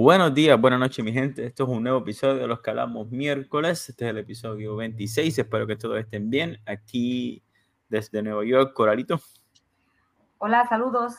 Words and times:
Buenos 0.00 0.32
días, 0.32 0.60
buenas 0.60 0.78
noches, 0.78 1.04
mi 1.04 1.12
gente. 1.12 1.44
Esto 1.44 1.64
es 1.64 1.70
un 1.70 1.82
nuevo 1.82 1.98
episodio 1.98 2.36
de 2.36 2.46
los 2.46 2.60
que 2.60 2.70
hablamos 2.70 3.10
miércoles. 3.10 3.88
Este 3.88 4.04
es 4.04 4.10
el 4.12 4.18
episodio 4.18 4.76
26. 4.76 5.36
Espero 5.36 5.66
que 5.66 5.74
todos 5.74 5.98
estén 5.98 6.30
bien. 6.30 6.56
Aquí 6.66 7.42
desde 7.88 8.22
Nueva 8.22 8.44
York, 8.44 8.74
Coralito. 8.74 9.20
Hola, 10.38 10.64
saludos. 10.68 11.16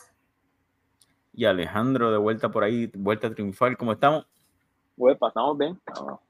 Y 1.34 1.44
Alejandro 1.44 2.10
de 2.10 2.16
vuelta 2.16 2.50
por 2.50 2.64
ahí, 2.64 2.90
vuelta 2.94 3.30
triunfal. 3.30 3.76
¿Cómo 3.76 3.92
estamos? 3.92 4.26
Pues 4.96 5.18
estamos 5.20 5.58
bien. 5.58 5.78
Estamos, 5.86 6.20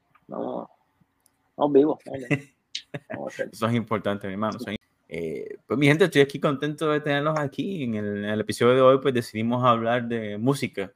estamos, 1.47 1.71
vivos. 1.71 1.99
Eso 3.49 3.65
es 3.65 3.73
importante, 3.73 4.27
mi 4.27 4.33
hermano. 4.33 4.59
Eh, 5.07 5.57
pues 5.65 5.79
mi 5.79 5.87
gente, 5.87 6.03
estoy 6.03 6.19
aquí 6.19 6.37
contento 6.37 6.89
de 6.89 6.99
tenerlos 6.99 7.39
aquí. 7.39 7.85
En 7.85 7.95
el, 7.95 8.25
en 8.25 8.25
el 8.25 8.41
episodio 8.41 8.75
de 8.75 8.81
hoy, 8.81 8.97
pues 9.01 9.13
decidimos 9.13 9.63
hablar 9.63 10.05
de 10.05 10.37
música 10.37 10.91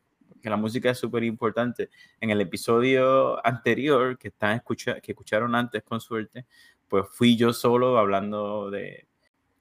que 0.46 0.50
la 0.52 0.58
música 0.58 0.92
es 0.92 1.00
súper 1.00 1.24
importante. 1.24 1.90
En 2.22 2.30
el 2.30 2.40
episodio 2.40 3.44
anterior 3.44 4.16
que, 4.16 4.28
están 4.28 4.58
escucha 4.58 5.02
que 5.02 5.14
escucharon 5.14 5.56
antes 5.56 5.82
con 5.82 6.00
suerte, 6.00 6.46
pues 6.88 7.06
fui 7.10 7.36
yo 7.36 7.52
solo 7.52 7.98
hablando 7.98 8.70
de 8.70 9.08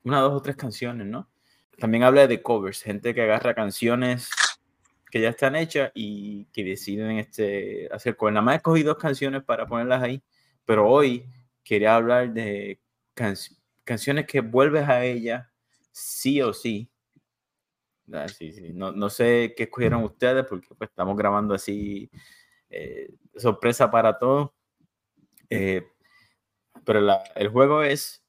una, 0.02 0.20
dos 0.20 0.34
o 0.34 0.42
tres 0.42 0.56
canciones, 0.56 1.06
¿no? 1.06 1.30
También 1.78 2.02
hablé 2.02 2.28
de 2.28 2.42
covers, 2.42 2.82
gente 2.82 3.14
que 3.14 3.22
agarra 3.22 3.54
canciones 3.54 4.28
que 5.10 5.22
ya 5.22 5.30
están 5.30 5.56
hechas 5.56 5.90
y 5.94 6.44
que 6.52 6.62
deciden 6.62 7.12
este, 7.12 7.88
hacer 7.90 8.14
covers. 8.14 8.34
Nada 8.34 8.44
más 8.44 8.56
escogí 8.56 8.82
dos 8.82 8.98
canciones 8.98 9.42
para 9.42 9.66
ponerlas 9.66 10.02
ahí, 10.02 10.22
pero 10.66 10.86
hoy 10.86 11.24
quería 11.62 11.96
hablar 11.96 12.30
de 12.34 12.78
canciones 13.84 14.26
que 14.26 14.42
vuelves 14.42 14.86
a 14.86 15.02
ella 15.02 15.50
sí 15.92 16.42
o 16.42 16.52
sí 16.52 16.90
Ah, 18.12 18.28
sí, 18.28 18.52
sí. 18.52 18.72
No, 18.72 18.92
no, 18.92 19.08
sé 19.08 19.54
qué 19.56 19.64
escogieron 19.64 20.04
ustedes 20.04 20.44
porque 20.46 20.68
pues, 20.76 20.90
estamos 20.90 21.16
grabando 21.16 21.54
así 21.54 22.10
eh, 22.70 23.08
sorpresa 23.36 23.90
para 23.90 24.18
todos. 24.18 24.50
Eh, 25.50 25.86
pero 26.84 27.00
el 27.36 27.48
juego 27.48 27.82
es 27.82 28.22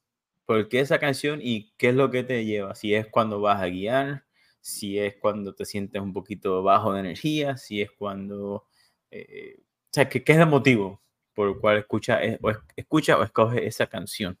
por 0.46 0.68
qué 0.68 0.80
esa 0.80 0.98
canción 0.98 1.40
y 1.42 1.72
qué 1.76 1.90
es 1.90 1.94
lo 1.94 2.10
que 2.10 2.22
te 2.22 2.44
lleva. 2.44 2.74
Si 2.74 2.94
es 2.94 3.06
cuando 3.08 3.40
vas 3.40 3.60
a 3.60 3.66
guiar, 3.66 4.24
si 4.60 4.98
es 4.98 5.16
cuando 5.16 5.54
te 5.54 5.64
sientes 5.64 6.00
un 6.00 6.12
poquito 6.12 6.62
bajo 6.62 6.92
de 6.92 7.00
energía, 7.00 7.56
si 7.56 7.82
es 7.82 7.90
cuando... 7.90 8.66
Eh, 9.10 9.58
o 9.60 9.88
sea, 9.92 10.08
¿qué, 10.08 10.24
¿qué, 10.24 10.32
es 10.32 10.38
el 10.38 10.46
motivo 10.46 11.02
por 11.34 11.48
el 11.48 11.58
cual 11.58 11.78
escucha 11.78 12.20
o, 12.42 12.50
escucha 12.76 13.18
o 13.18 13.22
escoge 13.22 13.66
esa 13.66 13.86
canción? 13.86 14.38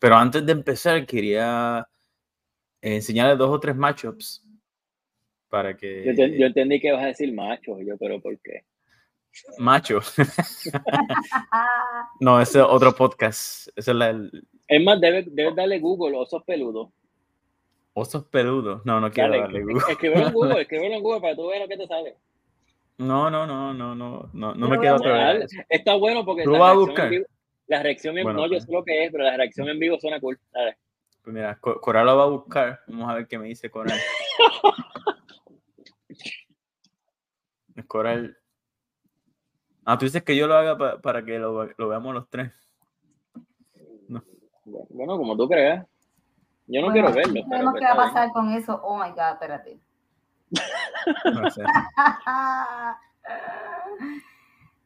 pero 0.00 0.16
antes 0.16 0.44
de 0.44 0.52
empezar, 0.52 1.06
quería 1.06 1.88
enseñarle 2.80 3.36
dos 3.36 3.50
o 3.50 3.60
tres 3.60 3.76
matchups 3.76 4.44
para 5.48 5.76
que. 5.76 6.14
Yo, 6.14 6.46
entendí 6.46 6.80
que 6.80 6.92
vas 6.92 7.04
a 7.04 7.08
decir 7.08 7.32
macho, 7.32 7.80
yo, 7.80 7.96
pero 7.98 8.20
¿por 8.20 8.38
qué? 8.40 8.64
Macho. 9.58 10.00
no, 12.20 12.40
ese 12.40 12.58
es 12.58 12.64
otro 12.64 12.94
podcast. 12.94 13.68
es, 13.76 13.88
es 14.68 14.84
más, 14.84 15.00
debes, 15.00 15.26
darle 15.54 15.78
Google, 15.78 16.16
osos 16.16 16.42
peludos. 16.44 16.90
Osos 17.94 18.24
peludos. 18.26 18.84
No, 18.84 19.00
no 19.00 19.10
quiero 19.10 19.38
darle 19.38 19.62
Google. 19.62 19.82
Escríbelo 19.88 20.26
en 20.26 20.32
Google, 20.32 20.60
escríbelo 20.62 20.94
en 20.94 21.02
Google 21.02 21.20
para 21.20 21.32
que 21.32 21.36
tú 21.36 21.48
veas 21.48 21.62
lo 21.62 21.68
que 21.68 21.76
te 21.76 21.86
sale. 21.86 22.16
No, 22.98 23.30
no, 23.30 23.46
no, 23.46 23.72
no, 23.72 23.94
no, 23.94 24.28
no, 24.32 24.54
no 24.54 24.68
me 24.68 24.80
quedo 24.80 24.96
otra 24.96 25.34
vez. 25.34 25.50
Está 25.68 25.94
bueno 25.94 26.24
porque 26.24 26.42
¿Tú 26.42 26.52
vas 26.52 26.72
a 26.72 26.74
buscar? 26.74 27.12
la 27.68 27.82
reacción 27.82 28.18
en 28.18 28.26
vivo, 28.26 28.32
no, 28.32 28.46
yo 28.46 28.52
pues. 28.52 28.64
sé 28.64 28.72
lo 28.72 28.82
que 28.82 29.04
es, 29.04 29.12
pero 29.12 29.24
la 29.24 29.36
reacción 29.36 29.68
en 29.68 29.78
vivo 29.78 29.98
suena 30.00 30.18
cool. 30.20 30.38
Dale. 30.52 30.76
Pues 31.28 31.34
mira, 31.34 31.58
Coral 31.60 32.06
lo 32.06 32.16
va 32.16 32.24
a 32.24 32.28
buscar. 32.28 32.80
Vamos 32.86 33.10
a 33.10 33.14
ver 33.16 33.28
qué 33.28 33.38
me 33.38 33.48
dice 33.48 33.70
Coral. 33.70 33.98
Coral. 37.86 38.38
Ah, 39.84 39.98
tú 39.98 40.06
dices 40.06 40.22
que 40.22 40.34
yo 40.34 40.46
lo 40.46 40.54
haga 40.54 41.02
para 41.02 41.22
que 41.22 41.38
lo, 41.38 41.68
veamos 41.76 42.14
los 42.14 42.30
tres. 42.30 42.50
Bueno, 44.64 45.18
como 45.18 45.36
tú 45.36 45.46
creas. 45.46 45.86
Yo 46.66 46.80
no 46.80 46.90
quiero 46.92 47.12
verlo. 47.12 47.42
Sabemos 47.46 47.74
qué 47.74 47.84
va 47.84 47.92
a 47.92 47.96
pasar 47.96 48.32
con 48.32 48.50
eso. 48.52 48.80
Oh 48.82 48.96
my 48.96 49.10
God, 49.10 49.32
espérate. 49.34 49.78
No 51.30 51.50
sé. 51.50 51.62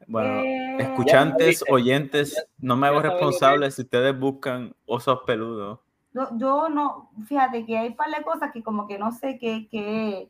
Bueno, 0.08 0.40
eh, 0.40 0.78
escuchantes, 0.80 1.62
oyentes, 1.70 2.44
no 2.58 2.76
me 2.76 2.88
hago 2.88 3.00
responsable 3.00 3.70
si 3.70 3.82
ustedes 3.82 4.18
buscan 4.18 4.74
osos 4.84 5.20
peludos 5.24 5.78
yo 6.14 6.68
no, 6.68 7.10
fíjate 7.26 7.64
que 7.64 7.78
hay 7.78 7.88
un 7.88 7.96
par 7.96 8.10
de 8.10 8.22
cosas 8.22 8.52
que 8.52 8.62
como 8.62 8.86
que 8.86 8.98
no 8.98 9.12
sé 9.12 9.38
qué, 9.38 9.68
qué 9.70 10.28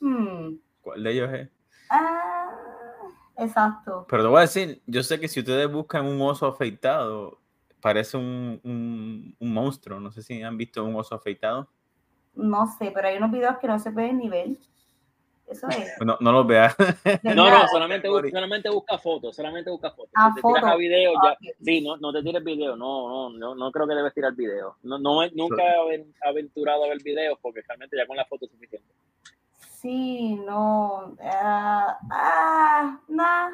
hmm. 0.00 0.56
¿Cuál 0.82 1.02
de 1.02 1.12
ellos 1.12 1.32
es? 1.32 1.48
Ah, 1.90 2.50
exacto. 3.38 4.06
Pero 4.08 4.22
te 4.22 4.28
voy 4.28 4.38
a 4.38 4.42
decir, 4.42 4.82
yo 4.86 5.02
sé 5.02 5.18
que 5.18 5.28
si 5.28 5.40
ustedes 5.40 5.70
buscan 5.70 6.06
un 6.06 6.20
oso 6.20 6.46
afeitado, 6.46 7.40
parece 7.80 8.16
un, 8.16 8.60
un, 8.62 9.36
un 9.38 9.52
monstruo. 9.52 9.98
No 10.00 10.10
sé 10.10 10.22
si 10.22 10.42
han 10.42 10.56
visto 10.56 10.84
un 10.84 10.94
oso 10.94 11.14
afeitado. 11.14 11.68
No 12.34 12.66
sé, 12.66 12.90
pero 12.94 13.08
hay 13.08 13.16
unos 13.16 13.30
videos 13.30 13.56
que 13.58 13.66
no 13.66 13.78
se 13.78 13.90
pueden 13.90 14.18
ni 14.18 14.28
ver. 14.28 14.50
Eso 15.46 15.68
es. 15.68 15.94
No, 16.04 16.16
no 16.20 16.32
lo 16.32 16.44
veas. 16.44 16.74
No, 17.22 17.34
no, 17.34 17.68
solamente, 17.68 18.08
busca, 18.08 18.30
solamente 18.30 18.68
busca 18.68 18.98
fotos, 18.98 19.36
solamente 19.36 19.70
busca 19.70 19.90
fotos. 19.90 20.10
Ah, 20.16 20.32
si 20.34 20.42
te 20.42 20.48
tiras 20.48 20.64
a 20.64 20.76
video, 20.76 21.12
ya, 21.22 21.36
sí, 21.62 21.80
no, 21.80 21.96
no 21.98 22.12
te 22.12 22.22
tires 22.22 22.42
video, 22.42 22.76
no, 22.76 23.08
no, 23.08 23.30
no, 23.30 23.54
no 23.54 23.70
creo 23.70 23.86
que 23.86 23.94
debes 23.94 24.12
tirar 24.12 24.34
video. 24.34 24.76
No, 24.82 24.98
no, 24.98 25.26
nunca 25.34 25.62
he 25.62 26.04
aventurado 26.26 26.84
a 26.84 26.88
ver 26.88 27.02
videos 27.02 27.38
porque 27.40 27.62
realmente 27.66 27.96
ya 27.96 28.06
con 28.06 28.16
la 28.16 28.24
foto 28.24 28.46
es 28.46 28.50
suficiente. 28.50 28.92
Sí, 29.86 30.34
no, 30.34 31.14
uh, 31.18 31.94
ah, 32.10 32.98
nah. 33.08 33.50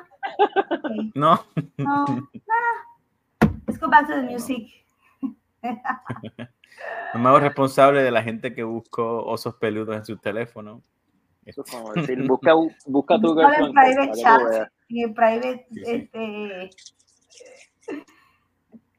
Okay. 0.71 1.11
No. 1.15 1.45
No, 1.77 2.07
nah. 2.07 3.51
Let's 3.67 3.79
go 3.79 3.89
back 3.89 4.07
to 4.07 4.15
the 4.15 4.23
music. 4.23 4.69
no 5.61 5.71
me 7.21 7.29
hago 7.29 7.41
responsable 7.41 8.03
de 8.03 8.11
la 8.11 8.23
gente 8.23 8.55
que 8.55 8.63
buscó 8.63 9.25
osos 9.25 9.57
peludos 9.57 9.97
en 9.97 10.05
su 10.05 10.17
teléfono. 10.17 10.83
Eso 11.45 11.63
es 11.65 11.71
como 11.71 11.93
decir, 11.95 12.23
busca, 12.27 12.55
busca 12.87 13.21
tu 13.21 13.35
girlfriend. 13.35 13.67
En 13.67 13.73
private 13.73 14.21
chat, 14.21 14.69
en 14.89 15.15
private, 15.15 15.67
sí, 15.71 15.85
sí. 15.85 15.91
este... 15.91 16.71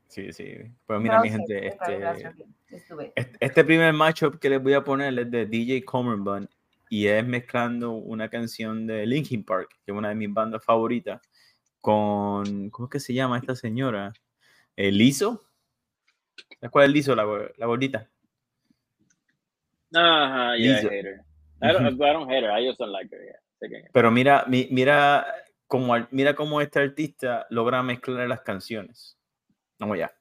Sí, 0.08 0.32
sí. 0.32 0.58
Pues 0.86 1.02
mira, 1.02 1.22
mi 1.22 1.30
gente, 1.30 1.68
este, 1.68 3.36
este 3.40 3.64
primer 3.64 3.94
matchup 3.94 4.38
que 4.38 4.48
les 4.48 4.62
voy 4.62 4.74
a 4.74 4.84
poner 4.84 5.18
es 5.18 5.32
de 5.32 5.48
DJ 5.48 5.84
Comerbun 5.84 6.48
y 6.88 7.08
es 7.08 7.26
mezclando 7.26 7.94
una 7.94 8.30
canción 8.30 8.86
de 8.86 9.08
Linkin 9.08 9.44
Park, 9.44 9.70
que 9.84 9.92
es 9.92 9.98
una 9.98 10.10
de 10.10 10.16
mis 10.16 10.32
bandas 10.32 10.64
favoritas, 10.64 11.20
con, 11.82 12.70
¿cómo 12.70 12.86
es 12.86 12.92
que 12.92 13.00
se 13.00 13.16
llama 13.16 13.40
esta 13.40 13.56
señora? 13.56 14.14
¿El 14.76 15.00
Liso? 15.00 15.42
¿Cuál 16.70 16.84
es 16.84 16.88
el 16.90 16.94
Liso, 16.94 17.16
la, 17.16 17.26
la 17.58 17.66
gordita? 17.66 18.08
Ajá, 19.96 20.56
yeah. 20.58 21.26
I 21.64 21.72
don't, 21.72 22.02
I 22.02 22.14
don't 22.14 22.30
hate 22.30 22.44
her. 22.44 22.52
I 22.52 22.66
just 22.66 22.80
don't 22.80 22.92
like 22.92 23.10
her. 23.12 23.24
Yeah. 23.24 23.40
Pero 23.94 24.12
mira, 24.12 24.46
mira 24.48 25.26
cómo, 25.68 25.96
mira 26.12 26.36
cómo 26.36 26.62
este 26.62 26.80
artista 26.80 27.48
logra 27.50 27.82
mezclar 27.82 28.28
las 28.28 28.42
canciones. 28.42 29.18
Vamos 29.80 29.98
ya. 29.98 30.12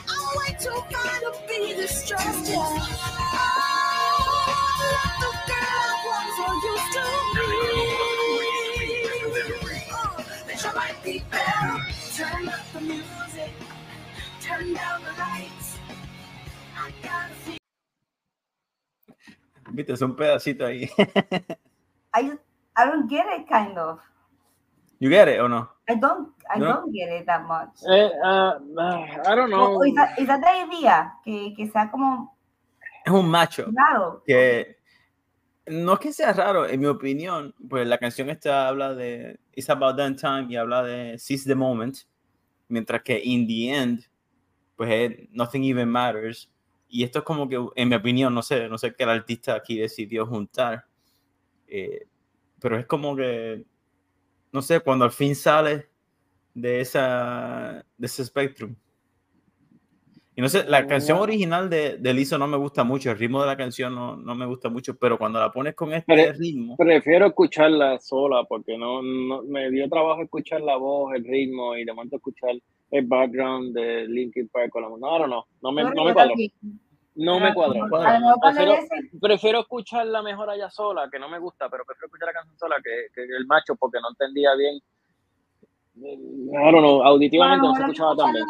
I'm 0.09 0.37
way 0.37 0.53
too 0.59 0.77
fine 0.91 1.21
to 1.21 1.31
be 1.47 1.73
distressed. 1.73 2.49
Yeah. 2.49 2.69
Like 4.93 5.17
the 5.19 5.31
girl 5.49 5.95
once 6.05 6.37
I 6.39 6.51
used 6.69 6.93
to 6.93 7.03
be. 7.35 7.49
Uh, 9.91 10.23
that 10.47 10.59
you 10.63 10.71
might 10.75 10.99
be 11.03 11.23
better. 11.31 11.75
Turn 12.15 12.47
up 12.47 12.65
the 12.73 12.81
music. 12.81 13.51
Turn 14.41 14.73
down 14.73 15.01
the 15.01 15.13
lights. 15.19 15.77
I 16.77 16.91
gotta 17.01 17.33
see. 17.45 17.62
Viste, 19.73 19.93
es 19.93 20.01
un 20.01 20.15
pedacito 20.15 20.65
ahí. 20.65 20.89
I, 22.15 22.31
I 22.77 22.85
don't 22.85 23.09
get 23.09 23.25
it, 23.35 23.47
kind 23.47 23.77
of. 23.77 23.99
You 24.99 25.09
get 25.09 25.27
it 25.27 25.39
or 25.39 25.49
no? 25.49 25.67
I 25.89 25.95
don't, 25.95 26.29
I 26.49 26.59
no? 26.59 26.65
don't 26.65 26.93
get 26.93 27.09
it 27.09 27.25
that 27.25 27.43
much. 27.45 27.81
Eh, 27.89 28.09
uh, 28.23 28.59
I 29.27 29.35
don't 29.35 29.49
know. 29.49 29.83
is, 29.83 29.95
that, 29.95 30.17
is 30.19 30.27
that 30.27 30.39
the 30.39 30.47
idea? 30.47 31.11
Que, 31.25 31.53
que 31.55 31.69
sea 31.71 31.89
como... 31.89 32.37
Es 33.03 33.11
un 33.11 33.27
macho. 33.27 33.65
Claro. 33.65 34.21
Que 34.25 34.77
no 35.67 35.93
es 35.93 35.99
que 35.99 36.13
sea 36.13 36.33
raro, 36.33 36.67
en 36.67 36.79
mi 36.79 36.85
opinión, 36.85 37.53
pues 37.67 37.87
la 37.87 37.97
canción 37.97 38.29
esta 38.29 38.67
habla 38.67 38.93
de 38.93 39.39
It's 39.53 39.69
About 39.69 39.97
That 39.97 40.15
Time 40.15 40.45
y 40.49 40.55
habla 40.55 40.83
de 40.83 41.17
Seize 41.17 41.47
the 41.47 41.55
Moment, 41.55 41.97
mientras 42.67 43.01
que 43.01 43.19
In 43.23 43.47
the 43.47 43.73
End, 43.73 44.05
pues 44.75 44.89
es 44.91 45.29
Nothing 45.31 45.63
Even 45.63 45.89
Matters. 45.89 46.49
Y 46.93 47.03
esto 47.03 47.19
es 47.19 47.25
como 47.25 47.49
que, 47.49 47.59
en 47.75 47.89
mi 47.89 47.95
opinión, 47.95 48.35
no 48.35 48.43
sé, 48.43 48.69
no 48.69 48.77
sé 48.77 48.93
qué 48.93 49.03
el 49.03 49.09
artista 49.09 49.55
aquí 49.55 49.79
decidió 49.79 50.27
juntar, 50.27 50.85
eh, 51.67 52.05
pero 52.61 52.77
es 52.77 52.85
como 52.85 53.15
que, 53.15 53.65
no 54.51 54.61
sé, 54.61 54.79
cuando 54.79 55.03
al 55.03 55.11
fin 55.11 55.35
sale 55.35 55.87
de, 56.53 56.81
esa, 56.81 57.83
de 57.97 58.05
ese 58.05 58.23
spectrum. 58.23 58.75
Y 60.35 60.41
no 60.41 60.49
sé, 60.49 60.65
la 60.65 60.85
canción 60.85 61.17
original 61.17 61.67
de, 61.67 61.97
de 61.97 62.13
Lizzo 62.13 62.37
no 62.37 62.45
me 62.45 62.57
gusta 62.57 62.83
mucho, 62.83 63.09
el 63.09 63.17
ritmo 63.17 63.41
de 63.41 63.47
la 63.47 63.57
canción 63.57 63.95
no, 63.95 64.15
no 64.15 64.35
me 64.35 64.45
gusta 64.45 64.69
mucho, 64.69 64.95
pero 64.95 65.17
cuando 65.17 65.39
la 65.39 65.51
pones 65.51 65.73
con 65.73 65.93
este 65.93 66.33
ritmo... 66.33 66.77
Prefiero 66.77 67.25
escucharla 67.25 67.99
sola 68.01 68.43
porque 68.43 68.77
no, 68.77 69.01
no, 69.01 69.41
me 69.41 69.71
dio 69.71 69.89
trabajo 69.89 70.21
escuchar 70.21 70.61
la 70.61 70.77
voz, 70.77 71.15
el 71.15 71.23
ritmo 71.23 71.75
y 71.75 71.85
de 71.85 71.91
momento 71.91 72.17
escuchar 72.17 72.51
el 72.91 73.05
background 73.07 73.73
de 73.73 74.07
Linkin 74.07 74.47
Park 74.49 74.69
con 74.69 74.83
la 74.83 74.89
No, 74.89 74.97
no, 74.99 75.27
no, 75.27 75.45
no 75.59 75.71
me, 75.71 75.83
no 75.83 76.05
me 76.05 76.13
cuadro. 76.13 76.35
No 77.15 77.39
me 77.39 77.53
cuadro. 77.53 77.85
Prefiero, 78.41 78.75
prefiero, 79.21 79.59
escucharla 79.59 80.21
mejor 80.21 80.49
allá 80.49 80.69
sola, 80.69 81.09
que 81.11 81.19
no 81.19 81.29
me 81.29 81.39
gusta, 81.39 81.69
pero 81.69 81.85
prefiero 81.85 82.07
escuchar 82.07 82.27
la 82.27 82.33
canción 82.33 82.57
sola 82.57 82.75
que, 82.83 83.07
que 83.13 83.21
el 83.21 83.45
macho 83.45 83.75
porque 83.75 83.99
no 84.01 84.09
entendía 84.09 84.55
bien 84.55 84.81
no, 85.95 86.71
no, 86.71 87.03
auditivamente 87.03 87.67
no 87.67 87.75
se 87.75 87.81
escuchaba 87.81 88.15
tan 88.15 88.33
bien. 88.33 88.45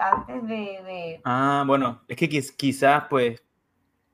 antes 0.00 0.48
de, 0.48 1.20
Ah, 1.24 1.64
bueno, 1.66 2.02
es 2.08 2.16
que 2.16 2.28
quizás, 2.28 3.04
pues, 3.10 3.42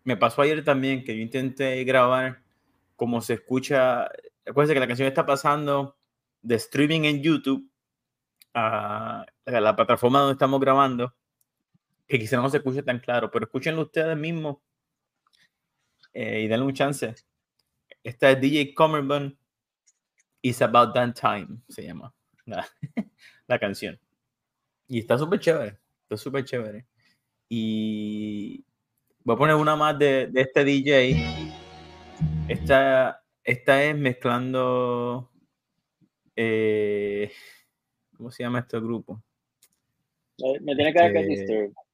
me 0.04 0.16
pasó 0.16 0.42
ayer 0.42 0.64
también 0.64 1.04
que 1.04 1.16
yo 1.16 1.22
intenté 1.22 1.82
grabar 1.84 2.42
como 2.96 3.20
se 3.20 3.34
escucha. 3.34 4.08
Acuérdense 4.46 4.74
que 4.74 4.80
la 4.80 4.88
canción 4.88 5.08
está 5.08 5.26
pasando 5.26 5.96
de 6.42 6.56
streaming 6.56 7.02
en 7.02 7.22
YouTube 7.22 7.68
a 8.54 9.26
la 9.44 9.76
plataforma 9.76 10.20
donde 10.20 10.32
estamos 10.32 10.60
grabando, 10.60 11.12
que 12.06 12.18
quizás 12.18 12.40
no 12.40 12.48
se 12.48 12.58
escuche 12.58 12.82
tan 12.82 13.00
claro, 13.00 13.30
pero 13.30 13.46
escúchenlo 13.46 13.82
ustedes 13.82 14.16
mismos 14.16 14.58
eh, 16.12 16.42
y 16.42 16.48
denle 16.48 16.66
un 16.66 16.74
chance. 16.74 17.14
Esta 18.02 18.30
es 18.30 18.40
DJ 18.40 18.74
Comerbun, 18.74 19.36
It's 20.40 20.62
About 20.62 20.94
That 20.94 21.14
Time, 21.14 21.58
se 21.68 21.82
llama 21.82 22.14
la, 22.46 23.58
canción. 23.58 23.98
Y 24.86 25.00
está 25.00 25.18
súper 25.18 25.40
chévere, 25.40 25.78
está 26.02 26.16
súper 26.16 26.44
chévere. 26.44 26.86
Y 27.48 28.64
voy 29.24 29.34
a 29.34 29.38
poner 29.38 29.56
una 29.56 29.74
más 29.74 29.98
de, 29.98 30.28
de 30.28 30.40
este 30.40 30.64
DJ. 30.64 31.16
Esta, 32.48 33.24
esta 33.42 33.82
es 33.82 33.96
mezclando. 33.96 35.32
Eh, 36.36 37.32
¿Cómo 38.16 38.30
se 38.30 38.44
llama 38.44 38.60
este 38.60 38.78
grupo? 38.78 39.22
Me 40.60 40.76
tiene 40.76 40.92
que 40.92 41.00
ver 41.00 41.12
que 41.12 41.18
este, 41.20 41.28
Disturb. 41.28 41.85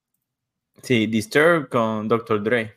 Sí, 0.82 1.06
Disturb 1.06 1.68
con 1.68 2.08
Dr. 2.08 2.42
Dre. 2.42 2.76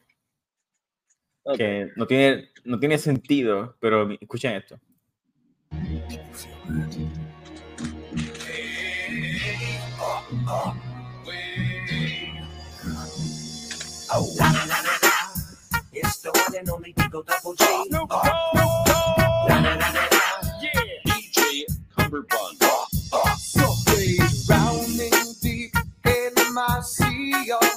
Que 1.58 1.92
no 1.96 2.06
tiene, 2.08 2.50
no 2.64 2.80
tiene 2.80 2.98
sentido, 2.98 3.76
pero 3.80 4.10
escuchen 4.20 4.56
esto. 4.56 4.80
Na, 14.38 14.52
na, 14.52 14.66
na, 14.66 14.82
na, 14.82 14.98
na. 15.02 15.14
It's 15.92 16.22
the 16.22 16.32
one 16.32 16.58
and 16.58 16.70
only 16.70 16.94
Digo 16.94 17.26
Double 17.26 17.56
G. 17.56 17.66
Snoop 17.90 18.10
Dogg. 18.10 18.26
Na, 19.50 19.60
na, 19.60 19.76
na, 19.76 19.92
na, 19.92 20.04
na. 20.10 20.22
Yeah. 20.62 20.74
DJ 21.06 21.66
Cumberbund. 21.98 22.62
Softly 23.38 24.18
drowning 24.46 25.12
deep 25.42 25.76
in 26.06 26.54
my 26.54 26.82
sea 26.82 27.52
of 27.52 27.62
lonely. 27.62 27.75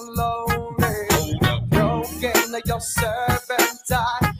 Broken 2.58 2.70
your 2.70 2.80
serpentine. 2.80 4.34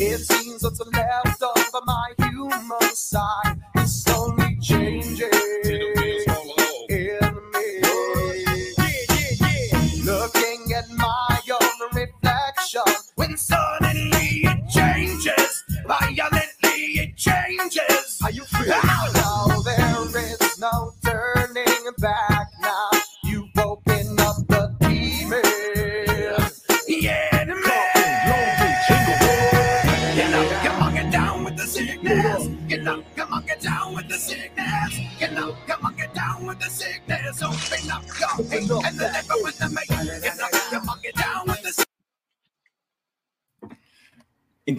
It 0.00 0.20
seems 0.20 0.62
what's 0.64 0.80
left 0.80 1.42
of 1.42 1.82
my 1.86 2.12
human 2.18 2.94
side 2.94 3.43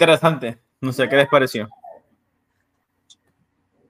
Interesante. 0.06 0.60
No 0.82 0.94
sé, 0.94 1.10
¿qué 1.10 1.16
les 1.16 1.28
pareció? 1.28 1.68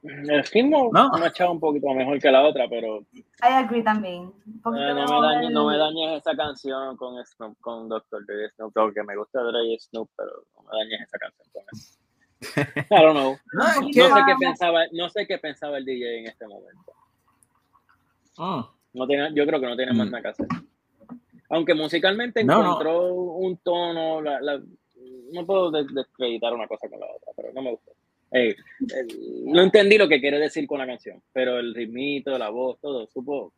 El 0.02 0.44
ritmo 0.46 0.90
no. 0.94 1.10
me 1.20 1.28
echaba 1.28 1.52
un 1.52 1.60
poquito 1.60 1.90
mejor 1.94 2.20
que 2.20 2.32
la 2.32 2.44
otra, 2.44 2.68
pero. 2.70 3.00
I 3.12 3.54
agree 3.54 3.84
también. 3.84 4.32
Eh, 4.48 4.54
no, 4.64 4.74
me 4.74 5.28
dañes, 5.28 5.52
no, 5.52 5.68
me 5.68 5.78
dañes, 5.78 6.22
esa 6.22 6.34
canción 6.38 6.96
con 6.96 7.22
Snoop, 7.26 7.60
con 7.60 7.90
Dr. 7.90 8.26
Dre 8.26 8.50
Snoop 8.52 8.74
Dogg, 8.74 8.94
que 8.94 9.04
me 9.04 9.18
gusta 9.18 9.42
Dre 9.42 9.66
y 9.66 9.78
Snoop, 9.78 10.10
pero 10.16 10.32
no 10.56 10.64
me 10.64 10.78
dañes 10.78 11.02
esa 11.02 11.18
canción 11.18 11.50
con 11.52 11.64
eso. 11.74 12.00
I 12.92 13.04
don't 13.04 13.18
know. 13.18 13.36
No, 13.52 13.82
no 13.82 14.16
sé 14.16 14.22
qué 14.26 14.36
pensaba, 14.40 14.84
no 14.94 15.10
sé 15.10 15.28
qué 15.28 15.38
pensaba 15.38 15.78
el 15.80 15.86
DJ 15.86 16.20
en 16.20 16.28
este 16.28 16.48
momento. 16.48 16.94
Oh. 18.38 18.72
No 18.94 19.06
tiene, 19.06 19.34
yo 19.34 19.46
creo 19.46 19.60
que 19.60 19.68
no 19.68 19.76
tiene 19.76 19.92
más 19.92 20.08
mm. 20.08 20.12
nada 20.12 20.22
que 20.22 20.30
hacer. 20.30 20.48
Aunque 21.50 21.74
musicalmente 21.74 22.42
encontró 22.42 23.14
un 23.14 23.58
tono, 23.58 24.22
la, 24.22 24.40
la, 24.40 24.62
no 25.32 25.46
puedo 25.46 25.72
descreditar 25.72 26.54
una 26.54 26.68
cosa 26.68 26.90
con 26.90 27.00
la 27.00 27.08
otra, 27.08 27.32
pero 27.36 27.54
no 27.54 27.62
me 27.62 27.72
gustó. 27.72 27.92
no 29.46 29.62
entendí 29.62 29.98
lo 29.98 30.08
que 30.08 30.20
quiere 30.20 30.40
decir 30.40 30.68
con 30.68 30.80
la 30.80 30.88
canción, 30.88 31.22
pero 31.34 31.60
el 31.60 31.74
ritmito, 31.74 32.38
la 32.38 32.50
voz, 32.50 32.80
todo, 32.80 33.08
supo. 33.08 33.54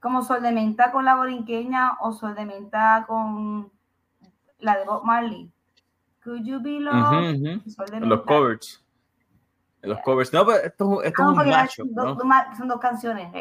Como 0.00 0.22
Sol 0.22 0.42
de 0.42 0.52
Menta 0.52 0.92
con 0.92 1.04
la 1.04 1.16
borinqueña 1.16 1.98
o 2.00 2.12
Sol 2.12 2.34
de 2.34 2.46
Menta 2.46 3.04
con 3.06 3.70
la 4.60 4.78
de 4.78 4.84
Bob 4.84 5.04
Marley. 5.04 5.50
Could 6.22 6.44
you 6.44 6.60
be 6.60 6.80
Los 6.80 8.22
covers. 8.22 8.84
Los 9.82 10.00
covers. 10.00 10.32
No, 10.32 10.44
pero 10.44 10.58
esto, 10.58 11.02
esto 11.02 11.22
es 11.22 11.28
un 11.28 11.48
macho. 11.48 11.84
Son 12.56 12.68
dos 12.68 12.80
canciones. 12.80 13.32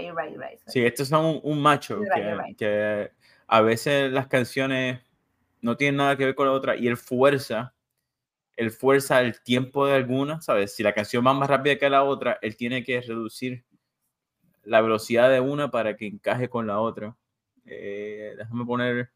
Sí, 0.68 0.86
estos 0.86 1.10
son 1.10 1.40
un, 1.44 1.62
macho 1.62 2.00
que, 2.00 2.56
que, 2.58 3.12
a 3.48 3.62
veces 3.62 4.12
las 4.12 4.28
canciones 4.28 5.02
no 5.62 5.78
tienen 5.78 5.98
nada 5.98 6.16
que 6.18 6.26
ver 6.26 6.36
con 6.36 6.48
la 6.48 6.54
otra 6.54 6.76
y 6.76 6.88
él 6.88 6.98
fuerza, 6.98 7.74
él 8.56 8.72
fuerza 8.72 9.22
el 9.22 9.42
tiempo 9.42 9.86
de 9.86 9.94
alguna, 9.94 10.42
¿sabes? 10.42 10.76
Si 10.76 10.84
la 10.84 10.94
canción 10.94 11.26
va 11.26 11.34
más 11.34 11.50
rápida 11.50 11.78
que 11.78 11.90
la 11.90 12.04
otra, 12.04 12.40
él 12.42 12.56
tiene 12.56 12.84
que 12.84 13.02
reducir 13.02 13.64
la 14.64 14.82
velocidad 14.82 15.30
de 15.30 15.40
una 15.40 15.72
para 15.72 15.96
que 15.96 16.08
encaje 16.08 16.50
con 16.50 16.68
la 16.68 16.80
otra. 16.80 17.16
Eh, 17.66 18.34
déjame 18.38 18.66
poner, 18.66 19.12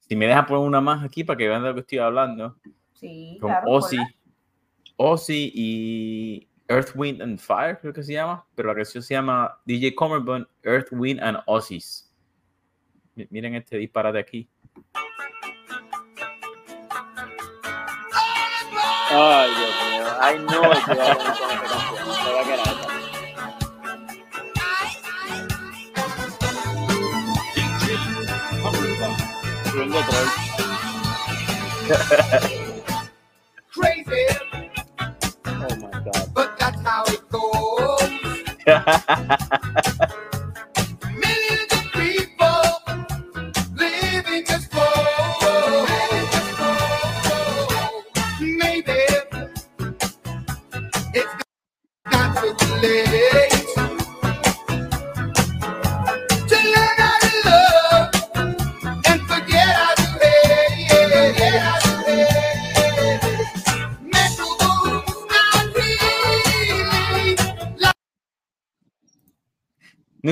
si 0.00 0.16
me 0.16 0.26
deja 0.26 0.46
poner 0.46 0.66
una 0.66 0.80
más 0.80 1.04
aquí 1.04 1.24
para 1.24 1.36
que 1.36 1.48
vean 1.48 1.62
de 1.62 1.68
lo 1.68 1.74
que 1.74 1.80
estoy 1.80 1.98
hablando. 1.98 2.56
Sí, 2.92 3.38
con 3.40 3.52
Ozzy, 3.66 3.98
Ozzy 4.96 5.52
y 5.54 6.48
Earth, 6.68 6.92
Wind 6.94 7.22
and 7.22 7.38
Fire, 7.38 7.78
creo 7.78 7.92
que 7.92 8.02
se 8.02 8.14
llama, 8.14 8.46
pero 8.54 8.68
la 8.68 8.74
canción 8.74 9.02
se 9.02 9.14
llama 9.14 9.58
DJ 9.66 9.94
Comerbun, 9.94 10.48
Earth, 10.62 10.88
Wind 10.92 11.20
and 11.20 11.38
Ozzy's. 11.46 12.12
Miren 13.30 13.54
este 13.54 13.78
disparate 13.78 14.18
aquí. 14.18 14.48
Ay, 19.18 19.50
Dios 19.54 19.74
mío. 19.80 20.04
Ay, 20.20 20.38
no, 20.40 20.60
que 20.74 20.82
con 20.82 20.98
esta 21.00 21.16
canción. 21.16 21.48
Se 22.22 22.32
va 22.32 22.40
a 22.40 22.44
quedar 22.44 22.68
esta. 22.68 22.86
Troll. 22.86 23.06
Crazy. 33.72 34.26
Oh 35.46 35.76
my 35.80 35.90
god. 36.04 36.34
But 36.34 36.58
that's 36.58 36.82
how 36.82 37.04
it 37.06 37.22
goes. 37.30 38.10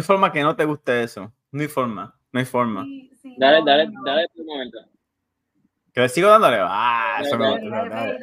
forma 0.04 0.30
que 0.30 0.42
no 0.42 0.54
te 0.54 0.64
guste 0.64 1.02
eso. 1.02 1.32
No 1.50 1.62
hay 1.62 1.68
forma. 1.68 2.14
No 2.32 2.40
hay 2.40 2.46
forma. 2.46 2.86
dale, 3.36 3.62
dale, 3.64 3.90
dale 4.04 4.28
un 4.36 4.46
momento. 4.46 4.78
Que 5.92 6.00
le 6.00 6.08
sigo 6.08 6.28
dándole. 6.28 6.58
Ah, 6.60 7.20
eso 7.22 7.38
me 7.38 7.50
gusta. 7.50 8.18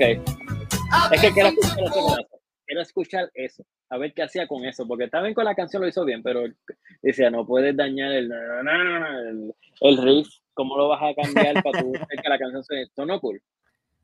Ok. 0.00 1.12
Es 1.12 1.20
que 1.20 1.30
quiero 1.32 1.50
escuchar 1.50 1.84
eso. 1.84 2.28
Quiero 2.66 2.82
escuchar 2.82 3.30
eso. 3.34 3.66
A 3.90 3.98
ver 3.98 4.14
qué 4.14 4.22
hacía 4.22 4.46
con 4.46 4.64
eso. 4.64 4.86
Porque 4.86 5.08
también 5.08 5.34
con 5.34 5.44
la 5.44 5.54
canción 5.54 5.82
lo 5.82 5.88
hizo 5.88 6.06
bien, 6.06 6.22
pero 6.22 6.44
decía, 7.02 7.30
no 7.30 7.46
puedes 7.46 7.76
dañar 7.76 8.12
el, 8.12 8.32
el, 8.32 9.54
el 9.80 10.02
riff. 10.02 10.28
¿Cómo 10.54 10.76
lo 10.78 10.88
vas 10.88 11.02
a 11.02 11.14
cambiar 11.14 11.62
para 11.62 11.82
tu, 11.82 11.92
que 11.92 12.28
la 12.28 12.38
canción 12.38 12.64
suene? 12.64 12.86
no 12.96 13.20
cool. 13.20 13.42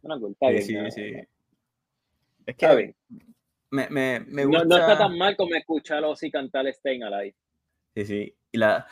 no 0.03 0.21
cool. 0.21 0.33
Está 0.33 0.51
bien. 0.51 0.63
Sí, 0.63 0.91
sí. 0.91 1.13
Es 2.45 2.57
que 2.57 2.95
Me, 3.71 3.89
me, 3.89 4.21
me 4.21 4.45
gusta... 4.45 4.65
no, 4.65 4.69
no, 4.69 4.77
está 4.77 4.99
tan 4.99 5.17
mal 5.17 5.35
como 5.35 5.55
escucharlo 5.55 6.13
así 6.13 6.31
cantar 6.31 6.71
Staying 6.73 7.05
Alive. 7.05 7.35
Sí, 7.95 8.05
sí. 8.05 8.37
Y 8.53 8.59
la, 8.59 8.87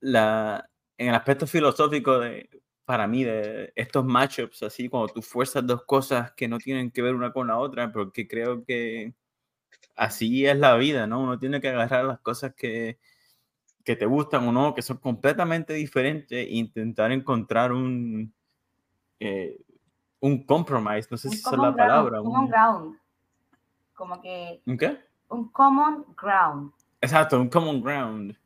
la, 0.00 0.68
en 0.98 1.08
el 1.08 1.14
aspecto 1.14 1.46
filosófico 1.46 2.20
de, 2.20 2.48
para 2.84 3.06
mí 3.06 3.24
de 3.24 3.72
estos 3.76 4.04
matchups, 4.04 4.62
así 4.62 4.88
cuando 4.88 5.12
tú 5.12 5.22
fuerzas 5.22 5.66
dos 5.66 5.84
cosas 5.84 6.32
que 6.32 6.48
no 6.48 6.58
tienen 6.58 6.90
que 6.90 7.02
ver 7.02 7.14
una 7.14 7.32
con 7.32 7.46
la 7.46 7.58
otra, 7.58 7.92
porque 7.92 8.28
creo 8.28 8.64
que 8.64 9.14
así 9.96 10.46
es 10.46 10.56
la 10.58 10.76
vida, 10.76 11.06
¿no? 11.06 11.20
Uno 11.20 11.38
tiene 11.38 11.60
que 11.60 11.68
agarrar 11.68 12.04
las 12.04 12.20
cosas 12.20 12.54
que, 12.54 12.98
que 13.84 13.96
te 13.96 14.06
gustan 14.06 14.46
o 14.48 14.52
no, 14.52 14.74
que 14.74 14.82
son 14.82 14.98
completamente 14.98 15.72
diferentes, 15.72 16.46
e 16.46 16.54
intentar 16.54 17.12
encontrar 17.12 17.72
un, 17.72 18.32
eh, 19.20 19.60
un 20.20 20.44
compromise, 20.44 21.08
no 21.10 21.16
sé 21.16 21.30
si 21.30 21.36
es 21.36 21.52
la 21.52 21.74
palabra. 21.74 22.20
Un 22.20 22.26
common 22.32 22.48
ground. 22.48 22.98
Como 23.94 24.20
que... 24.20 24.60
¿Un 24.66 24.76
qué? 24.76 24.98
Un 25.28 25.48
common 25.48 26.04
ground. 26.16 26.72
Exacto, 27.00 27.40
un 27.40 27.48
common 27.48 27.80
ground. 27.80 28.36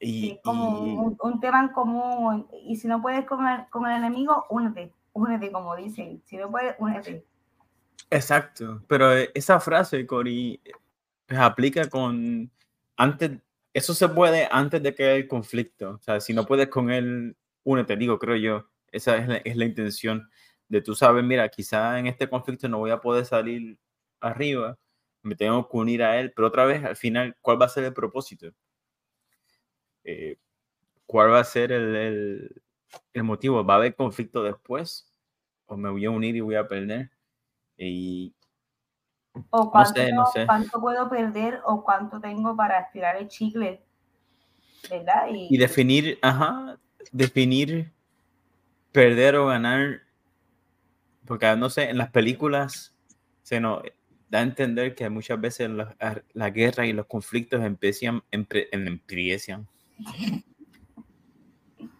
Y, 0.00 0.38
como 0.44 1.16
Un, 1.20 1.40
tema 1.40 1.60
en 1.60 1.68
común. 1.68 2.46
Y 2.64 2.76
si 2.76 2.88
no 2.88 3.02
puedes 3.02 3.24
con 3.26 3.46
el, 3.46 3.68
con 3.70 3.86
el 3.86 3.96
enemigo, 3.96 4.46
únete. 4.50 4.92
Únete, 5.12 5.50
como 5.50 5.74
dicen. 5.76 6.22
Si 6.24 6.36
no 6.36 6.50
puedes, 6.50 6.76
únete. 6.78 7.24
Exacto. 8.10 8.82
Pero 8.86 9.12
esa 9.12 9.60
frase, 9.60 10.06
Cori, 10.06 10.60
pues 11.26 11.40
aplica 11.40 11.88
con. 11.88 12.50
Antes. 12.96 13.32
Eso 13.74 13.94
se 13.94 14.08
puede 14.08 14.48
antes 14.50 14.82
de 14.82 14.94
que 14.94 15.04
haya 15.04 15.14
el 15.14 15.28
conflicto. 15.28 15.90
O 15.90 15.98
sea, 15.98 16.20
si 16.20 16.32
no 16.32 16.46
puedes 16.46 16.68
con 16.68 16.90
él, 16.90 17.36
únete, 17.64 17.96
digo, 17.96 18.18
creo 18.18 18.36
yo. 18.36 18.68
Esa 18.90 19.16
es 19.18 19.28
la, 19.28 19.36
es 19.36 19.56
la 19.56 19.66
intención 19.66 20.28
de 20.68 20.82
tú 20.82 20.94
sabes, 20.94 21.24
mira, 21.24 21.48
quizá 21.48 21.98
en 21.98 22.06
este 22.06 22.28
conflicto 22.28 22.68
no 22.68 22.78
voy 22.78 22.90
a 22.90 23.00
poder 23.00 23.24
salir 23.24 23.78
arriba, 24.20 24.78
me 25.22 25.34
tengo 25.34 25.68
que 25.68 25.76
unir 25.76 26.02
a 26.02 26.20
él, 26.20 26.32
pero 26.34 26.48
otra 26.48 26.64
vez, 26.64 26.84
al 26.84 26.96
final, 26.96 27.36
¿cuál 27.40 27.60
va 27.60 27.66
a 27.66 27.70
ser 27.70 27.84
el 27.84 27.94
propósito? 27.94 28.52
Eh, 30.10 30.38
¿cuál 31.04 31.32
va 31.32 31.40
a 31.40 31.44
ser 31.44 31.70
el, 31.70 32.62
el, 33.12 33.22
motivo? 33.22 33.62
¿Va 33.62 33.74
a 33.74 33.76
haber 33.76 33.94
conflicto 33.94 34.42
después? 34.42 35.12
¿O 35.66 35.76
me 35.76 35.90
voy 35.90 36.06
a 36.06 36.10
unir 36.10 36.34
y 36.34 36.40
voy 36.40 36.54
a 36.54 36.66
perder? 36.66 37.10
Y, 37.76 38.34
o 39.50 39.70
cuánto, 39.70 40.00
cuánto 40.46 40.80
puedo 40.80 41.10
perder 41.10 41.60
o 41.66 41.84
cuánto 41.84 42.18
tengo 42.20 42.56
para 42.56 42.80
estirar 42.80 43.16
el 43.16 43.28
chicle, 43.28 43.84
¿verdad? 44.88 45.26
Y, 45.30 45.58
definir, 45.58 46.18
ajá, 46.22 46.78
definir 47.12 47.92
perder 48.92 49.36
o 49.36 49.48
ganar, 49.48 50.00
porque 51.26 51.54
no 51.54 51.68
sé, 51.68 51.90
en 51.90 51.98
las 51.98 52.10
películas 52.10 52.96
se 53.42 53.60
nos 53.60 53.82
da 54.30 54.38
a 54.38 54.42
entender 54.42 54.94
que 54.94 55.10
muchas 55.10 55.38
veces 55.38 55.68
la, 55.68 55.94
la 56.32 56.48
guerra 56.48 56.86
y 56.86 56.94
los 56.94 57.04
conflictos 57.04 57.62
empiezan, 57.62 58.22
empiezan, 58.30 59.68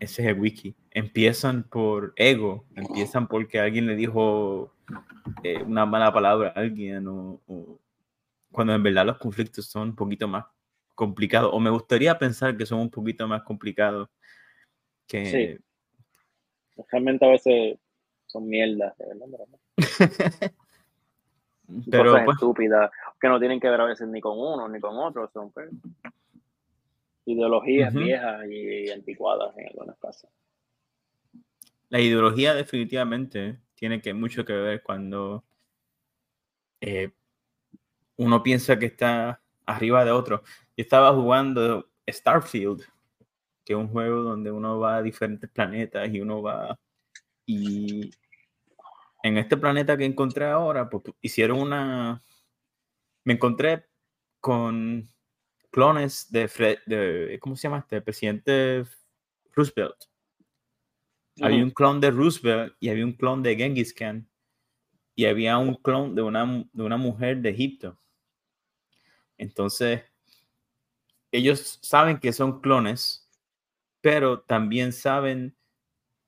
ese 0.00 0.22
es 0.22 0.28
el 0.28 0.40
wiki. 0.40 0.74
Empiezan 0.90 1.64
por 1.64 2.12
ego, 2.16 2.64
empiezan 2.74 3.28
porque 3.28 3.60
alguien 3.60 3.86
le 3.86 3.96
dijo 3.96 4.72
eh, 5.42 5.62
una 5.62 5.86
mala 5.86 6.12
palabra 6.12 6.52
a 6.54 6.60
alguien 6.60 7.06
o, 7.06 7.40
cuando 8.50 8.74
en 8.74 8.82
verdad 8.82 9.06
los 9.06 9.18
conflictos 9.18 9.66
son 9.66 9.90
un 9.90 9.96
poquito 9.96 10.26
más 10.26 10.46
complicados 10.94 11.50
o 11.52 11.60
me 11.60 11.70
gustaría 11.70 12.18
pensar 12.18 12.56
que 12.56 12.66
son 12.66 12.80
un 12.80 12.90
poquito 12.90 13.28
más 13.28 13.42
complicados 13.42 14.08
que... 15.06 15.26
Sí. 15.26 15.56
Realmente 16.90 17.26
a 17.26 17.30
veces 17.30 17.78
son 18.26 18.48
mierdas, 18.48 18.94
Pero 21.90 22.12
cosas 22.12 22.24
pues 22.24 22.36
estúpidas 22.36 22.90
que 23.20 23.28
no 23.28 23.38
tienen 23.38 23.60
que 23.60 23.68
ver 23.68 23.80
a 23.80 23.84
veces 23.84 24.08
ni 24.08 24.20
con 24.20 24.38
uno 24.38 24.68
ni 24.68 24.80
con 24.80 24.96
otro, 24.96 25.28
son 25.32 25.50
pues, 25.50 25.68
ideologías 27.28 27.92
viejas 27.92 28.46
y 28.50 28.90
anticuadas 28.90 29.56
en 29.58 29.66
algunas 29.68 29.98
casas. 29.98 30.30
La 31.90 32.00
ideología 32.00 32.54
definitivamente 32.54 33.58
tiene 33.74 34.00
que 34.00 34.14
mucho 34.14 34.44
que 34.44 34.54
ver 34.54 34.82
cuando 34.82 35.44
eh, 36.80 37.10
uno 38.16 38.42
piensa 38.42 38.78
que 38.78 38.86
está 38.86 39.42
arriba 39.66 40.04
de 40.04 40.10
otro. 40.10 40.42
Yo 40.76 40.82
estaba 40.82 41.12
jugando 41.12 41.90
Starfield, 42.08 42.82
que 43.64 43.74
es 43.74 43.78
un 43.78 43.88
juego 43.88 44.22
donde 44.22 44.50
uno 44.50 44.78
va 44.78 44.96
a 44.96 45.02
diferentes 45.02 45.50
planetas 45.50 46.08
y 46.12 46.20
uno 46.20 46.42
va 46.42 46.78
y 47.44 48.10
en 49.22 49.38
este 49.38 49.56
planeta 49.56 49.96
que 49.96 50.04
encontré 50.04 50.46
ahora, 50.46 50.88
pues 50.88 51.04
hicieron 51.20 51.60
una, 51.60 52.22
me 53.24 53.34
encontré 53.34 53.86
con 54.40 55.08
clones 55.70 56.30
de, 56.30 56.48
Fred, 56.48 56.78
de 56.86 57.38
¿cómo 57.40 57.56
se 57.56 57.62
llama 57.62 57.78
este? 57.78 58.00
presidente 58.00 58.84
Roosevelt. 59.52 60.04
Había 61.40 61.62
un 61.62 61.70
clon 61.70 62.00
de 62.00 62.10
Roosevelt 62.10 62.74
y 62.80 62.88
había 62.88 63.04
un 63.04 63.12
clon 63.12 63.42
de 63.42 63.56
Genghis 63.56 63.94
Khan 63.94 64.28
y 65.14 65.26
había 65.26 65.56
un 65.58 65.74
clon 65.74 66.14
de 66.14 66.22
una, 66.22 66.64
de 66.72 66.82
una 66.82 66.96
mujer 66.96 67.38
de 67.38 67.50
Egipto. 67.50 67.98
Entonces, 69.36 70.02
ellos 71.30 71.78
saben 71.82 72.18
que 72.18 72.32
son 72.32 72.60
clones, 72.60 73.28
pero 74.00 74.40
también 74.40 74.92
saben, 74.92 75.56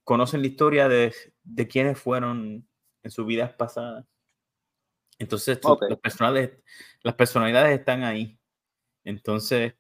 conocen 0.05 0.43
la 0.43 0.49
historia 0.49 0.89
de, 0.89 1.15
de 1.43 1.69
quiénes 1.69 1.99
fueron 1.99 2.69
en 3.03 3.11
sus 3.11 3.27
vidas 3.27 3.53
pasadas. 3.55 4.07
Entonces, 5.21 5.61
las 7.03 7.15
personalidades 7.15 7.79
están 7.79 8.05
ahí. 8.05 8.40
Entonces, 9.05 9.75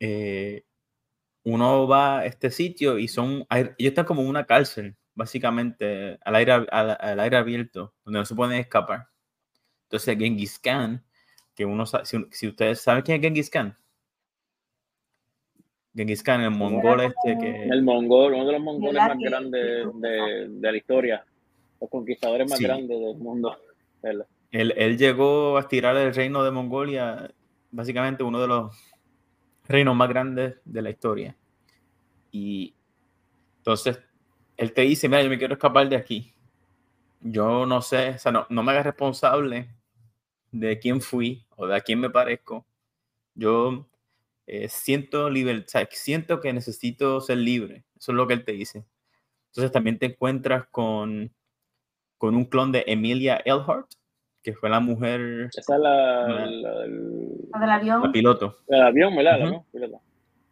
eh, 0.00 0.64
uno 1.44 1.86
va 1.86 2.18
a 2.18 2.26
este 2.26 2.50
sitio 2.50 2.98
y 2.98 3.08
son, 3.08 3.46
ellos 3.50 3.74
están 3.78 4.04
como 4.04 4.22
en 4.22 4.28
una 4.28 4.46
cárcel, 4.46 4.96
básicamente, 5.14 6.18
al 6.24 6.34
aire, 6.34 6.52
al, 6.52 7.20
aire 7.20 7.36
abierto, 7.36 7.94
donde 8.04 8.18
no 8.18 8.24
se 8.24 8.34
pueden 8.34 8.58
escapar. 8.58 9.08
Entonces, 9.84 10.18
Genghis 10.18 10.58
Khan, 10.58 11.04
que 11.54 11.64
uno 11.64 11.86
sabe, 11.86 12.04
si, 12.04 12.48
ustedes 12.48 12.80
saben 12.80 13.02
quién 13.02 13.18
es 13.18 13.22
Genghis 13.22 13.48
Khan. 13.48 13.76
Genghis 15.94 16.22
Khan, 16.22 16.40
el 16.42 16.50
mongol 16.50 17.02
este 17.02 17.38
que... 17.38 17.62
El 17.62 17.82
mongol, 17.82 18.34
uno 18.34 18.46
de 18.46 18.52
los 18.52 18.60
mongoles 18.60 19.02
más 19.02 19.16
grandes 19.18 19.86
de, 20.00 20.48
de, 20.48 20.72
la 20.72 20.76
historia. 20.76 21.24
Los 21.80 21.88
conquistadores 21.88 22.50
más 22.50 22.58
grandes 22.58 22.98
del 23.00 23.16
mundo. 23.16 23.56
Él, 24.52 24.72
él, 24.76 24.96
llegó 24.96 25.56
a 25.56 25.60
estirar 25.60 25.96
el 25.96 26.14
reino 26.14 26.44
de 26.44 26.52
Mongolia 26.52 27.28
básicamente 27.76 28.22
uno 28.22 28.40
de 28.40 28.48
los 28.48 28.74
reinos 29.68 29.94
más 29.94 30.08
grandes 30.08 30.56
de 30.64 30.82
la 30.82 30.90
historia. 30.90 31.36
Y 32.32 32.74
entonces 33.58 34.00
él 34.56 34.72
te 34.72 34.82
dice, 34.82 35.08
mira, 35.08 35.22
yo 35.22 35.28
me 35.28 35.38
quiero 35.38 35.54
escapar 35.54 35.86
de 35.88 35.96
aquí. 35.96 36.32
Yo 37.20 37.66
no 37.66 37.82
sé, 37.82 38.10
o 38.10 38.18
sea, 38.18 38.32
no, 38.32 38.46
no 38.48 38.62
me 38.62 38.72
hagas 38.72 38.86
responsable 38.86 39.68
de 40.52 40.78
quién 40.78 41.02
fui 41.02 41.44
o 41.54 41.66
de 41.66 41.76
a 41.76 41.80
quién 41.80 42.00
me 42.00 42.08
parezco. 42.08 42.66
Yo 43.34 43.86
eh, 44.46 44.68
siento 44.68 45.28
libertad, 45.28 45.86
siento 45.90 46.40
que 46.40 46.54
necesito 46.54 47.20
ser 47.20 47.38
libre. 47.38 47.84
Eso 47.98 48.12
es 48.12 48.16
lo 48.16 48.26
que 48.26 48.34
él 48.34 48.44
te 48.44 48.52
dice. 48.52 48.86
Entonces 49.48 49.70
también 49.70 49.98
te 49.98 50.06
encuentras 50.06 50.66
con, 50.70 51.30
con 52.16 52.34
un 52.34 52.46
clon 52.46 52.72
de 52.72 52.84
Emilia 52.86 53.42
Earhart, 53.44 53.88
que 54.46 54.54
fue 54.54 54.70
la 54.70 54.78
mujer. 54.78 55.48
Esa 55.52 55.60
es 55.60 55.80
la, 55.80 56.28
la, 56.28 56.80
del 56.82 57.70
avión. 57.70 58.00
La 58.00 58.12
piloto. 58.12 58.58
El 58.68 58.80
avión, 58.80 59.16
¿verdad? 59.16 59.60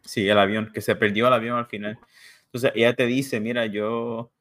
Sí, 0.01 0.27
el 0.27 0.37
avión, 0.37 0.69
que 0.73 0.81
se 0.81 0.97
perdió 0.97 1.27
el 1.27 1.33
avión 1.33 1.57
al 1.57 1.67
final. 1.67 1.91
Entonces 1.91 2.43
Entonces 2.43 2.71
ella 2.75 2.93
te 2.93 3.05
dice, 3.05 3.39
mira, 3.39 3.67
yo, 3.67 4.33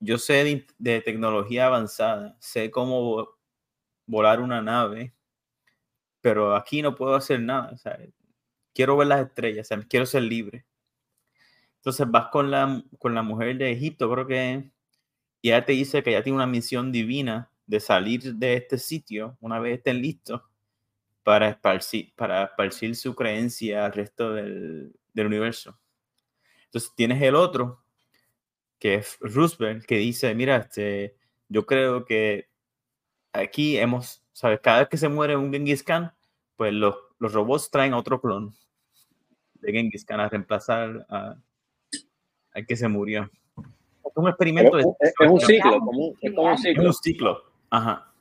yo 0.00 0.16
sé 0.16 0.66
de, 0.78 1.00
tecnología 1.02 1.66
avanzada, 1.66 2.38
sé 2.40 2.70
cómo 2.70 3.36
volar 4.06 4.40
una 4.40 4.62
nave, 4.62 5.12
pero 6.22 6.56
aquí 6.56 6.80
no 6.80 6.94
puedo 6.94 7.16
hacer 7.16 7.40
nada. 7.40 7.76
quiero 8.72 8.96
ver 8.96 9.08
las 9.08 9.26
estrellas, 9.26 9.68
quiero 9.90 10.06
ser 10.06 10.22
libre. 10.22 10.64
Entonces 11.76 12.10
vas 12.10 12.28
con 12.28 12.50
la, 12.50 12.82
con 12.98 13.14
la 13.14 13.20
mujer 13.20 13.58
de 13.58 13.72
Egipto, 13.72 14.10
creo 14.10 14.26
que, 14.26 14.70
y 15.42 15.48
ella 15.50 15.66
te 15.66 15.72
dice 15.72 16.02
que 16.02 16.08
ella 16.08 16.22
tiene 16.22 16.36
una 16.36 16.46
misión 16.46 16.92
divina 16.92 17.50
de 17.66 17.80
salir 17.80 18.34
de 18.34 18.54
este 18.54 18.78
sitio 18.78 19.36
una 19.40 19.58
vez 19.58 19.78
estén 19.78 20.00
listos 20.00 20.42
para 21.22 21.48
esparcir, 21.48 22.12
para 22.14 22.44
esparcir 22.44 22.94
su 22.96 23.14
creencia 23.14 23.86
al 23.86 23.92
resto 23.92 24.34
del, 24.34 24.94
del 25.12 25.26
universo. 25.26 25.78
Entonces 26.66 26.92
tienes 26.94 27.22
el 27.22 27.34
otro, 27.34 27.84
que 28.78 28.96
es 28.96 29.16
Roosevelt, 29.20 29.86
que 29.86 29.96
dice, 29.96 30.34
mira, 30.34 30.56
este, 30.56 31.16
yo 31.48 31.64
creo 31.64 32.04
que 32.04 32.48
aquí 33.32 33.78
hemos, 33.78 34.22
¿sabes? 34.32 34.60
Cada 34.60 34.80
vez 34.80 34.88
que 34.88 34.96
se 34.96 35.08
muere 35.08 35.36
un 35.36 35.52
Genghis 35.52 35.82
Khan, 35.82 36.12
pues 36.56 36.72
los, 36.72 36.94
los 37.18 37.32
robots 37.32 37.70
traen 37.70 37.94
otro 37.94 38.20
clon 38.20 38.54
de 39.54 39.72
Genghis 39.72 40.04
Khan 40.04 40.20
a 40.20 40.28
reemplazar 40.28 41.06
a, 41.08 41.36
al 42.52 42.66
que 42.66 42.76
se 42.76 42.88
murió. 42.88 43.30
Es 44.04 44.12
un 44.16 44.28
experimento. 44.28 44.78
es, 44.78 44.86
un 45.20 45.40
ciclo, 45.40 45.78
como, 45.80 46.14
es 46.20 46.32
como 46.34 46.50
un 46.50 46.58
ciclo. 46.58 46.82
Es 46.82 46.88
un 46.88 46.94
ciclo. 46.94 47.53
Ajá. 47.74 48.14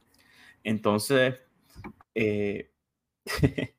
Entonces, 0.64 1.36
eh, 2.16 2.72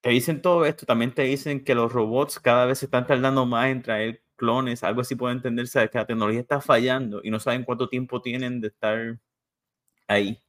te 0.00 0.10
dicen 0.10 0.42
todo 0.42 0.66
esto, 0.66 0.86
también 0.86 1.14
te 1.14 1.22
dicen 1.22 1.62
que 1.64 1.74
los 1.76 1.92
robots 1.92 2.40
cada 2.40 2.66
vez 2.66 2.80
se 2.80 2.86
están 2.86 3.06
tardando 3.06 3.46
más 3.46 3.68
en 3.68 3.82
traer 3.82 4.22
clones, 4.34 4.82
algo 4.82 5.02
así 5.02 5.14
puede 5.14 5.34
entenderse, 5.34 5.88
que 5.88 5.98
la 5.98 6.06
tecnología 6.06 6.40
está 6.40 6.60
fallando 6.60 7.20
y 7.22 7.30
no 7.30 7.38
saben 7.38 7.62
cuánto 7.64 7.88
tiempo 7.88 8.20
tienen 8.20 8.60
de 8.60 8.68
estar 8.68 9.18
ahí. 10.08 10.42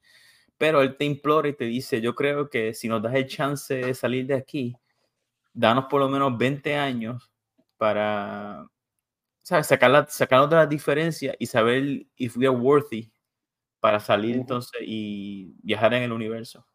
Pero 0.58 0.82
él 0.82 0.96
te 0.96 1.04
implora 1.06 1.48
y 1.48 1.54
te 1.54 1.66
dice, 1.66 2.00
yo 2.00 2.14
creo 2.14 2.50
que 2.50 2.74
si 2.74 2.88
nos 2.88 3.02
das 3.02 3.14
el 3.14 3.28
chance 3.28 3.74
de 3.74 3.94
salir 3.94 4.26
de 4.26 4.34
aquí, 4.34 4.76
danos 5.54 5.86
por 5.90 6.00
lo 6.00 6.08
menos 6.08 6.36
20 6.38 6.76
años 6.76 7.30
para. 7.78 8.66
Sacar, 9.42 9.90
la, 9.90 10.06
sacarnos 10.08 10.50
de 10.50 11.36
y 11.38 11.46
saber 11.46 12.06
if 12.16 12.36
we 12.36 12.46
are 12.46 12.56
worthy 12.56 13.13
para 13.84 14.00
salir 14.00 14.34
entonces 14.34 14.80
y 14.82 15.56
viajar 15.62 15.92
en 15.92 16.04
el 16.04 16.12
universo. 16.12 16.66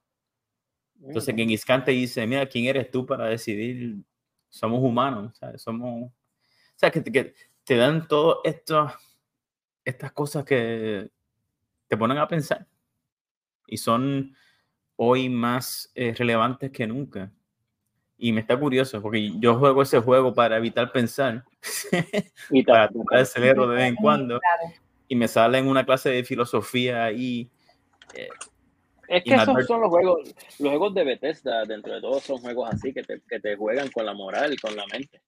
Entonces, 1.02 1.66
Khan 1.66 1.84
te 1.84 1.90
dice, 1.90 2.28
mira, 2.28 2.46
¿quién 2.46 2.66
eres 2.66 2.92
tú 2.92 3.04
para 3.04 3.26
decidir? 3.26 3.96
Somos 4.48 4.80
humanos, 4.84 5.36
¿sabes? 5.36 5.60
Somos... 5.60 6.04
O 6.04 6.12
sea, 6.76 6.92
que, 6.92 7.04
que 7.04 7.34
te 7.64 7.78
dan 7.78 8.08
todas 8.08 8.38
estas 9.84 10.12
cosas 10.12 10.46
que 10.46 11.10
te 11.88 11.98
ponen 11.98 12.20
a 12.20 12.28
pensar 12.28 12.68
y 13.66 13.78
son 13.78 14.36
hoy 14.96 15.30
más 15.30 15.92
eh, 15.96 16.14
relevantes 16.16 16.70
que 16.70 16.86
nunca. 16.86 17.32
Y 18.20 18.34
me 18.34 18.42
está 18.42 18.56
curioso, 18.56 19.02
porque 19.02 19.32
yo 19.40 19.58
juego 19.58 19.82
ese 19.82 20.00
juego 20.00 20.32
para 20.36 20.58
evitar 20.58 20.92
pensar, 20.92 21.44
y 22.52 22.62
para 22.68 22.88
tocar 22.88 23.22
el 23.22 23.26
cerebro 23.26 23.68
de 23.68 23.78
vez 23.78 23.86
en 23.86 23.96
cuando 23.96 24.40
y 25.10 25.16
me 25.16 25.28
sale 25.28 25.58
en 25.58 25.68
una 25.68 25.86
clase 25.86 26.10
de 26.10 26.24
filosofía 26.24 27.12
y... 27.12 27.50
Eh, 28.16 28.30
es 29.10 29.24
que 29.24 29.34
esos 29.34 29.66
son 29.66 29.82
los 29.82 29.90
juegos, 29.90 30.36
los 30.60 30.70
juegos 30.70 30.94
de 30.94 31.04
Bethesda, 31.04 31.66
dentro 31.66 31.96
de 31.96 32.00
todos 32.00 32.24
son 32.24 32.38
juegos 32.38 32.70
así 32.72 32.94
que 32.94 33.02
te, 33.02 33.20
que 33.28 33.40
te 33.40 33.56
juegan 33.56 33.90
con 33.90 34.06
la 34.06 34.14
moral 34.14 34.54
y 34.54 34.58
con 34.58 34.76
la 34.76 34.86
mente. 34.86 35.20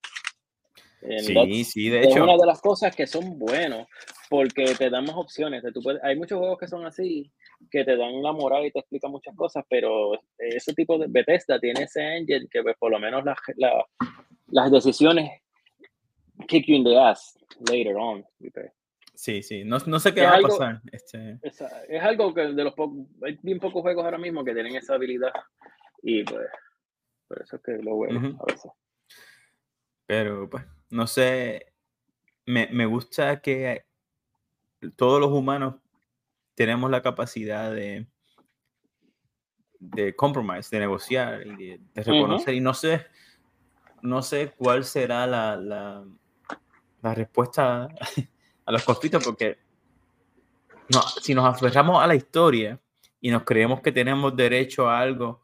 sí, 1.02 1.63
sí, 1.63 1.89
de 1.89 2.02
hecho. 2.02 2.10
Es 2.10 2.22
una 2.22 2.38
de 2.38 2.46
las 2.46 2.62
cosas 2.62 2.96
que 2.96 3.08
son 3.08 3.39
buenos 3.39 3.88
porque 4.30 4.76
te 4.78 4.91
dan 4.91 5.06
más 5.06 5.15
opciones. 5.15 5.63
Tú 5.74 5.82
puedes, 5.82 6.02
hay 6.04 6.15
muchos 6.15 6.38
juegos 6.38 6.60
que 6.60 6.67
son 6.67 6.86
así, 6.86 7.32
que 7.72 7.84
te 7.84 7.98
dan 7.98 8.22
la 8.22 8.32
moral 8.32 8.67
y 8.67 8.72
te 8.72 8.80
explican 8.80 9.10
muchas 9.10 9.36
cosas, 9.36 9.65
pero 9.67 10.12
ese 10.38 10.76
tipo 10.76 11.00
de 11.00 11.08
Bethesda 11.10 11.60
tiene 11.60 11.84
ese 11.84 12.02
engine 12.17 12.48
que 12.52 12.62
pues, 12.62 12.78
por 12.78 12.91
lo 12.91 13.00
menos 13.00 13.26
las, 13.26 13.38
las 14.52 14.72
decisiones 14.72 15.41
kick 16.48 16.67
you 16.67 16.76
in 16.76 16.84
the 16.84 16.96
ass 16.96 17.36
later 17.70 17.98
on. 17.98 18.24
Sí, 19.22 19.44
sí, 19.44 19.64
no, 19.64 19.78
no 19.86 20.00
sé 20.00 20.16
qué 20.16 20.24
va 20.24 20.38
a 20.38 20.42
pasar. 20.42 20.82
Este... 20.92 21.38
Es, 21.44 21.62
algo 22.02 22.34
que 22.34 22.42
de 22.42 22.64
los 22.64 22.74
pocos, 22.74 23.06
hay 23.24 23.38
bien 23.44 23.60
pocos 23.60 23.84
juegos 23.84 24.04
ahora 24.04 24.18
mismo 24.18 24.44
que 24.44 24.52
tienen 24.52 24.76
esa 24.76 24.96
habilidad 24.96 25.32
y 26.02 26.24
pues 26.24 26.48
por 27.28 27.40
eso 27.40 27.58
es 27.58 27.62
que 27.62 27.74
lo 27.84 28.00
veo 28.00 28.18
a 28.40 28.46
veces. 28.52 28.72
Pero 30.08 30.50
pues, 30.50 30.66
no 30.90 31.06
sé, 31.06 31.72
me, 32.48 32.68
me 32.72 32.88
gusta 32.88 33.42
que 33.42 33.86
todos 34.96 35.22
los 35.22 35.30
humanos 35.30 35.76
tenemos 36.56 36.90
la 36.90 37.04
capacidad 37.04 37.72
de, 37.72 38.08
de 39.78 40.16
compromise, 40.16 40.76
de 40.76 40.80
negociar 40.80 41.46
y 41.46 41.78
de, 41.94 42.04
reconocer. 42.04 42.56
Y 42.56 42.60
no 42.60 42.74
sé, 42.74 43.06
no 44.02 44.24
sé 44.24 44.52
cuál 44.58 44.84
será 44.84 45.28
la, 45.28 45.58
la, 45.58 46.04
la 47.04 47.14
respuesta 47.14 47.88
los 48.72 48.84
conflictos, 48.84 49.24
porque 49.24 49.60
no, 50.90 51.02
si 51.22 51.34
nos 51.34 51.46
aferramos 51.46 52.02
a 52.02 52.08
la 52.08 52.16
historia 52.16 52.80
y 53.20 53.30
nos 53.30 53.44
creemos 53.44 53.82
que 53.82 53.92
tenemos 53.92 54.36
derecho 54.36 54.90
a 54.90 55.00
algo 55.00 55.42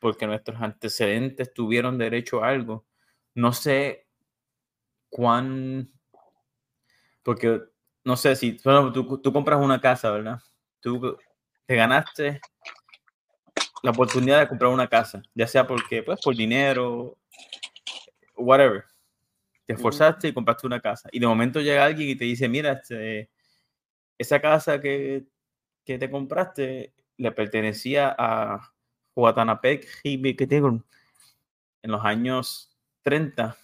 porque 0.00 0.26
nuestros 0.26 0.60
antecedentes 0.60 1.52
tuvieron 1.52 1.98
derecho 1.98 2.42
a 2.42 2.48
algo, 2.48 2.86
no 3.34 3.52
sé 3.52 4.06
cuán... 5.08 5.90
Porque, 7.22 7.60
no 8.04 8.16
sé, 8.16 8.36
si 8.36 8.52
tú, 8.52 9.20
tú 9.20 9.32
compras 9.32 9.60
una 9.60 9.80
casa, 9.80 10.10
¿verdad? 10.10 10.40
Tú 10.80 11.18
te 11.66 11.74
ganaste 11.74 12.40
la 13.82 13.90
oportunidad 13.90 14.38
de 14.38 14.48
comprar 14.48 14.70
una 14.70 14.86
casa, 14.86 15.22
ya 15.34 15.46
sea 15.46 15.66
porque, 15.66 16.02
pues, 16.04 16.20
por 16.22 16.36
dinero, 16.36 17.18
whatever 18.36 18.84
te 19.66 19.74
esforzaste 19.74 20.28
y 20.28 20.32
compraste 20.32 20.66
una 20.66 20.80
casa. 20.80 21.08
Y 21.12 21.18
de 21.18 21.26
momento 21.26 21.60
llega 21.60 21.84
alguien 21.84 22.08
y 22.08 22.16
te 22.16 22.24
dice, 22.24 22.48
mira, 22.48 22.72
este, 22.72 23.30
esa 24.16 24.40
casa 24.40 24.80
que, 24.80 25.26
que, 25.84 25.98
te 25.98 26.10
compraste 26.10 26.94
le 27.18 27.32
pertenecía 27.32 28.14
a 28.16 28.72
que 30.36 30.46
tengo 30.46 30.82
en 31.82 31.90
los 31.90 32.04
años 32.04 32.76
30, 33.02 33.56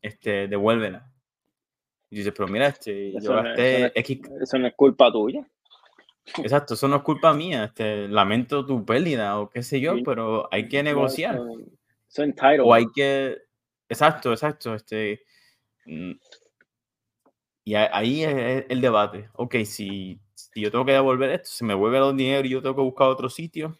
este, 0.00 0.48
devuélvela. 0.48 1.10
Y 2.10 2.16
dices, 2.16 2.32
pero 2.36 2.48
mira, 2.48 2.68
este, 2.68 3.16
eso, 3.16 3.32
no, 3.32 3.54
eso, 3.54 4.58
no, 4.58 4.66
es 4.66 4.74
culpa 4.74 5.10
tuya. 5.10 5.46
Exacto, 6.38 6.74
eso 6.74 6.86
no 6.88 6.96
es 6.96 7.02
culpa 7.02 7.32
mía. 7.32 7.64
Este, 7.64 8.06
lamento 8.08 8.64
tu 8.64 8.84
pérdida 8.84 9.38
o 9.38 9.50
qué 9.50 9.62
sé 9.62 9.80
yo, 9.80 9.94
pero 10.04 10.48
hay 10.52 10.68
que 10.68 10.82
negociar. 10.82 11.40
o 12.62 12.74
hay 12.74 12.86
que. 12.94 13.38
Exacto, 13.88 14.32
exacto. 14.32 14.74
Este, 14.74 15.22
y 15.84 17.74
ahí 17.74 18.24
es 18.24 18.66
el 18.68 18.80
debate. 18.80 19.30
Ok, 19.34 19.56
si, 19.64 20.20
si 20.34 20.60
yo 20.60 20.70
tengo 20.70 20.84
que 20.84 20.92
devolver 20.92 21.30
esto, 21.30 21.48
se 21.48 21.64
me 21.64 21.74
vuelve 21.74 21.98
los 21.98 22.16
dinero 22.16 22.46
y 22.46 22.50
yo 22.50 22.62
tengo 22.62 22.76
que 22.76 22.82
buscar 22.82 23.08
otro 23.08 23.28
sitio. 23.28 23.78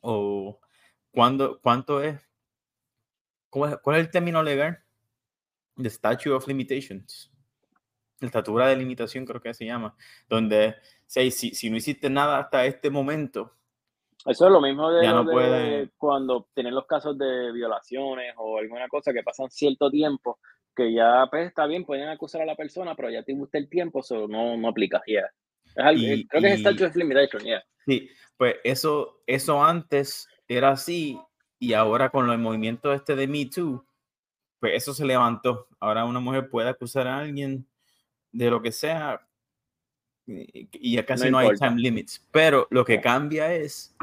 O 0.00 0.60
cuándo, 1.10 1.60
cuánto 1.60 2.02
es, 2.02 2.20
¿cuál, 3.50 3.78
es 3.86 3.98
el 3.98 4.10
término 4.10 4.42
legal? 4.42 4.82
The 5.76 5.90
Statute 5.90 6.30
of 6.30 6.46
Limitations. 6.46 7.30
La 8.20 8.26
estatura 8.26 8.68
de 8.68 8.76
limitación 8.76 9.24
creo 9.24 9.40
que 9.40 9.54
se 9.54 9.66
llama. 9.66 9.96
Donde 10.28 10.76
si, 11.06 11.30
si 11.30 11.70
no 11.70 11.76
hiciste 11.76 12.08
nada 12.08 12.38
hasta 12.38 12.66
este 12.66 12.88
momento, 12.88 13.56
eso 14.24 14.46
es 14.46 14.52
lo 14.52 14.60
mismo 14.60 14.90
de, 14.92 15.90
cuando 15.98 16.46
tienen 16.54 16.74
los 16.74 16.86
casos 16.86 17.18
de 17.18 17.50
violaciones 17.50 18.34
o 18.36 18.58
alguna 18.58 18.86
cosa 18.86 19.12
que 19.12 19.22
pasan 19.22 19.50
cierto 19.50 19.90
tiempo 19.90 20.38
que 20.74 20.92
ya 20.92 21.26
pues 21.30 21.48
está 21.48 21.66
bien, 21.66 21.84
pueden 21.84 22.08
acusar 22.08 22.42
a 22.42 22.46
la 22.46 22.56
persona, 22.56 22.94
pero 22.94 23.10
ya 23.10 23.22
te 23.22 23.34
gusta 23.34 23.58
el 23.58 23.68
tiempo, 23.68 24.00
eso 24.00 24.26
no, 24.28 24.56
no 24.56 24.68
aplica, 24.68 25.02
ya. 25.06 25.30
creo 25.74 26.42
que 26.42 26.52
es 26.52 26.60
statute 26.60 26.86
of 26.86 26.96
limitation, 26.96 27.42
ya. 27.44 27.62
Sí, 27.86 28.08
pues 28.36 28.56
eso, 28.64 29.22
eso 29.26 29.62
antes 29.62 30.28
era 30.48 30.70
así 30.70 31.18
y 31.58 31.74
ahora 31.74 32.10
con 32.10 32.28
el 32.30 32.38
movimiento 32.38 32.92
este 32.92 33.14
de 33.14 33.26
Me 33.26 33.46
Too, 33.46 33.84
pues 34.60 34.74
eso 34.74 34.94
se 34.94 35.04
levantó. 35.04 35.68
Ahora 35.80 36.04
una 36.04 36.20
mujer 36.20 36.48
puede 36.48 36.68
acusar 36.68 37.06
a 37.06 37.18
alguien 37.18 37.66
de 38.30 38.50
lo 38.50 38.62
que 38.62 38.72
sea 38.72 39.26
y 40.26 40.94
ya 40.94 41.04
casi 41.04 41.30
no, 41.30 41.38
hay 41.38 41.54
time 41.56 41.80
limits. 41.80 42.24
Pero 42.30 42.66
lo 42.70 42.84
que 42.84 43.00
cambia 43.00 43.52
es 43.52 43.94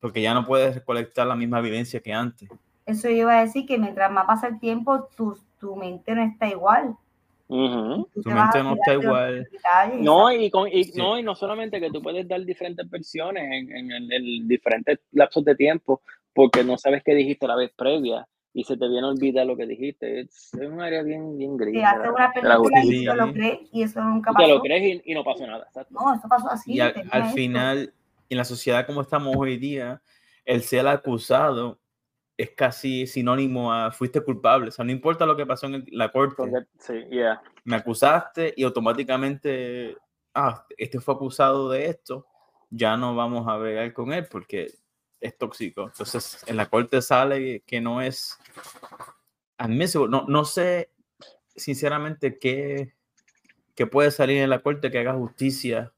porque 0.00 0.22
ya 0.22 0.34
no 0.34 0.46
puedes 0.46 0.74
recolectar 0.74 1.26
la 1.26 1.36
misma 1.36 1.58
evidencia 1.58 2.00
que 2.00 2.12
antes. 2.12 2.48
Eso 2.86 3.08
iba 3.08 3.38
a 3.38 3.44
decir 3.44 3.66
que 3.66 3.78
mientras 3.78 4.10
más 4.10 4.26
pasa 4.26 4.46
el 4.48 4.60
tiempo, 4.60 5.08
tus 5.16 5.45
tu 5.58 5.76
mente 5.76 6.14
no 6.14 6.22
está 6.22 6.48
igual. 6.48 6.96
Tu 7.48 7.54
mente 7.54 8.62
no 8.62 8.74
está 8.74 8.94
igual. 8.94 9.48
No 10.00 10.32
y, 10.32 10.50
no, 10.94 11.18
y 11.18 11.22
no 11.22 11.34
solamente 11.34 11.80
que 11.80 11.90
tú 11.90 12.02
puedes 12.02 12.26
dar 12.26 12.44
diferentes 12.44 12.88
versiones 12.90 13.44
en, 13.44 13.92
en, 13.92 14.48
diferentes 14.48 14.98
lapsos 15.12 15.44
de 15.44 15.54
tiempo, 15.54 16.02
porque 16.32 16.64
no 16.64 16.76
sabes 16.76 17.02
qué 17.04 17.14
dijiste 17.14 17.46
la 17.46 17.56
vez 17.56 17.70
previa. 17.76 18.26
y 18.52 18.64
se 18.64 18.76
te 18.76 18.88
viene 18.88 19.06
a 19.06 19.10
olvidar 19.10 19.46
lo 19.46 19.56
que 19.56 19.66
dijiste. 19.66 20.20
Es, 20.20 20.50
un 20.54 20.80
área 20.80 21.02
bien, 21.02 21.38
bien 21.38 21.56
gris. 21.56 21.74
Te 21.74 21.84
hace 21.84 22.08
una 22.08 22.32
película 22.32 22.84
y 22.84 23.04
te 23.04 23.14
lo 23.14 23.32
crees 23.32 23.58
y 23.72 23.82
eso 23.82 24.00
nunca 24.02 24.32
pasó. 24.32 24.46
Te 24.46 24.54
lo 24.54 24.60
crees 24.60 25.02
y, 25.04 25.14
no 25.14 25.22
pasó 25.22 25.46
nada. 25.46 25.68
No, 25.90 26.14
eso 26.14 26.28
pasó 26.28 26.50
así. 26.50 26.74
Y 26.74 26.80
al, 26.80 26.94
al 27.10 27.30
final, 27.32 27.92
en 28.28 28.36
la 28.36 28.44
sociedad 28.44 28.86
como 28.86 29.02
estamos 29.02 29.36
hoy 29.36 29.56
día, 29.56 30.00
el 30.44 30.62
ser 30.62 30.88
acusado 30.88 31.78
es 32.36 32.50
casi 32.50 33.06
sinónimo 33.06 33.72
a 33.72 33.90
fuiste 33.90 34.20
culpable. 34.20 34.68
O 34.68 34.70
sea, 34.70 34.84
no 34.84 34.92
importa 34.92 35.26
lo 35.26 35.36
que 35.36 35.46
pasó 35.46 35.66
en 35.66 35.84
la 35.90 36.12
corte. 36.12 36.42
Sí, 36.78 37.04
yeah. 37.10 37.40
Me 37.64 37.76
acusaste 37.76 38.52
y 38.56 38.64
automáticamente, 38.64 39.96
ah, 40.34 40.66
este 40.76 41.00
fue 41.00 41.14
acusado 41.14 41.70
de 41.70 41.86
esto, 41.86 42.26
ya 42.70 42.96
no 42.96 43.14
vamos 43.14 43.48
a 43.48 43.56
ver 43.56 43.92
con 43.92 44.12
él 44.12 44.26
porque 44.30 44.70
es 45.20 45.38
tóxico. 45.38 45.84
Entonces, 45.84 46.44
en 46.46 46.56
la 46.56 46.66
corte 46.66 47.00
sale 47.00 47.62
que 47.66 47.80
no 47.80 48.02
es 48.02 48.38
admisible. 49.56 50.08
No, 50.08 50.26
no 50.28 50.44
sé, 50.44 50.90
sinceramente, 51.54 52.38
qué, 52.38 52.92
qué 53.74 53.86
puede 53.86 54.10
salir 54.10 54.38
en 54.42 54.50
la 54.50 54.60
corte 54.60 54.90
que 54.90 54.98
haga 54.98 55.14
justicia 55.14 55.92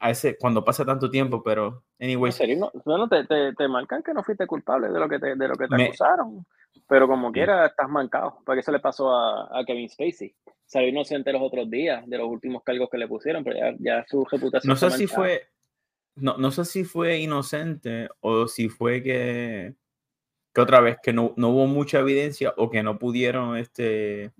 a 0.00 0.10
ese, 0.10 0.36
cuando 0.38 0.64
pasa 0.64 0.84
tanto 0.84 1.10
tiempo, 1.10 1.42
pero 1.42 1.84
anyway. 2.00 2.32
No, 2.56 2.72
no 2.86 3.08
te, 3.08 3.24
te, 3.26 3.54
te, 3.54 3.68
marcan 3.68 4.02
que 4.02 4.14
no 4.14 4.24
fuiste 4.24 4.46
culpable 4.46 4.88
de 4.88 4.98
lo 4.98 5.08
que 5.08 5.18
te, 5.18 5.36
de 5.36 5.48
lo 5.48 5.54
que 5.54 5.68
te 5.68 5.84
acusaron, 5.84 6.46
pero 6.88 7.06
como 7.06 7.30
quiera 7.30 7.66
estás 7.66 7.88
mancado, 7.88 8.38
porque 8.44 8.60
eso 8.60 8.72
le 8.72 8.80
pasó 8.80 9.14
a, 9.14 9.60
a, 9.60 9.64
Kevin 9.64 9.90
Spacey. 9.90 10.34
Salió 10.64 10.88
inocente 10.88 11.32
los 11.32 11.42
otros 11.42 11.68
días 11.68 12.08
de 12.08 12.16
los 12.16 12.28
últimos 12.28 12.62
cargos 12.64 12.88
que 12.90 12.96
le 12.96 13.08
pusieron, 13.08 13.44
pero 13.44 13.58
ya, 13.58 13.76
ya 13.78 14.04
su 14.08 14.24
reputación. 14.24 14.70
No 14.70 14.76
sé 14.76 14.90
si 14.90 15.06
fue, 15.06 15.48
no, 16.16 16.38
no 16.38 16.50
sé 16.50 16.64
si 16.64 16.84
fue 16.84 17.18
inocente 17.18 18.08
o 18.20 18.48
si 18.48 18.70
fue 18.70 19.02
que, 19.02 19.74
que 20.52 20.60
otra 20.60 20.80
vez 20.80 20.98
que 21.02 21.12
no, 21.12 21.32
no, 21.36 21.50
hubo 21.50 21.66
mucha 21.66 22.00
evidencia 22.00 22.52
o 22.56 22.70
que 22.70 22.82
no 22.82 22.98
pudieron 22.98 23.56
este 23.56 24.32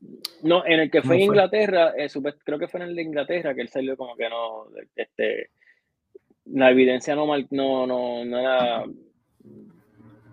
no 0.43 0.65
en 0.67 0.81
el 0.81 0.91
que 0.91 1.03
fue 1.03 1.17
en 1.17 1.23
Inglaterra 1.23 1.93
eh, 1.97 2.09
creo 2.45 2.59
que 2.59 2.69
fue 2.69 2.81
en 2.81 2.89
el 2.89 2.97
de 2.97 3.03
Inglaterra 3.03 3.55
que 3.55 3.61
él 3.61 3.69
salió 3.69 3.97
como 3.97 4.17
que 4.17 4.29
no 4.29 4.67
este 4.97 5.51
la 6.47 6.71
evidencia 6.71 7.15
no 7.15 7.27
no 7.51 7.87
no, 7.87 8.25
no 8.25 8.39
era 8.39 8.85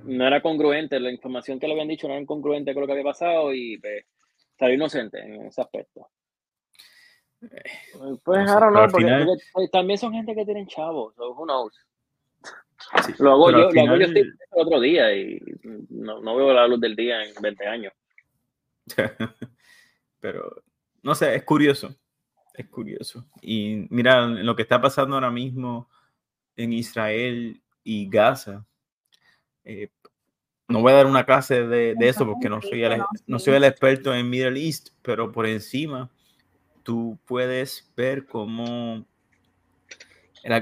no 0.04 0.28
era 0.28 0.42
congruente 0.42 1.00
la 1.00 1.12
información 1.12 1.60
que 1.60 1.68
le 1.68 1.74
habían 1.74 1.90
dicho 1.90 2.08
no 2.08 2.16
era 2.16 2.26
congruente 2.26 2.74
con 2.74 2.82
lo 2.82 2.88
que 2.88 2.94
había 2.94 3.04
pasado 3.04 3.54
y 3.54 3.78
pues, 3.78 4.06
salió 4.58 4.76
inocente 4.76 5.20
en 5.20 5.46
ese 5.46 5.62
aspecto 5.62 6.10
pues 8.24 8.50
ahora 8.50 8.72
no, 8.72 8.88
porque, 8.92 9.70
también 9.72 10.00
son 10.00 10.12
gente 10.12 10.34
que 10.34 10.44
tienen 10.44 10.66
chavos, 10.66 11.14
so 11.16 11.34
who 11.34 11.46
knows. 11.46 11.72
Lo 13.20 13.32
hago 13.32 13.52
yo, 13.52 13.70
lo 13.72 13.82
hago 13.82 13.98
yo 13.98 14.08
otro 14.52 14.80
día 14.80 15.14
y 15.16 15.40
no, 15.90 16.22
no, 16.22 16.36
veo 16.36 16.54
la 16.54 16.68
luz 16.68 16.80
del 16.80 16.96
día 16.96 17.24
en 17.24 17.34
20 17.42 17.68
años. 17.68 17.94
pero 20.20 20.64
no 21.04 21.16
sé, 21.16 21.36
es 21.36 21.44
curioso, 21.44 21.96
es 22.54 22.68
curioso. 22.68 23.26
Y 23.42 23.88
mira 23.90 24.26
lo 24.28 24.56
que 24.56 24.64
está 24.64 24.82
pasando 24.82 25.16
ahora 25.16 25.32
mismo 25.32 25.90
en 26.56 26.74
Israel 26.74 27.62
y 27.84 28.10
Gaza. 28.10 28.66
Eh, 29.64 29.90
no 30.68 30.82
voy 30.82 30.92
a 30.92 30.98
dar 30.98 31.06
una 31.06 31.26
clase 31.26 31.66
de, 31.66 31.96
de 31.96 32.10
eso 32.10 32.26
porque 32.26 32.50
no 32.50 32.62
soy, 32.62 32.84
el, 32.84 33.02
no 33.26 33.40
soy 33.40 33.54
el 33.56 33.64
experto 33.64 34.14
en 34.14 34.30
Middle 34.30 34.60
East, 34.60 34.90
pero 35.02 35.32
por 35.32 35.46
encima 35.46 36.10
tú 36.84 37.18
puedes 37.26 37.90
ver 37.96 38.26
cómo 38.26 39.06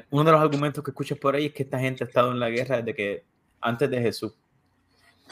uno 0.10 0.24
de 0.24 0.32
los 0.32 0.42
argumentos 0.42 0.84
que 0.84 0.92
escuchas 0.92 1.18
por 1.18 1.36
ahí 1.36 1.46
es 1.46 1.54
que 1.54 1.64
esta 1.64 1.80
gente 1.80 2.04
ha 2.04 2.08
estado 2.08 2.32
en 2.32 2.40
la 2.40 2.50
guerra 2.50 2.78
desde 2.78 2.94
que 2.96 3.24
antes 3.62 3.90
de 3.90 4.02
Jesús. 4.02 4.34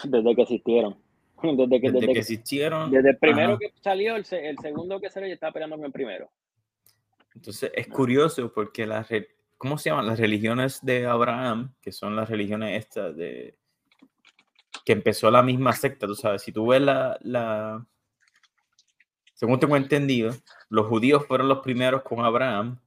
Desde 0.03 0.35
que 0.35 0.41
existieron. 0.41 0.97
Desde 1.43 1.81
que, 1.81 1.91
desde 1.91 2.13
que 2.13 2.19
existieron. 2.19 2.89
Desde 2.89 3.09
el 3.09 3.17
primero 3.17 3.59
que 3.59 3.73
salió, 3.81 4.15
el, 4.15 4.23
segundo 4.23 5.01
que 5.01 5.09
salió, 5.09 5.27
ya 5.27 5.33
estaba 5.33 5.51
peleando 5.51 5.75
con 5.75 5.85
el 5.85 5.91
primero. 5.91 6.31
Entonces 7.35 7.69
es 7.75 7.87
curioso 7.87 8.49
porque 8.53 8.85
las, 8.85 9.09
¿cómo 9.57 9.77
se 9.77 9.89
llaman? 9.89 10.05
Las 10.07 10.19
religiones 10.19 10.79
de 10.85 11.05
Abraham, 11.05 11.73
que 11.81 11.91
son 11.91 12.15
las 12.15 12.29
religiones 12.29 12.79
estas 12.79 13.17
de 13.17 13.57
que 14.85 14.93
empezó 14.93 15.29
la 15.31 15.43
misma 15.43 15.73
secta, 15.73 16.07
tú 16.07 16.15
sabes, 16.15 16.41
si 16.41 16.53
tú 16.53 16.67
ves 16.67 16.81
la, 16.81 17.17
la 17.21 17.85
según 19.33 19.59
tengo 19.59 19.75
entendido, 19.75 20.31
los 20.69 20.87
judíos 20.87 21.25
fueron 21.27 21.49
los 21.49 21.59
primeros 21.59 22.03
con 22.03 22.23
Abraham, 22.23 22.79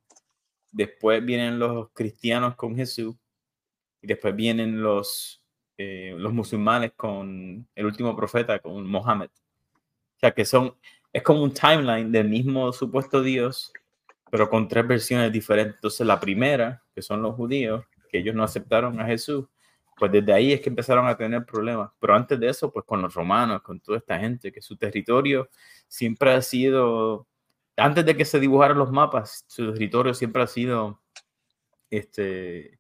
después 0.77 1.25
vienen 1.25 1.59
los 1.59 1.89
cristianos 1.93 2.55
con 2.55 2.77
Jesús 2.77 3.17
y 4.03 4.07
después 4.07 4.37
vienen 4.37 4.83
los, 4.83 5.43
eh, 5.79 6.15
los 6.19 6.35
musulmanes 6.35 6.93
con 6.95 7.67
el 7.75 7.87
último 7.87 8.15
profeta, 8.15 8.59
con 8.59 8.87
Mohammed. 8.87 9.29
O 9.29 10.19
sea 10.21 10.33
que 10.33 10.45
son, 10.45 10.77
es 11.13 11.23
como 11.23 11.43
un 11.43 11.53
timeline 11.53 12.13
del 12.13 12.29
mismo 12.29 12.73
supuesto 12.73 13.23
Dios, 13.23 13.73
pero 14.31 14.51
con 14.51 14.69
tres 14.69 14.87
versiones 14.87 15.33
diferentes. 15.33 15.77
Entonces 15.77 16.07
la 16.07 16.21
primera, 16.21 16.83
que 16.95 17.01
son 17.01 17.23
los 17.23 17.35
judíos, 17.35 17.85
que 18.11 18.19
ellos 18.19 18.35
no 18.35 18.45
aceptaron 18.45 19.01
a 19.01 19.07
Jesús, 19.07 19.47
pues 19.97 20.13
desde 20.13 20.35
ahí 20.35 20.53
es 20.53 20.61
que 20.61 20.69
empezaron 20.69 21.07
a 21.07 21.17
tener 21.17 21.47
problemas. 21.47 21.91
Pero 21.99 22.15
antes 22.15 22.39
de 22.39 22.49
eso, 22.49 22.71
pues 22.71 22.85
con 22.85 23.01
los 23.01 23.15
romanos, 23.15 23.63
con 23.63 23.81
toda 23.81 23.97
esta 23.97 24.19
gente, 24.19 24.53
que 24.53 24.61
su 24.61 24.77
territorio 24.77 25.49
siempre 25.89 26.33
ha 26.33 26.43
sido, 26.43 27.27
antes 27.77 28.05
de 28.05 28.17
que 28.17 28.25
se 28.25 28.41
dibujaran 28.41 28.79
los 28.79 28.91
mapas, 28.91 29.45
su 29.47 29.73
territorio 29.73 30.15
siempre 30.15 30.43
ha 30.43 30.47
sido, 30.47 31.01
este, 31.91 32.79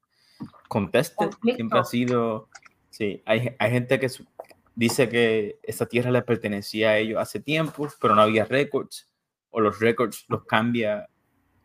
contested, 0.68 1.30
siempre 1.42 1.78
ha 1.78 1.84
sido, 1.84 2.48
sí, 2.90 3.22
hay, 3.26 3.54
hay 3.58 3.70
gente 3.70 4.00
que 4.00 4.10
dice 4.74 5.08
que 5.08 5.58
esa 5.62 5.86
tierra 5.86 6.10
le 6.10 6.22
pertenecía 6.22 6.90
a 6.90 6.98
ellos 6.98 7.20
hace 7.20 7.40
tiempo, 7.40 7.88
pero 8.00 8.14
no 8.14 8.22
había 8.22 8.44
récords, 8.44 9.08
o 9.50 9.60
los 9.60 9.80
récords 9.80 10.24
los 10.28 10.44
cambia 10.44 11.08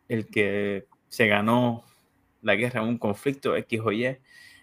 el 0.08 0.26
que 0.28 0.86
se 1.08 1.26
ganó 1.26 1.84
la 2.42 2.54
guerra 2.54 2.82
en 2.82 2.88
un 2.88 2.98
conflicto 2.98 3.56
X 3.56 3.80
o 3.84 3.92
Y. 3.92 4.18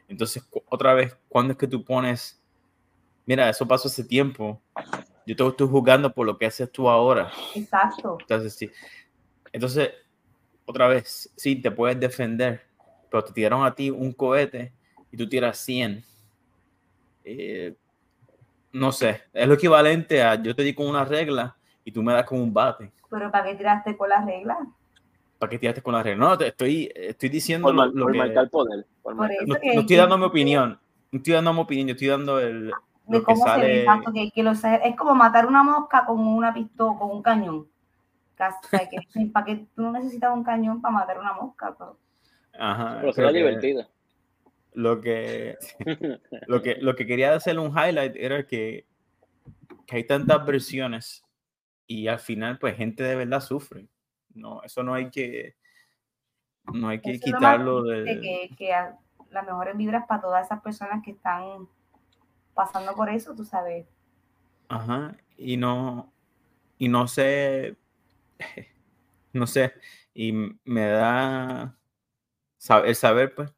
Entonces, 0.07 0.43
otra 0.67 0.93
vez, 0.93 1.17
¿cuándo 1.27 1.53
es 1.53 1.57
que 1.57 1.67
tú 1.67 1.83
pones, 1.83 2.41
mira, 3.25 3.49
eso 3.49 3.67
pasó 3.67 3.87
hace 3.87 4.03
tiempo, 4.03 4.61
yo 5.25 5.35
te 5.35 5.47
estoy 5.47 5.67
jugando 5.67 6.13
por 6.13 6.25
lo 6.25 6.37
que 6.37 6.45
haces 6.45 6.71
tú 6.71 6.89
ahora. 6.89 7.31
Exacto. 7.55 8.17
Entonces, 8.19 8.55
sí. 8.55 8.71
Entonces, 9.51 9.91
otra 10.65 10.87
vez, 10.87 11.31
sí, 11.35 11.55
te 11.55 11.71
puedes 11.71 11.99
defender, 11.99 12.61
pero 13.09 13.23
te 13.23 13.33
tiraron 13.33 13.65
a 13.65 13.73
ti 13.73 13.89
un 13.89 14.13
cohete 14.13 14.73
y 15.11 15.17
tú 15.17 15.27
tiras 15.27 15.57
100. 15.57 16.03
Eh, 17.23 17.75
no 18.71 18.91
sé, 18.91 19.23
es 19.33 19.47
lo 19.47 19.55
equivalente 19.55 20.21
a 20.21 20.35
yo 20.35 20.55
te 20.55 20.63
di 20.63 20.73
con 20.73 20.87
una 20.87 21.03
regla 21.03 21.55
y 21.83 21.91
tú 21.91 22.03
me 22.03 22.13
das 22.13 22.25
con 22.25 22.39
un 22.39 22.53
bate. 22.53 22.91
Pero 23.09 23.31
¿para 23.31 23.45
qué 23.45 23.55
tiraste 23.55 23.97
con 23.97 24.09
la 24.09 24.23
regla? 24.23 24.57
¿Para 25.39 25.49
qué 25.49 25.57
tiraste 25.57 25.81
con 25.81 25.93
la 25.93 26.03
regla? 26.03 26.25
No, 26.29 26.37
te 26.37 26.47
estoy, 26.47 26.91
estoy 26.93 27.29
diciendo 27.29 27.73
por, 27.73 27.95
lo, 27.95 28.07
que... 28.07 28.17
marcar 28.17 28.49
poder. 28.49 28.85
no, 29.03 29.13
no, 29.13 29.55
estoy 29.81 29.95
dando 29.95 30.17
mi 30.17 30.25
opinión. 30.25 30.79
No 31.11 31.17
estoy 31.17 31.33
dando 31.33 31.53
mi 31.53 31.61
opinión, 31.61 31.87
yo 31.87 31.93
estoy 31.93 32.07
dando 32.09 32.39
el, 32.39 32.71
de 33.09 33.23
cómo 33.23 33.45
se 33.47 33.59
ve, 33.59 33.85
que, 34.13 34.31
que 34.31 34.43
lo, 34.43 34.51
es 34.51 34.95
como 34.95 35.15
matar 35.15 35.47
una 35.47 35.63
mosca 35.63 36.05
con 36.05 36.19
una 36.19 36.53
pistola, 36.53 36.97
con 36.97 37.11
un 37.11 37.21
cañón. 37.21 37.67
que, 38.71 39.27
para 39.33 39.45
que 39.45 39.55
tú 39.75 39.81
no 39.81 39.91
necesitas 39.91 40.33
un 40.33 40.43
cañón 40.43 40.81
para 40.81 40.93
matar 40.93 41.19
una 41.19 41.33
mosca. 41.33 41.75
Pero, 41.77 41.97
Ajá, 42.57 42.97
pero 42.99 43.13
será 43.13 43.31
divertido. 43.31 43.87
Lo 44.73 45.01
que, 45.01 45.57
lo, 46.47 46.61
que, 46.61 46.75
lo 46.75 46.95
que 46.95 47.07
quería 47.07 47.33
hacer 47.33 47.57
un 47.57 47.75
highlight 47.75 48.15
era 48.15 48.45
que, 48.45 48.85
que 49.87 49.95
hay 49.95 50.03
tantas 50.03 50.45
versiones 50.45 51.23
y 51.87 52.07
al 52.07 52.19
final, 52.19 52.59
pues, 52.59 52.77
gente 52.77 53.01
de 53.01 53.15
verdad 53.15 53.41
sufre. 53.41 53.87
No, 54.35 54.61
eso 54.61 54.83
no 54.83 54.93
hay 54.93 55.09
que, 55.09 55.55
no 56.71 56.89
hay 56.89 57.01
que 57.01 57.19
quitarlo 57.19 57.81
de... 57.81 58.21
Que, 58.21 58.55
que 58.55 58.71
las 59.31 59.45
mejores 59.45 59.75
vibras 59.75 60.05
para 60.07 60.21
todas 60.21 60.45
esas 60.45 60.61
personas 60.61 61.03
que 61.03 61.11
están 61.11 61.67
pasando 62.59 62.93
por 62.93 63.07
eso, 63.09 63.33
tú 63.33 63.45
sabes. 63.45 63.87
Ajá, 64.67 65.15
y 65.37 65.55
no, 65.55 66.11
y 66.77 66.89
no 66.89 67.07
sé, 67.07 67.77
no 69.33 69.47
sé, 69.47 69.71
y 70.13 70.33
me 70.65 70.81
da 70.87 71.77
el 72.83 72.95
saber, 72.95 73.33
pues, 73.33 73.49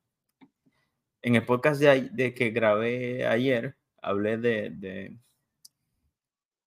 en 1.24 1.36
el 1.36 1.44
podcast 1.44 1.82
de, 1.82 2.36
que 2.36 2.52
grabé 2.52 3.26
ayer, 3.26 3.76
hablé 4.04 4.38
de, 4.38 5.18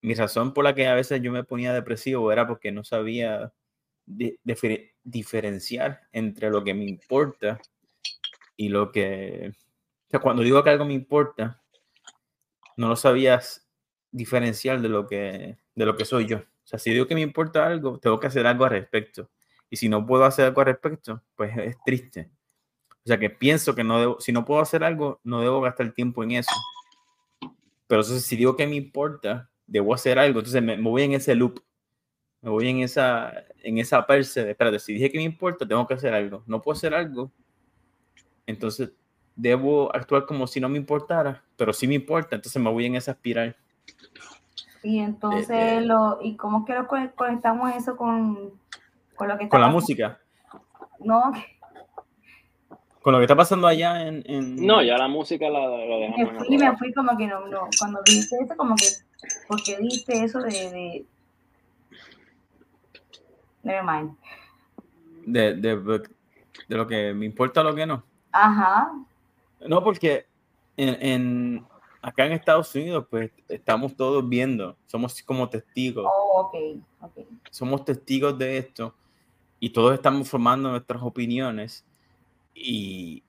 mi 0.03 0.15
razón 0.15 0.53
por 0.53 0.65
la 0.65 0.75
que 0.75 0.89
a 0.89 0.95
veces 0.95 1.23
yo 1.23 1.31
me 1.31 1.45
ponía 1.45 1.73
depresivo 1.73 2.33
era 2.33 2.49
porque 2.49 2.73
no 2.73 2.83
sabía 2.83 3.53
diferenciar 5.05 6.01
entre 6.11 6.51
lo 6.51 6.65
que 6.65 6.75
me 6.75 6.85
importa 6.85 7.61
y 8.57 8.71
lo 8.71 8.91
que, 8.91 9.53
o 10.09 10.11
sea, 10.11 10.19
cuando 10.19 10.43
digo 10.43 10.65
que 10.65 10.71
algo 10.71 10.85
me 10.85 10.95
importa, 10.95 11.64
no 12.77 12.89
lo 12.89 12.97
sabías 12.97 13.69
diferenciar 14.11 14.81
de 14.81 14.89
lo 14.89 15.07
que, 15.07 15.59
de 15.75 15.87
lo 15.87 15.97
que 15.97 16.05
soy 16.05 16.27
yo. 16.27 16.39
O 16.39 16.67
sea, 16.67 16.79
si 16.79 16.91
digo 16.91 17.07
que 17.07 17.15
me 17.15 17.21
importa 17.21 17.67
algo, 17.67 17.99
tengo 17.99 18.19
que 18.21 18.27
hacer 18.27 18.47
algo 18.47 18.65
al 18.65 18.71
respecto. 18.71 19.31
Y 19.69 19.77
si 19.77 19.89
no 19.89 20.07
puedo 20.07 20.25
hacer 20.25 20.47
algo 20.47 20.61
al 20.61 20.69
respecto, 20.69 21.23
pues 21.35 21.57
es 21.59 21.77
triste. 21.85 22.31
O 23.05 23.09
sea, 23.09 23.19
que 23.19 23.29
pienso 23.29 23.75
que 23.75 23.85
no 23.85 23.99
debo, 23.99 24.21
si 24.21 24.33
no 24.33 24.45
puedo 24.45 24.61
hacer 24.61 24.83
algo, 24.83 25.21
no 25.25 25.41
debo 25.41 25.61
gastar 25.61 25.93
tiempo 25.93 26.23
en 26.23 26.33
eso. 26.33 26.53
Pero 27.87 28.01
entonces, 28.01 28.25
si 28.25 28.37
digo 28.37 28.57
que 28.57 28.67
me 28.67 28.77
importa, 28.77 29.51
debo 29.67 29.93
hacer 29.93 30.19
algo. 30.19 30.39
Entonces 30.39 30.63
me, 30.63 30.77
me 30.77 30.89
voy 30.89 31.03
en 31.03 31.13
ese 31.13 31.35
loop. 31.35 31.61
Me 32.41 32.51
voy 32.51 32.69
en 32.69 32.81
esa, 32.81 33.33
en 33.63 33.79
esa 33.79 34.07
perse 34.07 34.45
de, 34.45 34.51
espérate, 34.53 34.79
si 34.79 34.95
dije 34.95 35.11
que 35.11 35.19
me 35.19 35.25
importa, 35.25 35.67
tengo 35.67 35.87
que 35.87 35.95
hacer 35.95 36.15
algo. 36.15 36.45
No 36.47 36.63
puedo 36.63 36.77
hacer 36.77 36.95
algo. 36.95 37.33
Entonces, 38.47 38.93
debo 39.37 39.95
actuar 39.95 40.27
como 40.27 40.47
si 40.47 40.61
no 40.61 40.69
me 40.69 40.79
importara, 40.79 41.43
pero 41.57 41.73
sí 41.73 41.87
me 41.87 41.95
importa. 41.95 42.37
Entonces 42.37 42.61
me 42.63 42.71
voy 42.71 42.87
en 42.87 42.97
esa 42.97 43.13
espiral. 43.13 43.57
Y 44.83 44.99
entonces, 44.99 45.51
eh, 45.51 45.81
lo, 45.81 46.19
¿y 46.21 46.37
cómo 46.37 46.65
que 46.65 46.75
lo 46.75 46.87
conectamos 46.87 47.75
eso 47.75 47.97
con, 47.97 48.53
con 49.17 49.29
lo 49.29 49.39
que 49.39 49.45
está 49.45 49.57
Con 49.57 49.61
la 49.61 49.69
música. 49.69 50.21
No, 51.01 51.33
con 53.05 53.13
lo 53.13 53.19
que 53.19 53.25
está 53.25 53.37
pasando 53.37 53.67
allá 53.67 54.09
en, 54.09 54.57
No, 54.57 54.83
ya 54.83 54.97
la 54.97 55.09
música 55.09 55.51
la, 55.51 55.69
dejamos. 55.69 56.17
Me 56.17 56.39
fui, 56.39 56.57
me 56.57 56.77
fui 56.79 56.93
como 56.95 57.15
que 57.19 57.27
no, 57.27 57.47
no, 57.49 57.69
cuando 57.79 58.01
dijiste 58.03 58.35
eso, 58.43 58.57
como 58.57 58.75
que, 58.77 58.87
porque 59.47 59.77
dijiste 59.77 60.25
eso 60.25 60.41
de, 60.41 60.51
de... 60.51 61.07
Never 63.63 63.85
mind. 63.85 64.17
De, 65.27 65.53
de, 65.53 65.77
de, 65.77 66.01
lo 66.69 66.87
que 66.87 67.13
me 67.13 67.27
importa 67.27 67.63
lo 67.63 67.75
que 67.75 67.85
no. 67.85 68.03
Ajá. 68.33 68.91
No, 69.65 69.83
porque 69.83 70.27
en, 70.77 70.97
en, 71.01 71.67
acá 72.03 72.27
en 72.27 72.33
Estados 72.33 72.75
Unidos, 72.75 73.07
pues 73.11 73.31
estamos 73.49 73.97
todos 73.97 74.29
viendo, 74.29 74.77
somos 74.87 75.23
como 75.23 75.49
testigos. 75.49 76.07
Oh, 76.07 76.41
ok, 76.41 76.83
ok. 77.01 77.27
Somos 77.51 77.85
testigos 77.85 78.39
de 78.39 78.59
esto 78.59 78.95
y 79.59 79.71
todos 79.71 79.95
estamos 79.95 80.29
formando 80.29 80.71
nuestras 80.71 81.03
opiniones 81.03 81.85
y, 82.55 83.23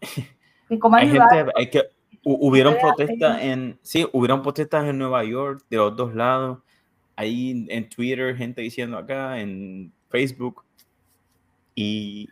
hay 0.70 1.08
gente, 1.08 1.46
hay 1.54 1.70
que, 1.70 1.82
hubieron 2.24 2.76
protestas 2.78 3.42
en, 3.42 3.78
sí, 3.82 4.06
hubieron 4.12 4.42
protestas 4.42 4.86
en 4.88 4.98
Nueva 4.98 5.22
York 5.24 5.64
de 5.70 5.76
los 5.76 5.96
dos 5.96 6.14
lados, 6.14 6.58
ahí 7.14 7.66
en 7.68 7.88
Twitter, 7.88 8.36
gente 8.36 8.60
diciendo 8.60 8.98
acá, 8.98 9.38
en 9.40 9.92
Facebook, 10.10 10.64
y 11.76 12.28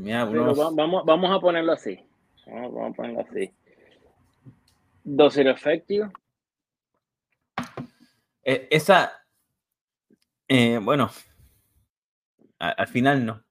mira, 0.00 0.24
vamos, 0.24 1.04
vamos 1.04 1.30
a 1.30 1.40
ponerlo 1.40 1.72
así, 1.72 1.98
vamos, 2.46 2.90
a 2.90 2.96
ponerlo 2.96 3.20
así. 3.20 3.52
¿Does 5.04 5.36
it 5.38 5.46
affect 5.46 5.90
you? 5.90 6.10
E, 8.42 8.68
esa, 8.70 9.12
eh, 10.48 10.78
bueno, 10.82 11.10
al 12.58 12.88
final 12.88 13.24
no. 13.24 13.44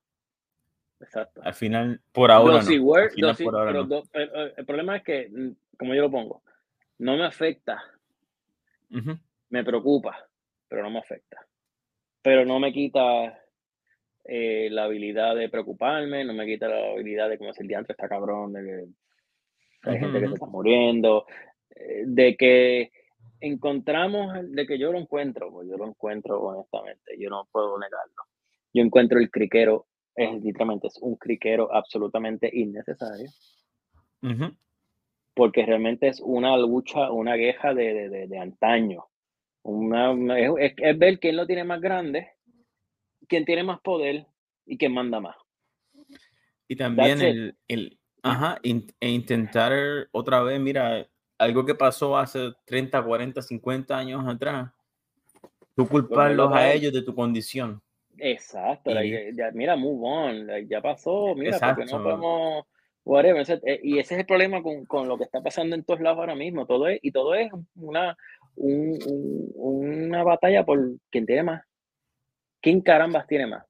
Exacto. 0.99 1.41
Al 1.43 1.53
final, 1.53 2.01
por 2.12 2.31
ahora. 2.31 2.62
no. 2.62 4.03
el, 4.13 4.65
problema 4.65 4.97
es 4.97 5.03
que, 5.03 5.31
como 5.77 5.95
yo 5.95 6.01
lo 6.01 6.12
pongo, 6.12 6.43
no 6.97 7.15
me 7.15 7.25
afecta. 7.25 7.81
Me 9.49 9.63
preocupa, 9.63 10.27
pero 10.67 10.83
no 10.83 10.91
me 10.91 10.99
afecta. 10.99 11.45
Pero 12.21 12.45
no 12.45 12.59
me 12.59 12.73
quita 12.73 13.41
eh, 14.32 14.70
la 14.70 14.84
habilidad 14.84 15.36
de 15.36 15.50
preocuparme, 15.50 16.24
no 16.24 16.34
me 16.34 16.46
quita 16.46 16.68
la 16.68 16.92
habilidad 16.92 17.30
de 17.30 17.38
como 17.39 17.52
si 17.52 17.63
el 17.63 17.68
diantre 17.68 17.94
está 17.94 18.08
cabrón, 18.08 18.54
de 18.54 18.63
que 18.63 19.89
hay 19.89 20.00
gente 20.00 20.20
que 20.20 20.28
se 20.28 20.34
está 20.34 20.46
muriendo, 20.46 21.26
eh, 21.72 22.04
de 22.06 22.38
que 22.38 22.92
encontramos, 23.39 24.32
de 24.52 24.68
que 24.68 24.78
yo 24.78 24.92
lo 24.92 25.00
encuentro, 25.00 25.52
pues 25.52 25.68
yo 25.68 25.78
lo 25.78 25.88
encuentro 25.88 26.42
honestamente, 26.42 27.18
yo 27.18 27.30
no 27.30 27.48
puedo 27.52 27.80
negarlo. 27.80 28.24
Yo 28.72 28.84
encuentro 28.84 29.18
el 29.20 29.32
criquero 29.32 29.88
es 30.15 30.44
literalmente 30.44 30.88
es 30.88 30.98
un 31.02 31.15
criquero 31.15 31.74
absolutamente 31.74 32.50
innecesario. 32.54 33.30
Porque 35.34 35.65
realmente 35.65 36.10
es 36.10 36.20
una 36.20 36.58
lucha, 36.58 37.12
una 37.12 37.36
queja 37.36 37.74
de, 37.74 38.10
de, 38.10 38.28
de, 38.28 38.38
antaño. 38.38 39.06
Una, 39.63 40.12
es, 40.38 40.76
ver 40.98 41.20
quién 41.20 41.38
lo 41.38 41.48
tiene 41.48 41.63
más 41.63 41.80
grande, 41.80 42.34
quién 43.30 43.46
tiene 43.46 43.63
más 43.63 43.80
poder 43.80 44.26
y 44.65 44.78
quién 44.78 44.94
manda 44.94 45.22
más. 45.22 45.38
Y 46.68 46.76
también 46.76 47.22
el, 47.22 47.58
el 47.68 47.98
ajá, 48.22 48.60
e 48.63 49.10
intentar 49.10 49.72
otra 50.12 50.42
vez, 50.42 50.60
mira, 50.60 51.08
algo 51.38 51.65
que 51.65 51.76
pasó 51.76 52.18
hace 52.18 52.52
30, 52.65 53.02
40, 53.02 53.42
50 53.42 53.98
años 53.98 54.28
atrás, 54.28 54.72
tú 55.76 55.88
culparlos 55.88 56.54
a 56.54 56.74
ellos 56.74 56.92
de 56.92 57.02
tu 57.02 57.15
condición. 57.15 57.82
Exacto, 58.18 58.92
mira, 59.54 59.78
move 59.78 60.02
on, 60.04 60.68
ya 60.68 60.82
pasó, 60.82 61.34
mira, 61.36 61.58
porque 61.58 61.86
no 61.89 62.04
podemos, 62.04 62.65
whatever, 63.06 63.46
eh, 63.63 63.80
y 63.82 63.98
ese 63.98 64.15
es 64.15 64.20
el 64.20 64.26
problema 64.26 64.62
con, 64.62 64.86
con, 64.86 65.08
lo 65.08 65.18
que 65.18 65.24
está 65.24 65.42
pasando 65.42 65.76
en 65.76 65.86
todos 65.86 66.02
lados 66.02 66.20
ahora 66.20 66.36
mismo, 66.36 66.65
todo 66.65 66.89
es, 66.89 67.00
y 67.02 67.12
todo 67.12 67.34
es 67.34 67.50
una, 67.76 68.18
un, 68.58 69.00
una 69.56 70.24
batalla 70.24 70.65
por 70.65 70.98
quién 71.10 71.26
tiene 71.26 71.44
más, 71.44 71.63
quién 72.62 72.82
carambas 72.82 73.28
tiene 73.28 73.48
más. 73.48 73.65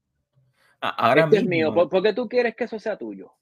Ahora 0.81 1.25
este 1.25 1.41
mismo. 1.41 1.43
es 1.43 1.49
mío, 1.49 1.89
¿por 1.89 2.03
qué 2.03 2.13
tú 2.13 2.29
quieres 2.29 2.55
que 2.55 2.63
eso 2.63 2.79
sea 2.79 2.97
tuyo? 2.97 3.33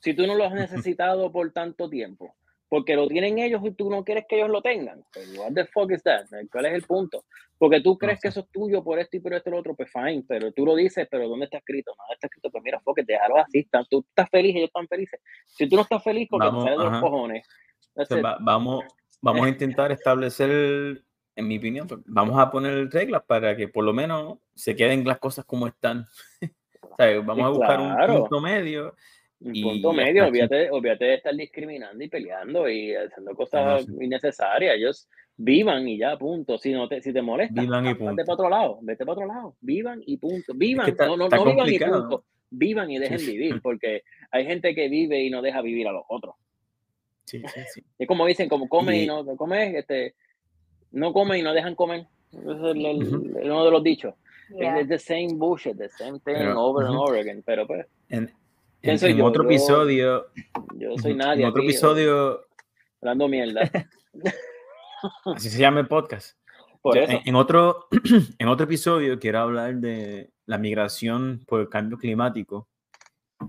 Si 0.00 0.14
tú 0.14 0.26
no 0.26 0.34
lo 0.34 0.44
has 0.44 0.54
necesitado 0.54 1.30
por 1.32 1.52
tanto 1.52 1.88
tiempo 1.88 2.34
porque 2.68 2.96
lo 2.96 3.06
tienen 3.06 3.38
ellos 3.38 3.62
y 3.64 3.70
tú 3.72 3.90
no 3.90 4.04
quieres 4.04 4.24
que 4.28 4.36
ellos 4.36 4.50
lo 4.50 4.60
tengan. 4.60 5.04
Pues, 5.12 5.36
what 5.38 5.52
the 5.52 5.66
fuck 5.66 5.90
is 5.92 6.02
that? 6.02 6.26
¿Cuál 6.50 6.66
es 6.66 6.74
el 6.74 6.82
punto? 6.82 7.24
Porque 7.58 7.80
tú 7.80 7.96
crees 7.96 8.20
que 8.20 8.28
eso 8.28 8.40
es 8.40 8.50
tuyo 8.50 8.82
por 8.82 8.98
esto 8.98 9.16
y 9.16 9.20
por 9.20 9.34
esto 9.34 9.50
y 9.50 9.52
lo 9.52 9.58
otro, 9.58 9.74
pues 9.74 9.90
fine, 9.90 10.24
pero 10.26 10.52
tú 10.52 10.66
lo 10.66 10.74
dices, 10.74 11.06
pero 11.10 11.28
¿dónde 11.28 11.44
está 11.44 11.58
escrito? 11.58 11.92
No 11.96 12.12
está 12.12 12.26
escrito, 12.26 12.50
pues 12.50 12.64
mira, 12.64 12.80
fuck, 12.80 12.98
déjalo 12.98 13.38
así, 13.38 13.68
tú 13.88 14.04
estás 14.08 14.28
feliz 14.30 14.54
y 14.54 14.58
ellos 14.58 14.68
están 14.68 14.88
felices. 14.88 15.20
Si 15.46 15.68
tú 15.68 15.76
no 15.76 15.82
estás 15.82 16.02
feliz, 16.02 16.28
porque 16.28 16.46
vamos, 16.46 16.64
te 16.64 16.70
sale 16.70 16.84
de 16.84 16.90
los 16.90 17.00
cojones. 17.00 17.46
vamos, 18.40 18.84
vamos 19.22 19.46
a 19.46 19.48
intentar 19.48 19.92
establecer, 19.92 21.02
en 21.36 21.48
mi 21.48 21.58
opinión, 21.58 21.86
pues, 21.86 22.00
vamos 22.06 22.38
a 22.38 22.50
poner 22.50 22.90
reglas 22.90 23.22
para 23.26 23.56
que 23.56 23.68
por 23.68 23.84
lo 23.84 23.92
menos 23.92 24.38
se 24.54 24.74
queden 24.74 25.04
las 25.04 25.18
cosas 25.18 25.44
como 25.44 25.66
están. 25.66 26.06
vamos 27.24 27.44
a 27.44 27.48
buscar 27.50 27.80
un 27.80 28.18
punto 28.18 28.40
medio 28.40 28.94
un 29.40 29.52
punto 29.52 29.92
medio, 29.92 30.26
olvídate, 30.26 30.70
olvídate, 30.70 31.04
de 31.04 31.14
estar 31.14 31.34
discriminando 31.34 32.02
y 32.02 32.08
peleando 32.08 32.68
y 32.68 32.94
haciendo 32.94 33.34
cosas 33.34 33.86
innecesarias. 34.00 34.76
Ellos 34.76 35.08
vivan 35.36 35.86
y 35.86 35.98
ya, 35.98 36.16
punto. 36.16 36.56
Si 36.56 36.72
no 36.72 36.88
te, 36.88 37.02
si 37.02 37.12
te 37.12 37.20
molesta, 37.20 37.60
vivan 37.60 37.86
y 37.86 37.94
punto. 37.94 38.14
vete 38.14 38.24
para 38.24 38.34
otro 38.34 38.48
lado, 38.48 38.78
vete 38.80 39.04
para 39.04 39.12
otro 39.12 39.26
lado. 39.26 39.56
Vivan 39.60 40.02
y 40.06 40.16
punto. 40.16 40.54
Vivan, 40.54 40.94
no, 40.98 41.16
no, 41.16 41.28
no 41.28 41.44
vivan 41.44 41.68
y 41.68 41.78
punto. 41.78 42.24
Vivan 42.48 42.90
y 42.90 42.98
dejen 42.98 43.18
vivir, 43.18 43.60
porque 43.62 44.02
hay 44.30 44.46
gente 44.46 44.74
que 44.74 44.88
vive 44.88 45.22
y 45.22 45.30
no 45.30 45.42
deja 45.42 45.60
vivir 45.60 45.86
a 45.88 45.92
los 45.92 46.04
otros. 46.08 46.34
Sí, 47.24 47.42
sí, 47.52 47.60
sí. 47.74 47.84
Es 47.98 48.06
como 48.06 48.24
dicen, 48.24 48.48
como 48.48 48.68
come 48.68 49.02
y, 49.02 49.06
no 49.06 49.24
come, 49.36 49.78
este, 49.78 50.14
no 50.96 51.12
come 51.12 51.38
y 51.38 51.42
no 51.42 51.52
dejan 51.52 51.74
comer. 51.74 52.06
Ese 52.32 52.50
es 52.50 52.54
uno 52.54 53.64
de 53.64 53.70
los 53.70 53.82
dichos. 53.82 54.14
Es 54.58 54.88
the 54.88 54.98
same 54.98 55.34
bullshit, 55.34 55.76
the 55.76 55.88
same 55.90 56.18
thing 56.20 56.46
over 56.56 56.86
and 56.86 56.96
over 56.96 57.18
again. 57.18 57.42
Pero 57.44 57.66
pues. 57.66 57.86
En, 58.08 58.32
otro 59.20 59.44
episodio. 59.44 60.26
Yo 60.76 60.96
soy 60.98 61.14
nadie. 61.14 61.42
En 61.42 61.50
otro 61.50 61.62
episodio. 61.62 62.46
Hablando 63.02 63.28
mierda. 63.28 63.70
Así 65.36 65.50
se 65.50 65.58
llama 65.58 65.80
el 65.80 65.88
podcast. 65.88 66.38
en, 66.84 67.34
otro, 67.34 67.88
en 68.38 68.48
otro 68.48 68.64
episodio 68.64 69.18
quiero 69.18 69.40
hablar 69.40 69.74
de 69.76 70.30
la 70.46 70.56
migración 70.56 71.42
por 71.46 71.60
el 71.60 71.68
cambio 71.68 71.98
climático, 71.98 72.68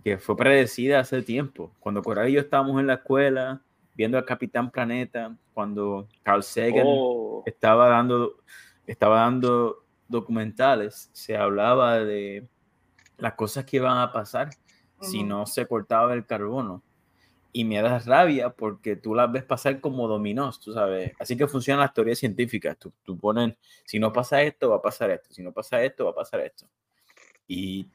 que 0.04 0.18
fue 0.18 0.36
predecida 0.36 1.00
hace 1.00 1.22
tiempo. 1.22 1.72
Cuando 1.80 2.02
Coral 2.02 2.30
y 2.30 2.34
yo 2.34 2.42
estábamos 2.42 2.80
en 2.82 2.88
la 2.88 2.96
escuela 2.96 3.62
viendo 3.98 4.18
al 4.18 4.26
Capitán 4.26 4.70
Planeta, 4.70 5.36
cuando 5.54 6.08
Carl 6.22 6.44
Sagan 6.44 6.86
oh. 6.86 7.42
estaba, 7.48 7.90
dando, 7.90 8.38
estaba 8.86 9.22
dando 9.22 9.84
documentales, 10.08 11.10
se 11.14 11.36
hablaba 11.36 12.00
de 12.00 12.48
las 13.18 13.34
cosas 13.34 13.66
que 13.66 13.78
iban 13.78 13.98
a 13.98 14.12
pasar 14.12 14.52
si 15.02 15.24
no 15.24 15.48
se 15.48 15.66
cortaba 15.66 16.14
el 16.14 16.26
carbono. 16.26 16.84
Y 17.52 17.66
me 17.66 17.82
da 17.82 17.98
rabia 17.98 18.52
porque 18.52 18.96
tú 18.96 19.16
las 19.16 19.32
ves 19.32 19.44
pasar 19.44 19.82
como 19.82 20.08
dominós, 20.08 20.60
tú 20.60 20.74
sabes. 20.74 21.14
Así 21.20 21.36
que 21.36 21.48
funcionan 21.48 21.82
las 21.82 21.94
teorías 21.94 22.20
científicas. 22.20 22.78
Tú, 22.78 22.94
tú 23.04 23.18
pones, 23.18 23.56
si 23.84 23.98
no 23.98 24.14
pasa 24.14 24.44
esto, 24.44 24.70
va 24.70 24.76
a 24.76 24.82
pasar 24.82 25.10
esto. 25.10 25.34
Si 25.34 25.42
no 25.42 25.52
pasa 25.52 25.82
esto, 25.82 26.06
va 26.06 26.12
a 26.12 26.16
pasar 26.16 26.42
esto. 26.42 26.68
Y 27.48 27.88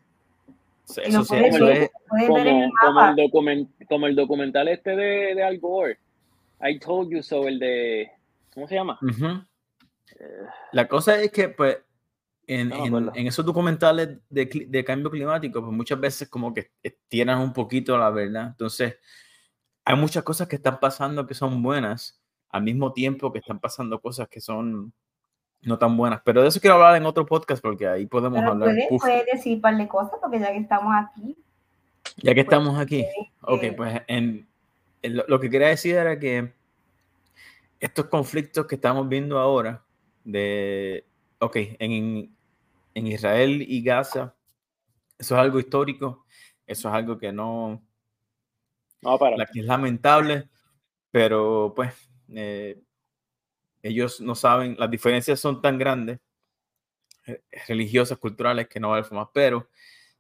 eso, 0.99 1.25
se, 1.25 1.47
eso 1.47 1.69
es 1.69 1.91
como, 2.09 2.39
el 2.39 3.69
como, 3.89 4.07
el 4.07 4.17
documental 4.17 4.69
este 4.69 4.97
de, 4.97 5.35
de 5.35 5.43
Al 5.43 5.59
Gore. 5.59 5.99
I 6.61 6.79
told 6.79 7.11
you 7.11 7.23
so, 7.23 7.49
el 7.49 7.59
de. 7.59 8.11
¿Cómo 8.55 8.69
se 8.69 8.75
llama? 8.75 8.99
La 10.73 10.89
cosa 10.89 11.21
es 11.21 11.33
que, 11.33 11.49
pues, 11.49 11.79
en, 12.47 12.73
en, 12.73 13.27
esos 13.27 13.45
documentales 13.45 14.19
de, 14.29 14.67
de, 14.69 14.85
cambio 14.85 15.11
climático, 15.11 15.61
pues 15.63 15.73
muchas 15.73 15.99
veces 15.99 16.29
como 16.29 16.53
que 16.53 16.71
tiran 17.09 17.41
un 17.41 17.53
poquito 17.53 17.97
la 17.97 18.11
verdad. 18.11 18.49
Entonces, 18.49 18.97
hay 19.85 19.97
muchas 19.97 20.23
cosas 20.23 20.49
que 20.49 20.57
están 20.57 20.79
pasando 20.81 21.27
que 21.27 21.35
son 21.35 21.63
buenas, 21.63 22.21
al 22.51 22.63
mismo 22.63 22.93
tiempo 22.93 23.33
que 23.33 23.39
están 23.39 23.59
pasando 23.59 24.01
cosas 24.01 24.29
que 24.29 24.41
son 24.41 24.93
no 25.63 25.79
tan 25.79 25.97
buenas. 25.97 26.21
Pero 26.25 26.43
de 26.43 26.49
eso 26.49 26.61
quiero 26.61 26.77
hablar 26.77 26.97
en 26.97 27.07
otro 27.07 27.27
podcast 27.27 27.63
porque 27.63 27.87
ahí 27.87 28.07
podemos 28.07 28.43
hablar. 28.43 28.75
Puedes, 28.89 29.27
decir 29.27 29.57
un 29.57 29.61
par 29.61 29.77
de 29.77 29.89
cosas 29.89 30.19
porque 30.21 30.41
ya 30.41 30.53
que 30.53 30.59
estamos 30.59 30.93
aquí. 30.95 31.37
Ya 32.17 32.35
que 32.35 32.41
estamos 32.41 32.79
aquí. 32.79 33.07
Ok, 33.43 33.65
pues 33.77 34.03
en, 34.09 34.47
lo 35.03 35.41
que 35.41 35.51
quería 35.51 35.69
decir 35.69 35.97
era 35.97 36.19
que 36.19 36.53
estos 37.81 38.07
conflictos 38.07 38.67
que 38.67 38.77
estamos 38.77 39.09
viendo 39.09 39.39
ahora, 39.39 39.83
de, 40.25 41.05
ok, 41.39 41.57
en, 41.79 42.35
en 42.95 43.07
Israel 43.07 43.65
y 43.67 43.83
Gaza, 43.83 44.35
eso 45.19 45.35
es 45.35 45.41
algo 45.41 45.59
histórico, 45.59 46.25
eso 46.67 46.89
es 46.89 46.95
algo 46.95 47.19
que 47.19 47.33
no, 47.33 47.83
no 49.01 49.19
para. 49.19 49.37
La 49.37 49.47
que 49.47 49.61
es 49.61 49.67
lamentable, 49.67 50.49
pero 51.11 51.73
pues 51.75 51.93
eh, 52.31 52.81
ellos 53.83 54.21
no 54.21 54.35
saben, 54.35 54.77
las 54.79 54.91
diferencias 54.91 55.41
son 55.41 55.61
tan 55.61 55.77
grandes, 55.79 56.21
eh, 57.27 57.43
religiosas, 57.67 58.19
culturales, 58.19 58.69
que 58.69 58.81
no 58.81 58.91
vale 58.91 59.07
más. 59.11 59.29
Pero 59.35 59.69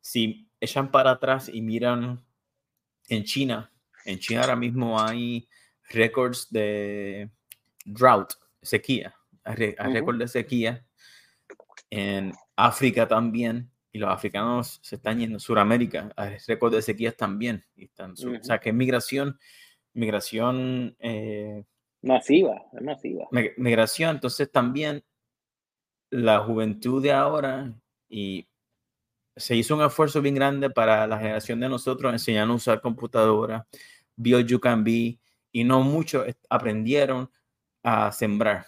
si 0.00 0.48
echan 0.60 0.90
para 0.90 1.12
atrás 1.12 1.48
y 1.52 1.62
miran 1.62 2.24
en 3.08 3.24
China, 3.24 3.72
en 4.04 4.18
China 4.18 4.42
ahora 4.42 4.56
mismo 4.56 5.00
hay 5.00 5.48
récords 5.90 6.48
de 6.50 7.30
drought, 7.84 8.32
sequía, 8.60 9.14
hay 9.44 9.74
récords 9.92 10.18
de 10.18 10.28
sequía. 10.28 10.86
En 11.90 12.32
África 12.56 13.06
también, 13.06 13.70
y 13.92 13.98
los 13.98 14.10
africanos 14.10 14.80
se 14.82 14.96
están 14.96 15.18
yendo 15.18 15.38
Sudamérica, 15.38 16.10
hay 16.16 16.38
récords 16.46 16.76
de 16.76 16.82
sequías 16.82 17.16
también. 17.16 17.64
Y 17.76 17.84
están, 17.84 18.12
O 18.12 18.44
sea, 18.44 18.58
que 18.58 18.72
migración, 18.72 19.38
migración... 19.92 20.96
Eh, 20.98 21.64
masiva, 22.02 22.62
es 22.72 22.82
masiva. 22.82 23.28
Migración, 23.56 24.16
entonces 24.16 24.50
también 24.50 25.04
la 26.10 26.40
juventud 26.40 27.02
de 27.02 27.12
ahora 27.12 27.72
y 28.08 28.46
se 29.36 29.56
hizo 29.56 29.74
un 29.74 29.82
esfuerzo 29.82 30.20
bien 30.20 30.34
grande 30.34 30.68
para 30.68 31.06
la 31.06 31.18
generación 31.18 31.60
de 31.60 31.68
nosotros 31.68 32.12
enseñar 32.12 32.48
a 32.48 32.52
usar 32.52 32.80
computadora, 32.80 33.66
bio 34.16 34.40
you 34.40 34.60
can 34.60 34.84
be, 34.84 35.18
y 35.52 35.64
no 35.64 35.82
muchos 35.82 36.26
aprendieron 36.50 37.30
a 37.82 38.12
sembrar, 38.12 38.66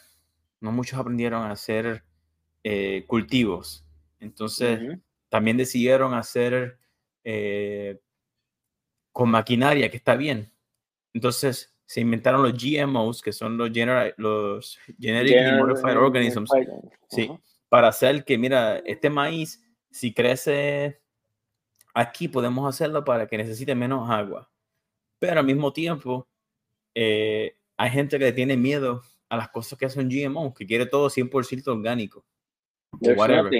no 0.60 0.72
muchos 0.72 0.98
aprendieron 0.98 1.42
a 1.42 1.50
hacer 1.50 2.04
eh, 2.62 3.04
cultivos. 3.06 3.84
Entonces, 4.20 4.98
también 5.28 5.58
decidieron 5.58 6.14
hacer 6.14 6.78
eh, 7.24 8.00
con 9.12 9.28
maquinaria, 9.28 9.90
que 9.90 9.98
está 9.98 10.16
bien. 10.16 10.50
Entonces, 11.12 11.73
se 11.86 12.00
inventaron 12.00 12.42
los 12.42 12.54
GMOs, 12.54 13.22
que 13.22 13.32
son 13.32 13.56
los, 13.56 13.70
los 14.16 14.78
Genetically 14.98 15.58
Modified 15.58 15.98
Organisms, 15.98 16.50
sí, 17.08 17.30
para 17.68 17.88
hacer 17.88 18.24
que, 18.24 18.38
mira, 18.38 18.78
este 18.78 19.10
maíz, 19.10 19.62
si 19.90 20.14
crece 20.14 21.00
aquí, 21.92 22.28
podemos 22.28 22.68
hacerlo 22.68 23.04
para 23.04 23.26
que 23.26 23.36
necesite 23.36 23.74
menos 23.74 24.10
agua. 24.10 24.50
Pero 25.18 25.40
al 25.40 25.46
mismo 25.46 25.72
tiempo, 25.72 26.28
eh, 26.94 27.56
hay 27.76 27.90
gente 27.90 28.18
que 28.18 28.32
tiene 28.32 28.56
miedo 28.56 29.02
a 29.28 29.36
las 29.36 29.48
cosas 29.48 29.78
que 29.78 29.88
son 29.88 30.08
GMOs, 30.08 30.54
que 30.54 30.66
quiere 30.66 30.86
todo 30.86 31.08
100% 31.08 31.66
orgánico. 31.68 32.24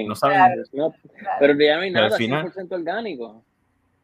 No 0.07 0.15
saben. 0.15 0.63
Pero 1.39 1.59
ya 1.59 1.75
no 1.75 1.81
hay 1.81 1.91
nada 1.91 2.17
100% 2.17 2.71
orgánico. 2.71 3.43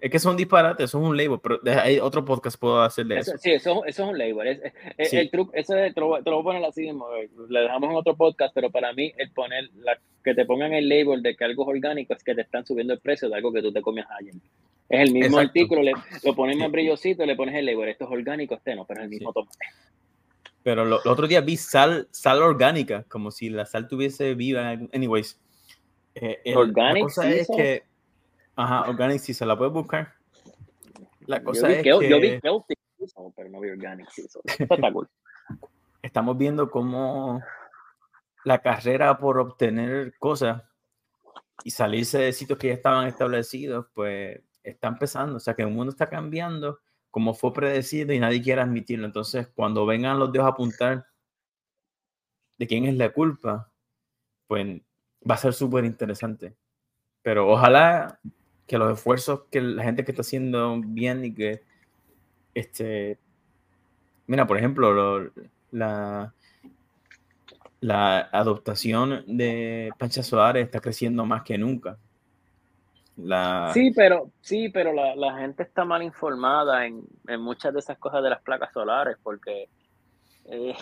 Es 0.02 0.10
que 0.10 0.18
son 0.18 0.36
disparates, 0.36 0.86
eso 0.86 1.00
es 1.00 1.08
un 1.08 1.16
label, 1.16 1.40
pero 1.42 1.60
hay 1.80 2.00
otro 2.00 2.26
podcast 2.26 2.60
puedo 2.60 2.82
hacer 2.82 3.06
de 3.06 3.20
eso. 3.20 3.38
Sí, 3.38 3.52
eso, 3.52 3.86
eso 3.86 4.04
es 4.04 4.10
un 4.10 4.18
label. 4.18 4.60
El 4.98 5.30
truco, 5.30 5.52
eso 5.54 5.74
te, 5.76 5.94
lo, 5.96 6.08
voy 6.08 6.20
a 6.20 6.24
poner 6.24 6.66
así 6.66 6.82
mismo, 6.82 7.08
le 7.50 7.60
dejamos 7.60 7.92
en 7.92 7.96
otro 7.96 8.16
podcast, 8.16 8.52
pero 8.56 8.72
para 8.72 8.94
mí 8.94 9.14
el 9.18 9.32
poner, 9.32 9.70
la, 9.76 10.00
que 10.24 10.34
te 10.34 10.44
pongan 10.46 10.74
el 10.74 10.90
label 10.90 11.22
de 11.22 11.36
que 11.36 11.46
algo 11.46 11.64
es 11.64 11.70
orgánico 11.78 12.16
es 12.16 12.24
que 12.24 12.34
te 12.34 12.42
están 12.42 12.66
subiendo 12.66 12.94
el 12.94 13.00
precio 13.00 13.30
de 13.30 13.36
algo 13.36 13.54
que 13.54 13.62
tú 13.62 13.72
te 13.72 13.82
comes 13.84 14.06
ayer. 14.20 14.34
Es 14.90 15.08
el 15.08 15.14
mismo 15.14 15.38
artículo, 15.38 15.84
le, 15.84 15.94
lo 16.24 16.36
pones 16.36 16.58
más 16.58 16.72
brillosito, 16.72 17.24
le 17.24 17.36
pones 17.36 17.54
el 17.54 17.68
label, 17.68 17.90
esto 17.90 18.06
es 18.06 18.12
orgánico, 18.12 18.56
este 18.56 18.76
no, 18.76 18.86
pero 18.86 19.02
es 19.02 19.04
el 19.04 19.10
mismo 19.12 19.32
tomate. 19.32 19.68
Pero 20.64 20.84
el 20.84 20.94
otro 20.94 21.28
día 21.28 21.42
vi 21.42 21.58
sal, 21.58 22.08
sal 22.10 22.42
orgánica, 22.42 23.06
como 23.08 23.30
si 23.30 23.50
la 23.52 23.66
sal 23.66 23.88
tuviese 23.88 24.34
viva. 24.34 24.72
Anyways. 24.94 25.40
Eh, 26.14 26.42
la 26.44 27.00
cosa 27.00 27.32
es 27.32 27.48
que 27.48 27.84
Ajá, 28.62 28.90
Organic 28.90 29.22
se 29.22 29.46
la 29.46 29.58
puedes 29.58 29.74
buscar. 29.74 30.14
La 31.22 31.44
cosa 31.44 31.72
es 31.72 31.82
que, 31.82 31.90
yo 31.90 32.00
vi 32.00 32.40
pero 33.36 33.50
no 33.50 33.60
vi 33.60 33.70
Organic 33.70 34.08
Estamos 36.04 36.38
viendo 36.38 36.70
cómo 36.70 37.42
la 38.44 38.60
carrera 38.60 39.18
por 39.18 39.40
obtener 39.40 40.14
cosas 40.20 40.62
y 41.64 41.72
salirse 41.72 42.20
de 42.20 42.34
sitios 42.34 42.60
que 42.60 42.68
ya 42.68 42.74
estaban 42.74 43.08
establecidos, 43.08 43.88
pues 43.94 44.42
está 44.64 44.90
empezando. 44.90 45.38
O 45.38 45.40
sea, 45.40 45.56
que 45.56 45.64
el 45.64 45.70
mundo 45.70 45.92
está 45.92 46.08
cambiando 46.08 46.80
como 47.10 47.34
fue 47.34 47.54
predecido 47.54 48.14
y 48.14 48.20
nadie 48.20 48.42
quiere 48.42 48.62
admitirlo. 48.62 49.06
Entonces, 49.06 49.48
cuando 49.56 49.86
vengan 49.86 50.20
los 50.20 50.32
dios 50.32 50.46
a 50.46 50.50
apuntar 50.50 51.08
de 52.58 52.68
quién 52.68 52.86
es 52.86 52.96
la 52.96 53.12
culpa, 53.12 53.72
pues 54.48 54.82
va 55.30 55.36
a 55.36 55.40
ser 55.40 55.54
súper 55.54 55.84
interesante. 55.86 56.56
Pero 57.22 57.50
ojalá 57.50 58.20
que 58.72 58.78
los 58.78 58.94
esfuerzos 58.94 59.42
que 59.52 59.60
la 59.60 59.84
gente 59.84 60.06
que 60.06 60.14
está 60.14 60.22
haciendo 60.22 60.80
bien 60.82 61.26
y 61.26 61.34
que, 61.34 61.62
este, 62.54 63.20
mira, 64.28 64.48
por 64.48 64.58
ejemplo, 64.58 65.30
la, 65.72 66.34
la 67.82 68.20
adoptación 68.32 69.26
de 69.28 69.92
panchas 70.00 70.26
solares 70.26 70.64
está 70.64 70.80
creciendo 70.80 71.26
más 71.26 71.44
que 71.44 71.58
nunca. 71.58 71.98
La... 73.18 73.72
Sí, 73.74 73.92
pero, 73.94 74.32
sí, 74.40 74.70
pero 74.70 74.94
la, 74.94 75.18
la 75.18 75.38
gente 75.40 75.64
está 75.64 75.84
mal 75.84 76.02
informada 76.02 76.86
en, 76.86 77.04
en, 77.28 77.42
muchas 77.42 77.74
de 77.74 77.80
esas 77.80 77.98
cosas 77.98 78.24
de 78.24 78.30
las 78.30 78.42
placas 78.42 78.72
solares, 78.72 79.18
porque 79.22 79.68
eh, 80.46 80.74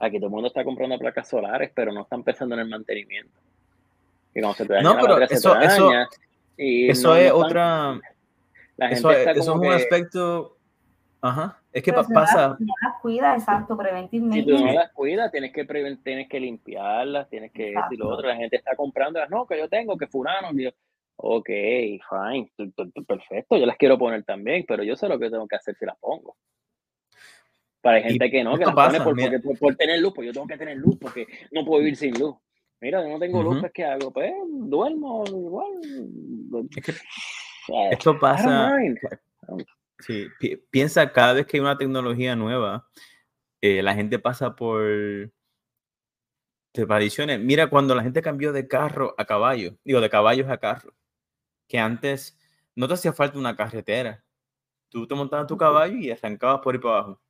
aquí 0.00 0.16
todo 0.16 0.26
el 0.26 0.32
mundo 0.32 0.48
está 0.48 0.64
comprando 0.64 0.98
placas 0.98 1.28
solares, 1.28 1.70
pero 1.72 1.92
no 1.92 2.02
están 2.02 2.24
pensando 2.24 2.56
en 2.56 2.62
el 2.62 2.68
mantenimiento. 2.68 3.38
Y 4.34 4.40
no, 4.40 4.52
pero 5.00 5.20
eso, 5.20 5.56
eso, 5.60 5.92
eso 6.56 7.16
es 7.16 7.32
otra. 7.32 8.00
eso, 8.78 9.10
es, 9.10 9.48
un 9.48 9.66
aspecto. 9.66 10.56
Ajá. 11.20 11.58
Es 11.72 11.82
que 11.82 11.92
pasa. 11.92 12.56
Si 12.56 12.64
no 12.64 12.74
las 12.82 13.00
cuidas, 13.00 13.38
exacto, 13.38 13.76
preventivamente. 13.76 14.50
Si 14.52 14.56
tú 14.56 14.64
no 14.64 14.72
las 14.72 14.92
cuidas, 14.92 15.32
tienes 15.32 15.52
que, 15.52 15.64
tienes 16.04 16.28
que 16.28 16.38
limpiarlas, 16.38 17.28
tienes 17.28 17.50
que. 17.50 17.74
Si 17.88 17.96
lo 17.96 18.10
otro, 18.10 18.28
la 18.28 18.36
gente 18.36 18.56
está 18.56 18.76
comprando 18.76 19.18
las, 19.18 19.28
no, 19.28 19.46
que 19.46 19.58
yo 19.58 19.68
tengo, 19.68 19.96
que 19.96 20.06
fulano. 20.06 20.48
ok, 21.16 21.48
fine, 21.48 22.52
perfecto, 23.06 23.56
yo 23.56 23.66
las 23.66 23.76
quiero 23.76 23.98
poner 23.98 24.22
también, 24.22 24.64
pero 24.68 24.82
yo 24.84 24.94
sé 24.96 25.08
lo 25.08 25.18
que 25.18 25.30
tengo 25.30 25.48
que 25.48 25.56
hacer 25.56 25.74
si 25.74 25.84
las 25.84 25.96
pongo. 25.98 26.36
Para 27.80 28.00
gente 28.00 28.30
que 28.30 28.44
no, 28.44 28.56
que 28.56 28.64
las 28.64 28.74
pone 28.74 29.00
por, 29.00 29.58
por, 29.58 29.74
tener 29.76 30.00
luz, 30.00 30.12
pues 30.14 30.26
yo 30.26 30.32
tengo 30.32 30.46
que 30.46 30.56
tener 30.56 30.76
luz 30.76 30.96
porque 30.98 31.26
no 31.50 31.64
puedo 31.64 31.80
vivir 31.80 31.96
sin 31.96 32.18
luz. 32.18 32.36
Mira, 32.80 33.02
yo 33.02 33.08
no 33.08 33.18
tengo 33.18 33.42
luz, 33.42 33.60
pues, 33.60 33.72
¿qué 33.72 33.84
hago? 33.84 34.12
Pues 34.12 34.32
duermo 34.46 35.24
igual. 35.26 36.68
esto 37.90 38.18
pasa. 38.18 38.72
Sí, 40.00 40.28
piensa 40.70 41.12
cada 41.12 41.34
vez 41.34 41.46
que 41.46 41.56
hay 41.56 41.60
una 41.60 41.78
tecnología 41.78 42.36
nueva, 42.36 42.88
eh, 43.60 43.82
la 43.82 43.94
gente 43.94 44.18
pasa 44.18 44.54
por 44.54 44.82
tradiciones. 46.72 47.40
Mira, 47.40 47.68
cuando 47.68 47.94
la 47.94 48.02
gente 48.02 48.20
cambió 48.20 48.52
de 48.52 48.66
carro 48.66 49.14
a 49.16 49.24
caballo, 49.24 49.78
digo, 49.84 50.00
de 50.00 50.10
caballos 50.10 50.50
a 50.50 50.58
carro, 50.58 50.92
que 51.68 51.78
antes 51.78 52.36
no 52.74 52.88
te 52.88 52.94
hacía 52.94 53.12
falta 53.12 53.38
una 53.38 53.56
carretera. 53.56 54.24
Tú 54.90 55.06
te 55.06 55.14
montabas 55.14 55.46
tu 55.46 55.56
caballo 55.56 55.96
y 55.96 56.10
arrancabas 56.10 56.60
por 56.60 56.74
ahí 56.74 56.80
para 56.80 56.98
abajo. 56.98 57.22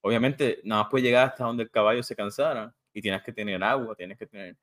Obviamente, 0.00 0.60
nada 0.64 0.82
más 0.82 0.90
puedes 0.90 1.04
llegar 1.04 1.28
hasta 1.28 1.44
donde 1.44 1.64
el 1.64 1.70
caballo 1.70 2.02
se 2.02 2.16
cansara 2.16 2.74
y 2.92 3.02
tienes 3.02 3.22
que 3.22 3.32
tener 3.32 3.62
agua, 3.62 3.94
tienes 3.94 4.18
que 4.18 4.26
tener 4.26 4.56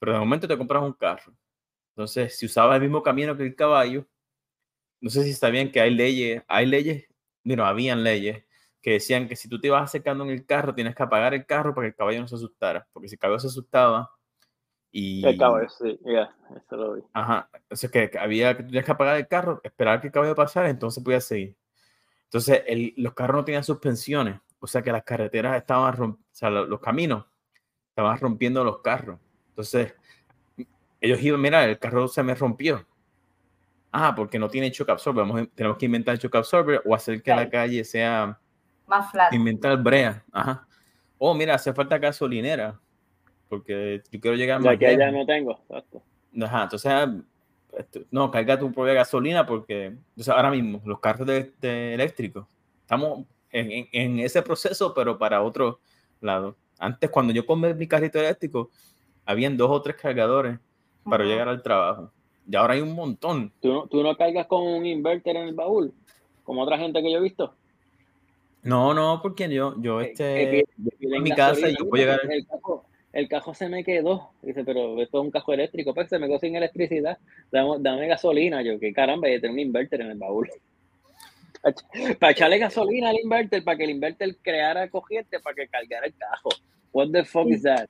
pero 0.00 0.14
de 0.14 0.18
momento 0.18 0.48
te 0.48 0.58
compras 0.58 0.82
un 0.82 0.94
carro. 0.94 1.32
Entonces, 1.90 2.36
si 2.36 2.46
usabas 2.46 2.76
el 2.76 2.82
mismo 2.82 3.02
camino 3.02 3.36
que 3.36 3.44
el 3.44 3.54
caballo, 3.54 4.06
no 5.00 5.10
sé 5.10 5.22
si 5.22 5.30
está 5.30 5.50
bien 5.50 5.70
que 5.70 5.80
hay 5.80 5.94
leyes, 5.94 6.42
hay 6.48 6.66
leyes, 6.66 7.04
bueno, 7.44 7.64
habían 7.64 8.02
leyes 8.02 8.44
que 8.80 8.92
decían 8.92 9.28
que 9.28 9.36
si 9.36 9.48
tú 9.48 9.60
te 9.60 9.66
ibas 9.66 9.82
acercando 9.82 10.24
en 10.24 10.30
el 10.30 10.46
carro, 10.46 10.74
tienes 10.74 10.94
que 10.94 11.02
apagar 11.02 11.34
el 11.34 11.44
carro 11.44 11.74
para 11.74 11.84
que 11.84 11.90
el 11.90 11.94
caballo 11.94 12.20
no 12.20 12.28
se 12.28 12.36
asustara, 12.36 12.88
porque 12.92 13.08
si 13.08 13.16
el 13.16 13.18
caballo 13.18 13.38
se 13.38 13.48
asustaba 13.48 14.10
y... 14.90 15.24
El 15.26 15.36
caballo, 15.36 15.68
sí, 15.68 16.00
ya, 16.06 16.34
eso 16.56 16.76
lo 16.76 16.94
vi. 16.94 17.02
Ajá, 17.12 17.50
entonces 17.52 17.90
que 17.90 18.10
había 18.18 18.56
que 18.56 18.62
tenías 18.62 18.84
que 18.84 18.92
apagar 18.92 19.18
el 19.18 19.28
carro, 19.28 19.60
esperar 19.62 20.00
que 20.00 20.06
el 20.06 20.12
caballo 20.12 20.34
pasara, 20.34 20.70
entonces 20.70 21.04
podías 21.04 21.24
seguir. 21.24 21.54
Entonces, 22.24 22.62
los 22.96 23.12
carros 23.12 23.36
no 23.36 23.44
tenían 23.44 23.64
suspensiones, 23.64 24.40
o 24.60 24.66
sea 24.66 24.80
que 24.80 24.92
las 24.92 25.02
carreteras 25.02 25.58
estaban, 25.58 26.00
o 26.00 26.18
sea, 26.30 26.48
los 26.48 26.80
caminos 26.80 27.26
estaban 27.90 28.18
rompiendo 28.18 28.64
los 28.64 28.80
carros. 28.80 29.20
Entonces, 29.60 29.94
ellos 31.00 31.22
iban, 31.22 31.40
mira, 31.40 31.64
el 31.64 31.78
carro 31.78 32.08
se 32.08 32.22
me 32.22 32.34
rompió. 32.34 32.86
Ah, 33.92 34.14
porque 34.14 34.38
no 34.38 34.48
tiene 34.48 34.70
shock 34.70 34.88
absorber. 34.90 35.26
Vamos, 35.26 35.48
tenemos 35.54 35.76
que 35.76 35.86
inventar 35.86 36.16
shock 36.16 36.36
absorber 36.36 36.82
o 36.84 36.94
hacer 36.94 37.22
que 37.22 37.30
la 37.30 37.48
calle 37.50 37.84
sea 37.84 38.38
más 38.86 39.10
flat. 39.10 39.32
Inventar 39.32 39.76
brea. 39.82 40.24
Ajá. 40.32 40.66
Oh, 41.18 41.34
mira, 41.34 41.54
hace 41.54 41.72
falta 41.72 41.98
gasolinera. 41.98 42.80
Porque 43.48 44.02
yo 44.10 44.20
quiero 44.20 44.36
llegar 44.36 44.60
más. 44.60 44.78
Ya 44.78 44.92
ya 44.92 45.10
no 45.10 45.26
tengo. 45.26 45.60
Ajá, 46.40 46.62
entonces, 46.62 46.90
ah, 46.90 47.12
no, 48.10 48.30
carga 48.30 48.58
tu 48.58 48.72
propia 48.72 48.94
gasolina 48.94 49.46
porque 49.46 49.86
entonces 49.86 50.28
ahora 50.28 50.50
mismo 50.50 50.80
los 50.84 51.00
carros 51.00 51.26
de, 51.26 51.94
eléctricos 51.94 52.46
estamos 52.82 53.26
en, 53.50 53.88
en, 53.92 54.18
ese 54.20 54.42
proceso, 54.42 54.94
pero 54.94 55.18
para 55.18 55.42
otro 55.42 55.80
lado. 56.20 56.56
Antes, 56.78 57.10
cuando 57.10 57.32
yo 57.32 57.44
compré 57.44 57.74
mi 57.74 57.86
carrito 57.86 58.18
eléctrico, 58.18 58.70
habían 59.30 59.56
dos 59.56 59.70
o 59.70 59.80
tres 59.80 59.96
cargadores 59.96 60.58
para 61.04 61.24
llegar 61.24 61.48
al 61.48 61.62
trabajo. 61.62 62.10
Y 62.50 62.56
ahora 62.56 62.74
hay 62.74 62.80
un 62.80 62.94
montón. 62.94 63.52
¿Tú 63.60 63.72
no, 63.72 63.86
¿Tú 63.86 64.02
no 64.02 64.16
cargas 64.16 64.46
con 64.46 64.66
un 64.66 64.84
inverter 64.84 65.36
en 65.36 65.48
el 65.48 65.54
baúl? 65.54 65.92
Como 66.42 66.62
otra 66.62 66.78
gente 66.78 67.00
que 67.00 67.12
yo 67.12 67.18
he 67.18 67.22
visto. 67.22 67.54
No, 68.62 68.92
no, 68.92 69.20
porque 69.22 69.48
yo, 69.48 69.74
yo, 69.80 70.00
este, 70.00 70.60
en 71.00 71.22
mi 71.22 71.30
casa 71.30 71.68
y 71.68 71.76
yo 71.76 71.88
puedo 71.88 72.02
llegar. 72.02 72.20
El 72.28 72.46
cajo, 72.46 72.84
el 73.12 73.28
cajo 73.28 73.54
se 73.54 73.68
me 73.68 73.84
quedó. 73.84 74.30
Dice, 74.42 74.64
pero 74.64 75.00
esto 75.00 75.20
es 75.20 75.24
un 75.24 75.30
cajo 75.30 75.52
eléctrico. 75.52 75.94
Pues 75.94 76.08
se 76.08 76.18
me 76.18 76.26
quedó 76.26 76.40
sin 76.40 76.56
electricidad. 76.56 77.18
Dame, 77.52 77.76
dame 77.78 78.08
gasolina. 78.08 78.62
Yo, 78.62 78.80
que 78.80 78.92
caramba, 78.92 79.30
yo 79.30 79.40
tengo 79.40 79.54
un 79.54 79.60
inverter 79.60 80.00
en 80.00 80.10
el 80.10 80.18
baúl. 80.18 80.50
para 82.18 82.32
echarle 82.32 82.58
gasolina 82.58 83.10
al 83.10 83.20
inverter, 83.22 83.62
para 83.62 83.76
que 83.78 83.84
el 83.84 83.90
inverter 83.90 84.36
creara 84.42 84.90
corriente, 84.90 85.38
para 85.38 85.54
que 85.54 85.68
cargara 85.68 86.06
el 86.06 86.14
cajo. 86.16 86.50
What 86.92 87.10
the 87.12 87.24
fuck 87.24 87.48
is 87.48 87.62
that? 87.62 87.88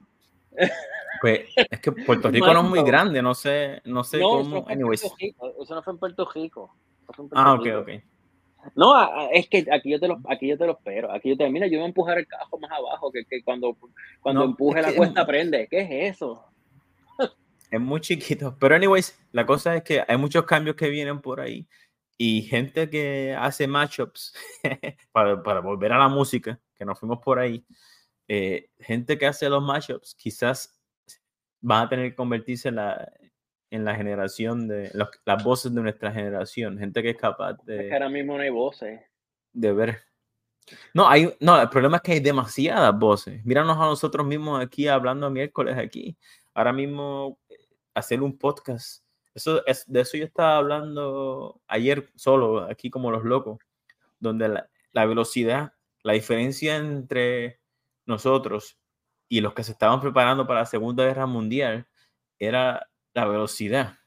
Pues 1.21 1.41
es 1.71 1.81
que 1.81 1.93
Puerto 1.93 2.29
Rico 2.31 2.53
no 2.53 2.61
es 2.61 2.69
muy 2.69 2.83
grande, 2.83 3.21
no 3.21 3.35
sé, 3.35 3.83
no 3.85 4.03
sé 4.05 4.21
cómo. 4.21 4.67
Eso 4.69 5.75
no 5.75 5.83
fue 5.83 5.93
en 5.93 5.99
Puerto 5.99 6.29
Rico. 6.35 6.75
ah, 7.33 7.55
ok, 7.55 7.67
ok. 7.81 7.91
No, 8.75 8.95
es 9.31 9.49
que 9.49 9.67
aquí 9.73 9.91
yo 9.91 10.01
te 10.01 10.09
lo, 10.09 10.21
aquí 10.29 10.49
yo 10.49 10.59
te 10.59 10.67
lo 10.67 10.73
espero. 10.73 11.13
Aquí 11.13 11.31
yo 11.31 11.37
te 11.37 11.49
mira, 11.49 11.67
yo 11.67 11.79
voy 11.79 11.85
a 11.85 11.89
empujar 11.89 12.19
el 12.19 12.27
cajo 12.27 12.59
más 12.59 12.71
abajo, 12.71 13.11
que, 13.11 13.25
que 13.25 13.43
cuando, 13.43 13.77
cuando 14.21 14.45
empuje 14.45 14.83
la 14.83 14.95
cuesta 14.95 15.27
prende. 15.27 15.67
¿Qué 15.69 15.81
es 15.81 16.15
eso? 16.15 16.45
Es 17.71 17.81
muy 17.81 18.01
chiquito. 18.01 18.57
Pero 18.59 18.75
anyways, 18.75 19.19
la 19.33 19.47
cosa 19.47 19.77
es 19.77 19.83
que 19.83 20.05
hay 20.07 20.17
muchos 20.17 20.45
cambios 20.45 20.77
que 20.77 20.89
vienen 20.89 21.21
por 21.21 21.41
ahí 21.41 21.69
y 22.19 22.43
gente 22.43 22.91
que 22.91 23.35
hace 23.39 23.67
matchups 23.67 24.35
para, 25.13 25.43
para 25.43 25.61
volver 25.61 25.93
a 25.93 25.99
la 25.99 26.09
música, 26.09 26.61
que 26.75 26.85
nos 26.85 26.99
fuimos 26.99 27.21
por 27.21 27.39
ahí, 27.39 27.65
eh, 28.33 28.71
gente 28.79 29.19
que 29.19 29.27
hace 29.27 29.49
los 29.49 29.61
matchups 29.61 30.15
quizás 30.15 30.81
van 31.61 31.87
a 31.87 31.89
tener 31.89 32.11
que 32.11 32.15
convertirse 32.15 32.69
en 32.69 32.77
la, 32.77 33.13
en 33.71 33.85
la 33.85 33.97
generación 33.97 34.69
de 34.69 34.89
las 35.25 35.43
voces 35.43 35.75
de 35.75 35.83
nuestra 35.83 36.13
generación, 36.13 36.79
gente 36.79 37.03
que 37.03 37.11
es 37.11 37.17
capaz 37.17 37.55
de... 37.65 37.81
Es 37.81 37.89
que 37.89 37.93
ahora 37.93 38.09
mismo 38.09 38.37
no 38.37 38.43
hay 38.45 38.51
voces. 38.51 39.01
De 39.53 39.73
ver. 39.73 39.99
No, 40.95 41.09
hay, 41.09 41.35
no, 41.41 41.61
el 41.61 41.69
problema 41.71 41.97
es 41.97 42.03
que 42.03 42.13
hay 42.13 42.21
demasiadas 42.21 42.97
voces. 42.97 43.45
Míranos 43.45 43.77
a 43.77 43.87
nosotros 43.87 44.25
mismos 44.25 44.63
aquí 44.63 44.87
hablando 44.87 45.29
miércoles 45.29 45.77
aquí. 45.77 46.17
Ahora 46.55 46.73
mismo 46.73 47.41
eh, 47.49 47.57
hacer 47.95 48.23
un 48.23 48.39
podcast 48.39 49.03
eso 49.35 49.67
es, 49.67 49.85
de 49.91 50.03
eso 50.03 50.17
yo 50.17 50.25
estaba 50.25 50.57
hablando 50.57 51.61
ayer 51.67 52.09
solo, 52.15 52.63
aquí 52.63 52.91
como 52.91 53.11
los 53.11 53.25
locos, 53.25 53.59
donde 54.21 54.49
la, 54.49 54.71
la 54.93 55.05
velocidad, 55.05 55.73
la 56.03 56.13
diferencia 56.13 56.77
entre 56.77 57.60
nosotros 58.11 58.79
y 59.29 59.41
los 59.41 59.55
que 59.55 59.65
se 59.65 59.73
estaban 59.73 60.01
preparando 60.01 60.47
para 60.47 60.61
la 60.61 60.67
Segunda 60.67 61.05
Guerra 61.05 61.27
Mundial 61.27 61.87
era 62.39 62.91
la 63.15 63.25
velocidad. 63.27 63.99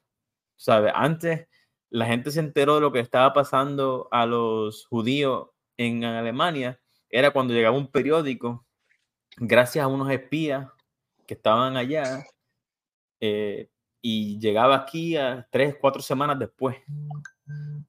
¿Sabe? 0.55 0.91
Antes 0.93 1.47
la 1.89 2.05
gente 2.05 2.31
se 2.31 2.39
enteró 2.39 2.75
de 2.75 2.81
lo 2.81 2.91
que 2.91 2.99
estaba 2.99 3.33
pasando 3.33 4.07
a 4.11 4.25
los 4.25 4.85
judíos 4.87 5.49
en 5.77 6.03
Alemania, 6.03 6.79
era 7.09 7.31
cuando 7.31 7.53
llegaba 7.53 7.77
un 7.77 7.91
periódico, 7.91 8.65
gracias 9.37 9.83
a 9.83 9.87
unos 9.87 10.09
espías 10.11 10.67
que 11.27 11.35
estaban 11.35 11.77
allá, 11.77 12.25
eh, 13.19 13.69
y 14.01 14.39
llegaba 14.39 14.75
aquí 14.75 15.15
a 15.15 15.47
tres, 15.49 15.77
cuatro 15.79 16.01
semanas 16.01 16.37
después. 16.39 16.77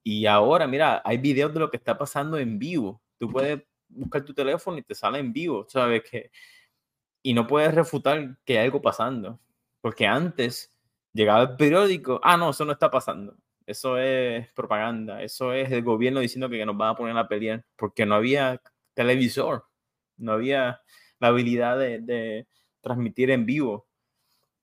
Y 0.02 0.26
ahora, 0.26 0.66
mira, 0.66 1.02
hay 1.04 1.18
videos 1.18 1.52
de 1.52 1.60
lo 1.60 1.70
que 1.70 1.76
está 1.76 1.96
pasando 1.98 2.38
en 2.38 2.58
vivo. 2.58 3.02
Tú 3.18 3.30
puedes 3.30 3.62
buscar 3.88 4.24
tu 4.24 4.34
teléfono 4.34 4.78
y 4.78 4.82
te 4.82 4.94
sale 4.94 5.18
en 5.18 5.32
vivo, 5.32 5.66
¿sabes? 5.68 6.02
Que, 6.08 6.30
y 7.22 7.34
no 7.34 7.46
puedes 7.46 7.74
refutar 7.74 8.36
que 8.44 8.58
hay 8.58 8.66
algo 8.66 8.82
pasando. 8.82 9.40
Porque 9.80 10.06
antes 10.06 10.72
llegaba 11.12 11.42
el 11.42 11.56
periódico, 11.56 12.20
ah, 12.22 12.36
no, 12.36 12.50
eso 12.50 12.64
no 12.64 12.72
está 12.72 12.90
pasando. 12.90 13.36
Eso 13.66 13.98
es 13.98 14.50
propaganda, 14.52 15.22
eso 15.22 15.52
es 15.52 15.70
el 15.72 15.82
gobierno 15.82 16.20
diciendo 16.20 16.50
que 16.50 16.64
nos 16.66 16.76
van 16.76 16.90
a 16.90 16.96
poner 16.96 17.16
a 17.16 17.28
pelear, 17.28 17.64
porque 17.76 18.04
no 18.04 18.14
había 18.14 18.60
televisor, 18.92 19.66
no 20.18 20.32
había 20.32 20.82
la 21.18 21.28
habilidad 21.28 21.78
de, 21.78 22.00
de 22.00 22.46
transmitir 22.82 23.30
en 23.30 23.46
vivo 23.46 23.86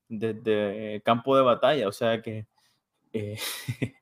desde 0.07 0.95
el 0.95 1.03
campo 1.03 1.35
de 1.35 1.43
batalla. 1.43 1.87
O 1.87 1.91
sea 1.91 2.21
que 2.21 2.45
eh, 3.13 3.39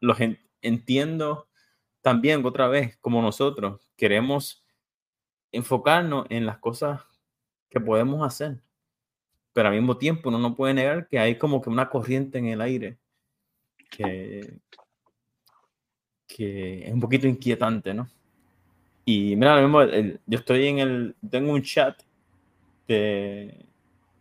los 0.00 0.18
entiendo 0.62 1.48
también 2.02 2.44
otra 2.44 2.68
vez, 2.68 2.96
como 2.98 3.22
nosotros, 3.22 3.80
queremos 3.96 4.64
enfocarnos 5.52 6.26
en 6.30 6.46
las 6.46 6.58
cosas 6.58 7.02
que 7.68 7.80
podemos 7.80 8.26
hacer. 8.26 8.60
Pero 9.52 9.68
al 9.68 9.74
mismo 9.74 9.96
tiempo 9.96 10.28
uno 10.28 10.38
no 10.38 10.54
puede 10.54 10.74
negar 10.74 11.08
que 11.08 11.18
hay 11.18 11.36
como 11.36 11.60
que 11.60 11.70
una 11.70 11.88
corriente 11.88 12.38
en 12.38 12.46
el 12.46 12.60
aire 12.60 12.98
que, 13.90 14.58
que 16.26 16.86
es 16.86 16.92
un 16.92 17.00
poquito 17.00 17.26
inquietante, 17.26 17.92
¿no? 17.92 18.08
Y 19.04 19.34
mira, 19.34 19.60
mismo, 19.60 19.82
yo 19.84 20.38
estoy 20.38 20.66
en 20.68 20.78
el, 20.78 21.16
tengo 21.28 21.52
un 21.52 21.62
chat 21.62 22.00
de, 22.86 23.66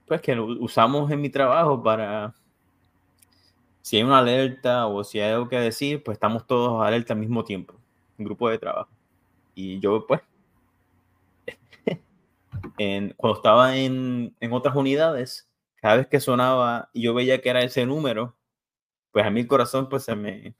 pues 0.08 0.22
que 0.22 0.40
usamos 0.40 1.12
en 1.12 1.22
mi 1.22 1.30
trabajo 1.30 1.82
para 1.84 2.34
si 3.90 3.98
hay 3.98 4.04
una 4.04 4.20
alerta 4.20 4.86
o 4.86 5.04
si 5.04 5.20
hay 5.20 5.32
algo 5.32 5.50
que 5.50 5.60
decir, 5.60 6.04
pues 6.04 6.18
estamos 6.18 6.46
todos 6.46 6.86
alerta 6.86 7.14
al 7.14 7.20
mismo 7.20 7.44
tiempo, 7.44 7.74
un 8.20 8.26
grupo 8.26 8.48
de 8.48 8.60
trabajo. 8.60 8.92
Y 9.56 9.80
yo 9.80 10.06
pues 10.06 10.22
en, 12.78 13.16
cuando 13.18 13.38
estaba 13.38 13.76
en, 13.78 14.36
en, 14.40 14.54
otras 14.54 14.76
unidades, 14.76 15.50
cada 15.78 15.96
vez 15.98 16.06
que 16.08 16.20
sonaba 16.20 16.92
y 16.94 17.02
yo 17.02 17.16
veía 17.16 17.42
que 17.42 17.50
era 17.50 17.64
ese 17.64 17.84
número, 17.88 18.36
pues 19.12 19.26
a 19.26 19.32
mí 19.32 19.40
el 19.40 19.48
corazón 19.48 19.90
pues 19.90 20.04
se 20.04 20.16
me... 20.16 20.54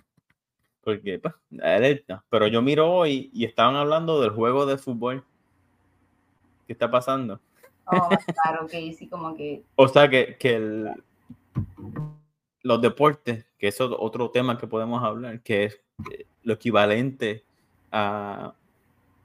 Porque 0.84 1.20
pues, 1.20 1.36
alerta. 1.62 2.26
Pero 2.32 2.48
yo 2.48 2.64
miro 2.64 2.92
hoy 2.92 3.30
y 3.32 3.46
estaban 3.46 3.76
hablando 3.76 4.20
del 4.22 4.32
juego 4.32 4.66
de 4.66 4.80
fútbol. 4.80 5.24
¿Qué 6.66 6.74
está 6.74 6.90
pasando? 6.90 7.40
Oh, 7.86 8.10
claro, 8.44 8.66
que 8.66 8.92
sí, 8.94 9.08
como 9.08 9.36
que... 9.36 9.62
O 9.76 9.88
sea, 9.88 10.10
que, 10.10 10.36
que 10.40 10.56
el, 10.56 11.04
los 12.62 12.82
deportes, 12.82 13.46
que 13.58 13.68
es 13.68 13.80
otro 13.82 14.32
tema 14.32 14.58
que 14.58 14.68
podemos 14.68 15.04
hablar, 15.04 15.42
que 15.42 15.66
es 15.66 15.82
eh, 16.12 16.26
lo 16.44 16.54
equivalente 16.54 17.44
a 17.92 18.54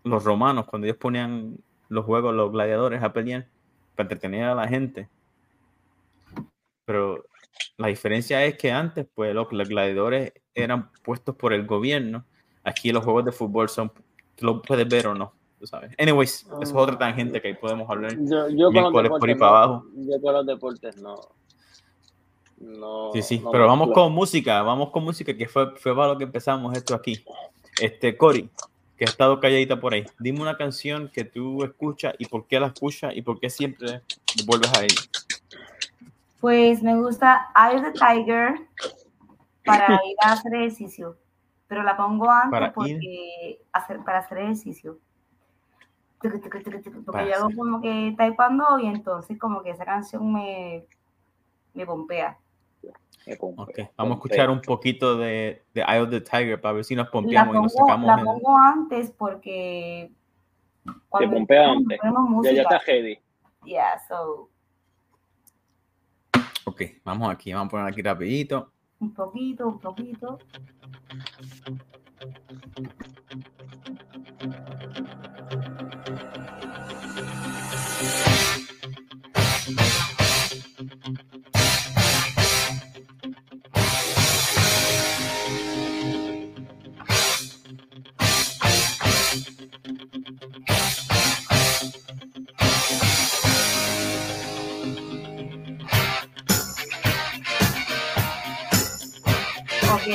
los 0.05 0.25
romanos, 0.25 0.67
cuando 0.67 0.87
ellos 0.87 0.99
ponían 0.99 1.57
los 1.89 2.05
juegos, 2.05 2.35
los 2.35 2.53
gladiadores 2.53 3.03
a 3.03 3.13
pelear, 3.13 3.47
para 3.95 4.05
entretener 4.05 4.45
a 4.45 4.55
la 4.55 4.69
gente. 4.69 5.09
Pero 6.85 7.25
la 7.77 7.89
diferencia 7.89 8.45
es 8.45 8.57
que 8.57 8.71
antes, 8.71 9.07
pues, 9.15 9.35
los, 9.35 9.49
gladiadores 9.49 10.33
eran 10.55 10.91
puestos 11.03 11.35
por 11.37 11.53
el 11.53 11.67
gobierno. 11.67 12.25
Aquí 12.63 12.93
los 12.93 13.05
juegos 13.05 13.25
de 13.25 13.33
fútbol 13.33 13.69
son, 13.69 13.93
lo 14.41 14.63
puedes 14.63 14.89
ver 14.89 15.07
o 15.07 15.15
no 15.15 15.33
sabes. 15.67 15.95
Anyways, 15.99 16.43
eso 16.43 16.63
es 16.63 16.73
otra 16.73 16.99
tangente 16.99 17.41
que 17.41 17.49
ahí 17.49 17.55
podemos 17.55 17.89
hablar. 17.89 18.13
Yo, 18.19 18.49
yo 18.49 18.71
con 18.73 18.83
los 18.83 19.03
deportes, 19.03 19.37
yo 19.39 20.21
con 20.21 20.35
los 20.35 20.47
deportes 20.47 20.97
no. 20.97 21.15
No, 22.59 23.13
sí, 23.13 23.23
sí, 23.23 23.43
pero 23.51 23.67
vamos 23.67 23.91
con 23.93 24.13
música, 24.13 24.63
vamos 24.63 24.91
con 24.91 25.05
música, 25.05 25.37
que 25.37 25.49
fue, 25.49 25.77
fue 25.77 25.95
para 25.95 26.13
lo 26.13 26.19
que 26.19 26.25
empezamos 26.25 26.77
esto 26.77 26.95
aquí. 26.95 27.23
Este, 27.81 28.17
Cory, 28.17 28.49
que 28.97 29.05
ha 29.05 29.09
estado 29.09 29.41
calladita 29.41 29.81
por 29.81 29.95
ahí, 29.95 30.05
dime 30.19 30.41
una 30.41 30.57
canción 30.57 31.11
que 31.13 31.25
tú 31.25 31.65
escuchas 31.65 32.15
y 32.19 32.27
por 32.27 32.47
qué 32.47 32.61
la 32.61 32.69
escuchas 32.69 33.15
y 33.17 33.23
por 33.23 33.41
qué 33.41 33.51
siempre 33.51 34.03
vuelves 34.47 34.73
a 34.77 34.83
ella. 34.83 35.01
Pues 36.41 36.83
me 36.83 36.97
gusta 36.97 37.51
Eye 37.57 37.81
of 37.81 37.85
the 37.85 37.93
Tiger 37.93 38.55
para 39.65 39.87
ir 40.07 40.17
a 40.23 40.33
hacer 40.33 40.55
ejercicio, 40.55 41.17
pero 41.67 41.83
la 41.83 41.97
pongo 41.97 42.31
antes 42.31 42.51
para 42.51 42.73
porque 42.73 43.61
hacer, 43.73 43.99
para 44.05 44.19
hacer 44.21 44.39
ejercicio 44.39 44.99
porque 47.05 47.29
yo 47.29 47.35
hago 47.37 47.51
como 47.57 47.81
que 47.81 48.15
taekwondo 48.17 48.79
y 48.79 48.87
entonces 48.87 49.39
como 49.39 49.63
que 49.63 49.71
esa 49.71 49.85
canción 49.85 50.33
me, 50.33 50.85
me 51.75 51.87
pompea. 51.87 52.39
Okay. 53.27 53.89
Vamos 53.97 54.13
a 54.13 54.15
escuchar 54.17 54.51
un 54.51 54.61
poquito 54.61 55.17
de, 55.17 55.63
de 55.73 55.81
Eye 55.81 56.01
of 56.01 56.11
the 56.11 56.21
Tiger 56.21 56.61
para 56.61 56.75
ver 56.75 56.85
si 56.85 56.95
nos 56.95 57.09
pompeamos 57.09 57.57
y 57.57 57.59
nos 57.61 57.73
sacamos. 57.73 58.07
La 58.07 58.23
pongo 58.23 58.57
antes 58.57 59.11
porque. 59.11 60.13
Te 61.19 61.29
pompea 61.29 61.71
antes. 61.71 61.99
Ya, 62.43 62.53
ya 62.53 62.63
está 62.63 62.81
heavy. 62.81 63.19
Yeah, 63.65 63.99
so. 64.07 64.51
Ok, 66.67 66.83
vamos 67.05 67.31
aquí, 67.31 67.53
vamos 67.53 67.69
a 67.69 67.71
poner 67.71 67.87
aquí 67.87 68.03
rapidito. 68.03 68.71
Un 69.01 69.15
poquito, 69.15 69.69
un 69.69 69.79
poquito. 69.79 70.39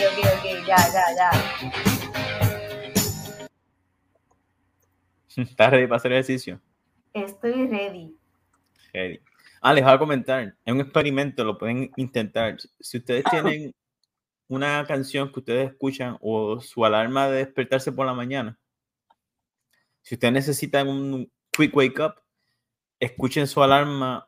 Ok, 0.10 0.18
ok, 0.18 0.46
ya, 0.66 0.78
ya, 0.92 1.04
ya. 1.16 1.30
¿Estás 5.44 5.70
ready 5.72 5.86
para 5.86 5.98
hacer 5.98 6.12
ejercicio? 6.14 6.60
Estoy 7.14 7.68
ready. 7.68 8.18
Ready. 8.92 9.20
Ah, 9.62 9.72
les 9.74 9.84
voy 9.84 9.94
a 9.94 10.00
comentar. 10.00 10.56
Es 10.66 10.74
un 10.74 10.82
experimento, 10.82 11.44
lo 11.44 11.60
pueden 11.60 11.92
intentar. 11.96 12.58
Si 12.80 12.98
ustedes 12.98 13.24
tienen 13.30 13.76
una 14.48 14.84
canción 14.88 15.32
que 15.32 15.42
ustedes 15.42 15.70
escuchan 15.70 16.18
o 16.22 16.60
su 16.60 16.84
alarma 16.84 17.28
de 17.30 17.46
despertarse 17.46 17.92
por 17.92 18.08
la 18.08 18.16
mañana, 18.16 18.58
si 20.02 20.16
ustedes 20.16 20.34
necesitan 20.34 20.88
un 20.88 21.32
quick 21.52 21.76
wake 21.76 22.00
up, 22.00 22.16
escuchen 23.00 23.46
su 23.46 23.62
alarma 23.62 24.28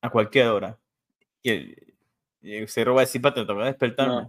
a 0.00 0.10
cualquier 0.10 0.48
hora. 0.48 0.76
Y 1.40 1.50
el, 1.50 1.94
y 2.42 2.64
va 2.64 2.96
a 2.96 3.00
decir, 3.00 3.22
para 3.22 3.34
toca 3.34 3.64
despertarme. 3.64 4.28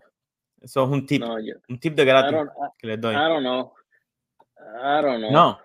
Eso 0.61 0.83
es 0.83 0.89
un 0.89 1.05
tip. 1.05 1.23
un 1.69 1.79
tip 1.79 1.95
de 1.95 2.05
gratis 2.05 2.39
que 2.77 2.87
les 2.87 3.01
doy. 3.01 3.15
I 3.15 3.17
don't 3.17 3.41
know. 3.41 3.73
I 4.59 5.01
don't 5.01 5.19
know. 5.19 5.31
No. 5.31 5.59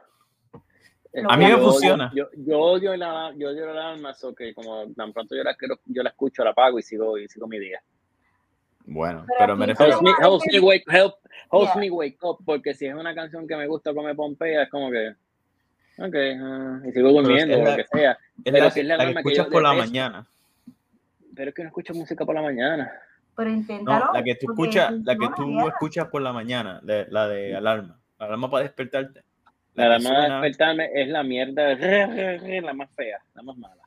A 1.29 1.37
mí 1.37 1.47
me 1.47 1.57
funciona. 1.57 2.11
Yo, 2.15 2.29
yo, 2.37 2.59
odio 2.59 2.97
la, 2.97 3.33
yo 3.37 3.49
odio 3.49 3.67
la 3.67 3.73
alarma, 3.73 4.13
so 4.13 4.35
que 4.35 4.53
como 4.53 4.87
tan 4.95 5.13
pronto 5.13 5.35
yo 5.35 5.43
la, 5.43 5.57
yo 5.87 6.03
la 6.03 6.11
escucho, 6.11 6.45
la 6.45 6.51
apago 6.51 6.79
y 6.79 6.83
sigo, 6.83 7.17
y 7.17 7.27
sigo 7.29 7.47
mi 7.47 7.59
día. 7.59 7.81
Bueno, 8.85 9.25
pero, 9.39 9.57
me 9.57 9.67
refiero... 9.67 9.99
Helps 9.99 10.45
me, 10.53 10.61
wake, 10.61 10.85
help, 10.89 11.15
helps 11.51 11.77
me 11.77 11.91
wake 11.91 12.19
up, 12.23 12.39
porque 12.45 12.75
si 12.75 12.87
es 12.87 12.95
una 12.95 13.15
canción 13.15 13.49
que 13.49 13.57
me 13.57 13.67
gusta 13.67 13.93
como 13.93 14.07
me 14.07 14.15
pompea, 14.15 14.65
es 14.65 14.71
como 14.71 14.91
que... 14.91 15.15
Ok, 15.99 16.15
uh, 16.15 16.87
y 16.87 16.93
sigo 16.93 17.11
durmiendo, 17.11 17.59
o 17.59 17.65
lo 17.65 17.77
que 17.77 17.85
sea. 17.85 18.13
Es 18.13 18.53
pero 18.53 18.65
la, 18.65 18.71
si 18.71 18.81
es 18.81 18.87
la, 18.87 18.97
la 18.99 19.05
que 19.07 19.19
escuchas 19.19 19.47
por 19.47 19.63
la 19.63 19.73
mañana. 19.73 20.27
Pero 21.35 21.49
es 21.49 21.55
que 21.55 21.63
no 21.63 21.69
escucho 21.69 21.95
música 21.95 22.27
por 22.27 22.35
la 22.35 22.43
mañana. 22.43 22.93
Pero 23.37 23.51
inténtalo. 23.51 24.07
No, 24.07 24.13
la 24.15 24.23
que 24.23 24.35
tú 24.35 24.51
escuchas, 24.51 24.93
la 25.05 25.15
que 25.15 25.29
tú 25.37 25.69
escuchas 25.69 26.09
por 26.09 26.23
la 26.23 26.33
mañana, 26.33 26.81
la 26.83 27.29
de 27.29 27.55
alarma. 27.55 28.01
La 28.19 28.27
alarma 28.27 28.51
para 28.51 28.63
despertarte. 28.63 29.23
La, 29.75 29.89
la 29.89 29.99
más 29.99 30.43
despertarme 30.43 30.89
es 30.95 31.09
la 31.09 31.23
mierda, 31.23 31.75
la 31.75 32.73
más 32.73 32.91
fea, 32.97 33.19
la 33.35 33.43
más 33.43 33.57
mala. 33.59 33.83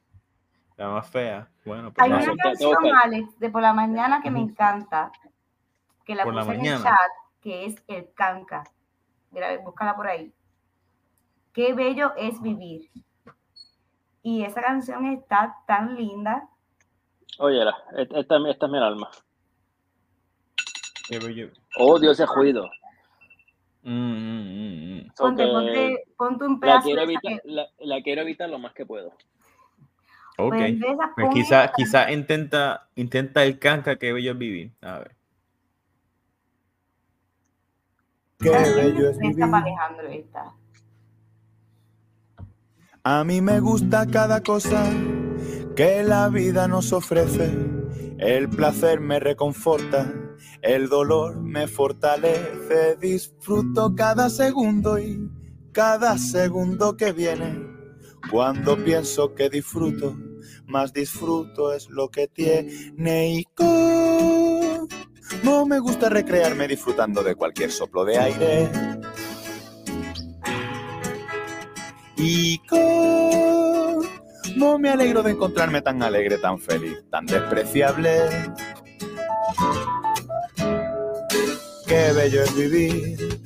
La 0.78 0.90
más 0.90 1.10
fea. 1.10 1.50
Bueno, 1.66 1.92
pues 1.92 2.06
Hay 2.06 2.14
una 2.14 2.36
canción, 2.36 2.76
Alex, 3.04 3.40
de 3.40 3.50
por 3.50 3.64
la 3.64 3.74
mañana 3.74 4.22
que 4.22 4.30
me 4.30 4.40
encanta, 4.40 5.12
que 6.06 6.14
la 6.14 6.24
puse 6.24 6.54
en 6.54 6.66
el 6.66 6.84
chat, 6.84 6.94
que 7.42 7.66
es 7.66 7.84
el 7.88 8.14
canca. 8.14 8.64
Mira, 9.32 9.58
búscala 9.58 9.96
por 9.96 10.08
ahí. 10.08 10.32
Qué 11.54 11.74
bello 11.74 12.14
es 12.16 12.40
vivir. 12.40 12.90
Y 14.22 14.44
esa 14.44 14.62
canción 14.62 15.06
está 15.08 15.56
tan 15.66 15.96
linda. 15.96 16.48
Oye, 17.40 17.64
esta, 17.98 18.20
esta, 18.20 18.38
esta 18.48 18.66
es 18.68 18.72
mi 18.72 18.78
alma. 18.78 19.10
Oh, 21.78 22.00
Dios, 22.00 22.20
ese 22.20 22.32
ruido. 22.32 22.70
Mm, 23.82 23.92
mm, 23.92 24.98
mm, 24.98 25.12
ponte, 25.18 25.48
ponte, 25.48 26.04
ponte, 26.18 26.46
un 26.46 26.60
pedazo. 26.60 26.78
La 26.78 26.84
quiero, 26.84 27.02
evitar, 27.02 27.42
la, 27.46 27.68
la 27.80 28.02
quiero 28.02 28.22
evitar 28.22 28.50
lo 28.50 28.60
más 28.60 28.74
que 28.74 28.86
puedo. 28.86 29.14
Ok. 30.38 30.56
Pues, 30.56 30.80
pues 31.16 31.30
quizá, 31.34 31.72
quizá 31.72 32.12
intenta, 32.12 32.88
intenta 32.96 33.44
el 33.44 33.58
canca 33.58 33.98
que 33.98 34.14
bello 34.14 34.34
es 34.34 34.38
vivir. 34.38 34.72
A 34.82 35.00
ver. 35.00 35.16
Qué 38.40 38.50
bello 38.50 39.10
es 39.10 39.18
vivir. 39.18 39.46
A 43.04 43.24
mí 43.24 43.42
me 43.42 43.60
gusta 43.60 44.06
cada 44.06 44.42
cosa 44.44 44.86
que 45.76 46.04
la 46.04 46.30
vida 46.30 46.68
nos 46.68 46.94
ofrece. 46.94 47.50
El 48.18 48.50
placer 48.50 49.00
me 49.00 49.20
reconforta 49.20 50.29
el 50.62 50.90
dolor 50.90 51.42
me 51.42 51.68
fortalece, 51.68 52.98
disfruto 53.00 53.94
cada 53.96 54.30
segundo 54.30 55.00
y 55.00 55.30
cada 55.72 56.18
segundo 56.18 56.98
que 56.98 57.12
viene. 57.12 57.68
Cuando 58.30 58.78
pienso 58.84 59.34
que 59.34 59.50
disfruto, 59.50 60.16
más 60.68 60.94
disfruto 60.94 61.74
es 61.74 61.90
lo 61.90 62.10
que 62.10 62.28
tiene 62.28 63.30
y 63.30 63.48
no 65.44 65.66
me 65.66 65.80
gusta 65.80 66.10
recrearme 66.10 66.68
disfrutando 66.68 67.24
de 67.24 67.36
cualquier 67.36 67.72
soplo 67.72 68.04
de 68.04 68.18
aire. 68.18 68.70
Y 72.18 72.60
no 74.58 74.78
me 74.78 74.90
alegro 74.90 75.24
de 75.24 75.32
encontrarme 75.32 75.82
tan 75.82 76.04
alegre, 76.04 76.38
tan 76.38 76.60
feliz, 76.60 76.98
tan 77.10 77.26
despreciable 77.26 78.12
qué 81.90 82.14
bello 82.14 82.44
es 82.44 82.56
vivir. 82.56 83.42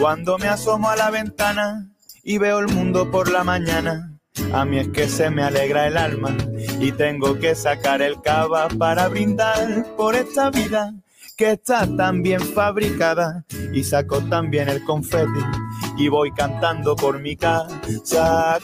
Cuando 0.00 0.38
me 0.38 0.48
asomo 0.48 0.88
a 0.88 0.96
la 0.96 1.10
ventana 1.10 1.90
y 2.22 2.38
veo 2.38 2.58
el 2.58 2.68
mundo 2.68 3.10
por 3.10 3.30
la 3.30 3.44
mañana, 3.44 4.18
a 4.52 4.64
mí 4.64 4.78
es 4.78 4.88
que 4.88 5.08
se 5.08 5.30
me 5.30 5.42
alegra 5.42 5.86
el 5.86 5.98
alma 5.98 6.34
y 6.80 6.90
tengo 6.92 7.38
que 7.38 7.54
sacar 7.54 8.00
el 8.00 8.20
cava 8.22 8.68
para 8.68 9.08
brindar 9.08 9.94
por 9.96 10.14
esta 10.14 10.50
vida 10.50 10.94
que 11.36 11.52
está 11.52 11.86
tan 11.96 12.22
bien 12.22 12.40
fabricada 12.40 13.44
y 13.72 13.84
saco 13.84 14.20
también 14.22 14.68
el 14.70 14.82
confeti 14.84 15.40
y 15.98 16.08
voy 16.08 16.32
cantando 16.32 16.96
por 16.96 17.20
mi 17.20 17.36
casa. 17.36 18.58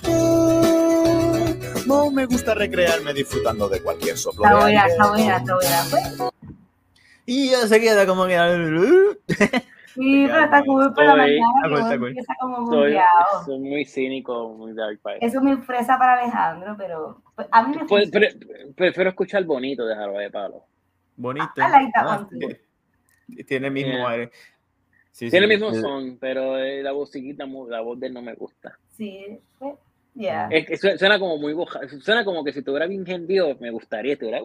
No 1.86 2.10
me 2.10 2.24
gusta 2.26 2.54
recrearme 2.54 3.12
disfrutando 3.12 3.68
de 3.68 3.82
cualquier 3.82 4.16
soplo. 4.16 4.44
Está 4.44 4.56
buena, 4.56 4.86
está 4.86 5.08
buena, 5.08 5.36
está 5.36 5.54
buena. 5.54 6.30
Y 7.30 7.48
ya 7.50 7.58
se 7.68 7.80
queda 7.80 8.06
como 8.06 8.26
que. 8.26 8.36
Sí, 9.94 10.24
pero 10.28 10.44
está 10.44 10.64
cool 10.64 10.94
por 10.94 11.04
la 11.04 11.16
mañana. 11.16 12.12
Está 12.16 12.36
como 12.40 12.64
soy, 12.70 12.96
soy, 13.44 13.58
muy 13.58 13.84
cínico, 13.84 14.50
muy 14.50 14.72
dark 14.72 15.00
para 15.00 15.16
eso. 15.16 15.38
es 15.38 15.42
muy 15.42 15.56
fresa 15.56 15.98
para 15.98 16.20
Alejandro, 16.20 16.76
pero 16.78 17.20
pues, 17.34 17.48
a 17.50 17.66
mí 17.66 17.76
me 17.76 17.86
pues, 17.86 18.08
Prefiero 18.76 19.10
escuchar 19.10 19.42
bonito 19.44 19.84
de 19.84 19.96
Jaro 19.96 20.12
de 20.12 20.30
Palo. 20.30 20.64
Bonito. 21.16 21.50
Ah, 21.60 21.90
ah, 21.96 22.28
tiene 23.48 23.66
el 23.66 23.72
mismo 23.72 24.06
aire. 24.06 24.30
Sí, 25.10 25.28
tiene 25.28 25.46
el 25.46 25.60
mismo 25.60 25.74
son, 25.74 26.18
pero 26.18 26.56
eh, 26.56 26.84
la 26.84 26.92
vocita, 26.92 27.44
la 27.44 27.80
voz 27.80 27.98
de 27.98 28.06
él 28.06 28.14
no 28.14 28.22
me 28.22 28.34
gusta. 28.34 28.78
Sí, 28.96 29.40
pues, 29.58 29.74
yeah. 30.14 30.48
Es, 30.50 30.80
suena 30.80 31.18
como 31.18 31.36
muy 31.38 31.52
boja, 31.52 31.80
suena 32.00 32.24
como 32.24 32.44
que 32.44 32.52
si 32.52 32.62
tuviera 32.62 32.86
bien 32.86 33.04
gentío 33.04 33.56
me 33.60 33.70
gustaría, 33.70 34.14
estuviera, 34.14 34.40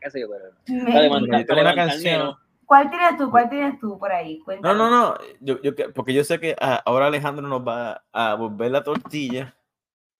qué 0.00 0.10
sé 0.10 0.20
yo, 0.20 0.28
pero 0.28 0.84
me, 0.84 1.08
una 1.08 1.74
canción. 1.74 2.34
¿Cuál 2.66 2.90
tienes 2.90 3.18
tú? 3.18 3.30
¿Cuál 3.30 3.50
tienes 3.50 3.78
tú 3.78 3.98
por 3.98 4.10
ahí? 4.10 4.42
No, 4.62 4.74
no, 4.74 4.88
no, 4.88 5.18
yo, 5.40 5.60
yo, 5.60 5.72
porque 5.92 6.14
yo 6.14 6.24
sé 6.24 6.40
que 6.40 6.56
ah, 6.60 6.82
ahora 6.84 7.06
Alejandro 7.06 7.46
nos 7.46 7.60
va 7.60 8.04
a 8.12 8.34
volver 8.34 8.70
la 8.70 8.82
tortilla 8.82 9.54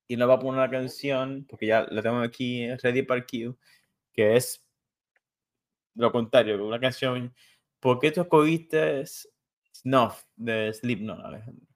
y 0.06 0.16
nos 0.16 0.28
va 0.28 0.34
a 0.34 0.38
poner 0.38 0.60
una 0.60 0.70
canción, 0.70 1.46
porque 1.48 1.66
ya 1.66 1.86
la 1.90 2.02
tengo 2.02 2.18
aquí 2.18 2.68
ready 2.76 3.02
para 3.02 3.22
Q, 3.22 3.56
que 4.12 4.36
es 4.36 4.64
lo 5.94 6.12
contrario, 6.12 6.64
una 6.66 6.80
canción. 6.80 7.34
¿Por 7.80 7.98
qué 7.98 8.10
tú 8.10 8.20
escogiste 8.22 9.04
Snuff 9.74 10.22
de 10.36 10.72
Slipknot, 10.72 11.24
Alejandro? 11.24 11.66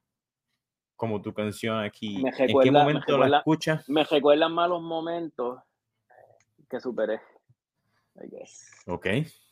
Como 0.99 1.23
tu 1.23 1.33
canción 1.33 1.79
aquí. 1.79 2.19
Me 2.19 2.33
recuerda, 2.33 2.53
¿En 2.53 2.61
qué 2.61 2.71
momento 2.73 3.19
la 3.19 3.39
escuchas? 3.39 3.89
Me 3.89 4.03
recuerdan 4.03 4.53
malos 4.53 4.83
momentos 4.83 5.61
que 6.69 6.81
superé. 6.81 7.21
I 8.17 8.27
guess. 8.29 8.69
Ok. 8.87 9.07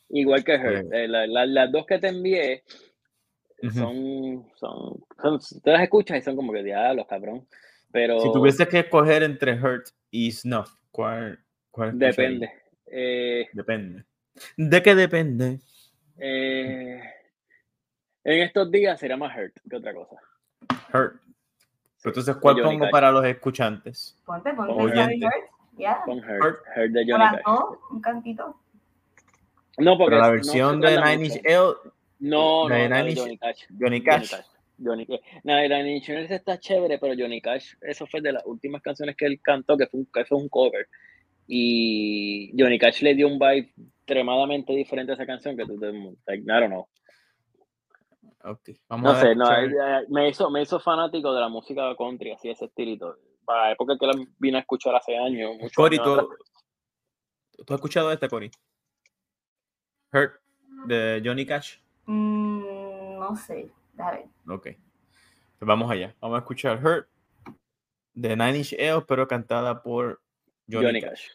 Igual 0.09 0.42
que 0.42 0.57
Hurt. 0.57 0.92
Eh, 0.92 1.07
las 1.07 1.70
dos 1.70 1.86
que 1.86 2.01
te 2.01 2.09
envié 2.09 2.64
son, 3.72 4.44
son, 4.57 5.05
son, 5.22 5.38
Tú 5.62 5.70
las 5.70 5.82
escuchas 5.82 6.18
y 6.18 6.22
son 6.22 6.34
como 6.34 6.53
que 6.53 6.64
diablos, 6.64 7.07
cabrón. 7.09 7.47
Pero. 7.92 8.18
Si 8.18 8.32
tuvieses 8.32 8.66
que 8.66 8.80
escoger 8.80 9.22
entre 9.22 9.53
Hurt 9.53 9.86
y 10.11 10.32
Snuff, 10.32 10.68
¿cuál, 10.90 11.38
cuál 11.70 11.97
Depende. 11.97 12.51
Eh, 12.86 13.47
depende. 13.53 14.05
¿De 14.57 14.82
qué 14.82 14.97
depende? 14.97 15.61
Eh, 16.18 17.01
en 18.24 18.42
estos 18.42 18.68
días 18.68 18.99
será 18.99 19.16
más 19.16 19.36
Hurt 19.38 19.55
que 19.70 19.76
otra 19.76 19.94
cosa. 19.94 20.16
Hurt. 20.92 21.25
Entonces, 22.07 22.36
¿cuál 22.36 22.57
pongo 22.62 22.88
para 22.90 23.11
los 23.11 23.24
escuchantes? 23.24 24.16
Ponte, 24.24 24.52
ponte. 24.54 24.72
Hurt. 24.72 24.94
Yeah. 25.76 26.02
Con 26.04 26.18
Hurt. 26.18 26.61
Hurt 26.74 26.90
de 26.92 27.04
Johnny 27.07 27.24
Cash. 27.24 27.54
Un 27.90 28.00
cantito. 28.00 28.57
No, 29.78 29.98
porque 29.98 30.16
la 30.16 30.30
versión 30.30 30.80
de 30.80 30.96
Nine 30.96 31.26
Inch 31.26 31.42
Nails. 31.42 31.76
No, 32.18 32.68
no, 32.68 32.74
de 32.74 32.88
no, 32.88 32.96
Johnny 32.96 33.38
Cash. 33.38 33.66
Johnny 33.78 34.02
Cash. 34.02 34.32
Johnny 34.82 35.07
Cash. 35.07 35.20
No, 35.44 35.54
Nine 35.54 35.96
Inch 35.96 36.09
Nails 36.09 36.30
está 36.30 36.59
chévere, 36.59 36.98
pero 36.98 37.14
Johnny 37.18 37.40
Cash, 37.40 37.74
eso 37.82 38.07
fue 38.07 38.20
de 38.20 38.32
las 38.32 38.46
últimas 38.46 38.80
canciones 38.80 39.16
que 39.16 39.26
él 39.26 39.40
cantó, 39.42 39.76
que 39.76 39.86
fue 39.86 40.00
un, 40.00 40.07
que 40.07 40.24
fue 40.24 40.38
un 40.38 40.48
cover. 40.48 40.88
Y 41.46 42.52
Johnny 42.59 42.78
Cash 42.78 43.02
le 43.02 43.14
dio 43.14 43.28
un 43.28 43.38
vibe 43.38 43.72
extremadamente 43.98 44.72
diferente 44.72 45.12
a 45.12 45.14
esa 45.16 45.26
canción 45.26 45.57
que 45.57 45.66
tú 45.66 45.78
te. 45.78 45.92
Like, 46.26 46.42
I 46.44 46.61
don't 46.61 46.68
know. 46.68 46.88
Okay. 48.47 48.78
Vamos 48.88 49.12
no 49.12 49.20
sé, 49.20 49.34
no, 49.34 49.44
me, 50.09 50.28
hizo, 50.28 50.49
me 50.51 50.62
hizo 50.62 50.78
fanático 50.78 51.34
de 51.34 51.40
la 51.40 51.49
música 51.49 51.82
country, 51.97 52.30
así 52.30 52.49
ese 52.49 52.66
estilito. 52.66 53.18
Para 53.44 53.64
la 53.64 53.72
época 53.72 53.97
que 53.99 54.07
la 54.07 54.12
vine 54.38 54.59
a 54.59 54.61
escuchar 54.61 54.94
hace 54.94 55.16
años. 55.16 55.57
Cory, 55.74 55.99
¿tú, 55.99 56.28
¿tú 57.64 57.74
has 57.74 57.78
escuchado 57.78 58.12
esta, 58.12 58.28
Cory? 58.28 58.51
Hurt 60.12 60.40
de 60.86 61.20
Johnny 61.24 61.44
Cash? 61.44 61.78
Mm, 62.05 63.18
no 63.18 63.34
sé. 63.36 63.68
Dale. 63.94 64.28
Ok. 64.49 64.62
Pues 64.62 65.66
vamos 65.66 65.90
allá. 65.90 66.14
Vamos 66.20 66.36
a 66.36 66.40
escuchar 66.40 66.84
Hurt 66.84 67.09
de 68.14 68.36
Nine 68.36 68.59
Inch 68.59 68.74
Nails, 68.78 69.05
pero 69.09 69.26
cantada 69.26 69.82
por 69.82 70.20
Johnny, 70.70 71.01
Cash. 71.01 71.30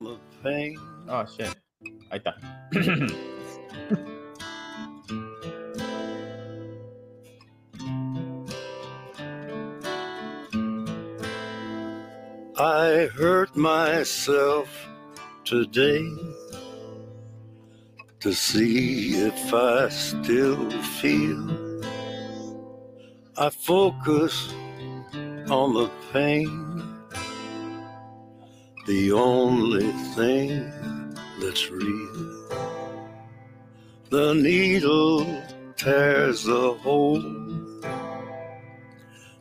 Oh, 0.00 1.24
shit. 1.26 1.48
Ahí 2.10 2.18
está. 2.18 2.36
I 12.60 13.08
hurt 13.14 13.54
myself 13.54 14.68
today 15.44 16.12
to 18.18 18.32
see 18.32 19.14
if 19.14 19.54
I 19.54 19.88
still 19.90 20.68
feel. 20.98 21.84
I 23.36 23.50
focus 23.50 24.52
on 25.48 25.74
the 25.74 25.88
pain, 26.12 26.82
the 28.88 29.12
only 29.12 29.92
thing 30.16 30.68
that's 31.40 31.70
real. 31.70 32.48
The 34.10 34.34
needle 34.34 35.24
tears 35.76 36.48
a 36.48 36.72
hole 36.72 37.47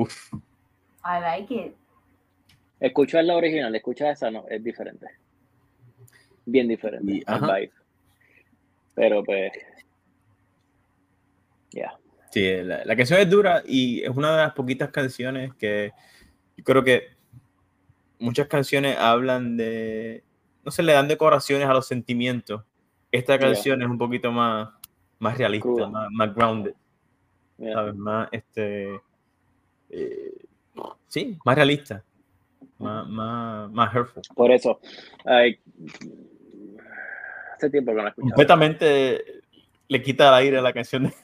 Uf. 0.00 0.32
I 1.04 1.20
like 1.20 1.54
it. 1.54 1.74
Escuchar 2.80 3.24
la 3.24 3.36
original, 3.36 3.74
escuchar 3.74 4.12
esa 4.12 4.30
no, 4.30 4.46
es 4.48 4.62
diferente. 4.64 5.06
Bien 6.46 6.66
diferente. 6.68 7.12
Y- 7.12 7.22
ajá. 7.26 7.54
vibe. 7.56 7.72
Pero 8.94 9.22
pues. 9.24 9.52
Ya. 11.72 11.98
Sí, 12.30 12.62
la, 12.62 12.84
la 12.84 12.96
canción 12.96 13.20
es 13.20 13.28
dura 13.28 13.62
y 13.66 14.02
es 14.02 14.10
una 14.10 14.30
de 14.32 14.36
las 14.44 14.52
poquitas 14.52 14.90
canciones 14.90 15.52
que 15.54 15.92
yo 16.56 16.64
creo 16.64 16.84
que 16.84 17.08
muchas 18.18 18.46
canciones 18.48 18.96
hablan 18.98 19.56
de, 19.56 20.22
no 20.64 20.70
se 20.70 20.82
le 20.82 20.92
dan 20.92 21.08
decoraciones 21.08 21.66
a 21.68 21.72
los 21.72 21.86
sentimientos. 21.86 22.64
Esta 23.12 23.36
Yeah. 23.36 23.46
canción 23.46 23.82
es 23.82 23.88
un 23.88 23.98
poquito 23.98 24.30
más, 24.30 24.68
más 25.18 25.36
realista, 25.36 25.88
más, 25.88 26.08
más 26.12 26.34
grounded, 26.34 26.74
ya. 27.58 27.72
¿sabes? 27.72 27.94
Más, 27.96 28.28
este, 28.30 29.00
eh, 29.90 30.34
sí, 31.08 31.36
más 31.44 31.54
realista, 31.56 32.02
más, 32.78 33.06
más, 33.08 33.70
más 33.70 33.94
hurtful. 33.94 34.22
Por 34.34 34.50
eso. 34.50 34.80
ay, 35.24 35.58
hace 37.54 37.70
tiempo 37.70 37.90
que 37.92 37.96
no 37.96 38.02
la 38.02 38.08
escuchaba. 38.10 38.30
Completamente 38.30 39.24
le 39.88 40.02
quita 40.02 40.28
el 40.28 40.34
aire 40.34 40.58
a 40.58 40.62
la 40.62 40.72
canción. 40.72 41.02
de- 41.04 41.14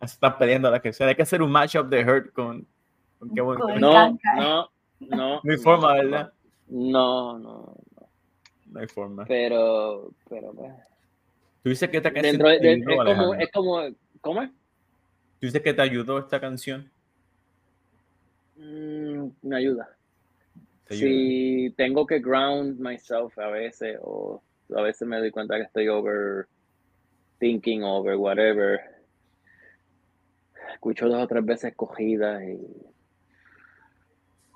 están 0.00 0.36
peleando 0.38 0.70
la 0.70 0.80
canción. 0.80 1.08
Hay 1.08 1.14
que 1.14 1.22
hacer 1.22 1.42
un 1.42 1.50
matchup 1.52 1.88
de 1.88 2.04
Hurt 2.04 2.32
con, 2.32 2.66
con 3.18 3.30
qué 3.34 3.40
bueno. 3.40 3.60
Con- 3.64 3.80
No, 3.80 4.18
no, 4.36 4.70
no. 5.00 5.40
No 5.42 5.52
hay 5.52 5.58
forma, 5.58 5.94
¿verdad? 5.94 6.32
No, 6.68 7.38
no. 7.38 7.74
No 8.66 8.80
hay 8.80 8.86
forma. 8.88 9.24
Pero, 9.26 10.10
pero 10.28 10.52
pues. 10.52 10.72
Tú 11.62 11.68
dices 11.68 11.88
que 11.90 11.98
esta 11.98 12.12
canción 12.12 12.32
Dentro 12.38 12.48
de, 12.48 12.58
te 12.58 12.66
de- 12.66 12.72
ayudó, 12.72 13.02
es 13.04 13.14
como, 13.14 13.34
es 13.34 13.50
como, 13.52 13.96
¿cómo 14.20 14.42
es? 14.42 14.50
Tú 14.50 15.46
dices 15.46 15.60
que 15.62 15.74
te 15.74 15.82
ayudó 15.82 16.18
esta 16.18 16.40
canción. 16.40 16.90
Mm, 18.62 19.32
me 19.42 19.56
ayuda. 19.56 19.88
Si 20.88 21.72
tengo 21.76 22.06
que 22.06 22.20
ground 22.20 22.78
myself 22.78 23.36
a 23.38 23.48
veces, 23.48 23.98
o 24.02 24.42
a 24.76 24.82
veces 24.82 25.08
me 25.08 25.18
doy 25.18 25.30
cuenta 25.30 25.56
que 25.56 25.62
estoy 25.62 25.88
over 25.88 26.46
thinking, 27.38 27.82
over 27.82 28.16
whatever, 28.16 28.80
escucho 30.72 31.08
dos 31.08 31.24
o 31.24 31.26
tres 31.26 31.44
veces 31.44 31.74
cogidas 31.74 32.42
y 32.42 32.58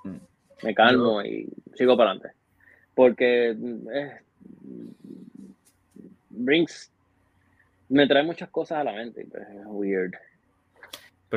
Mm. 0.04 0.20
me 0.62 0.74
calmo 0.74 1.20
y 1.22 1.48
sigo 1.74 1.96
para 1.96 2.10
adelante. 2.10 2.38
Porque 2.94 3.50
eh, 3.50 4.20
brings, 6.28 6.92
me 7.88 8.06
trae 8.06 8.22
muchas 8.22 8.50
cosas 8.50 8.78
a 8.78 8.84
la 8.84 8.92
mente, 8.92 9.26
pues, 9.28 9.48
es 9.48 9.66
weird. 9.66 10.14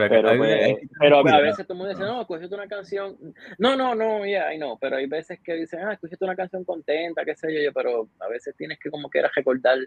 Pero, 0.08 0.30
hay- 0.30 0.38
Pero, 0.40 0.54
hay- 0.54 0.74
pues, 0.74 0.90
que 0.90 0.98
pero 1.00 1.18
a 1.18 1.42
veces 1.42 1.68
todo 1.68 1.74
el 1.74 1.78
mundo 1.80 1.90
dice, 1.94 2.04
no, 2.04 2.22
escúchate 2.22 2.56
una 2.56 2.68
canción. 2.68 3.18
No, 3.58 3.76
no, 3.76 3.96
no, 3.96 4.26
yeah, 4.26 4.54
I 4.54 4.58
know. 4.58 4.78
Pero 4.80 4.98
hay 4.98 5.08
veces 5.08 5.40
que 5.44 5.56
dicen, 5.56 5.82
ah, 5.84 5.94
escúchate 5.94 6.24
una 6.24 6.36
canción 6.36 6.64
contenta, 6.64 7.26
qué 7.26 7.36
sé 7.36 7.54
yo, 7.54 7.62
yo, 7.62 7.74
pero 7.74 8.08
a 8.20 8.28
veces 8.30 8.56
tienes 8.56 8.80
que 8.80 8.90
como 8.92 9.10
quieras 9.10 9.32
recordar 9.36 9.78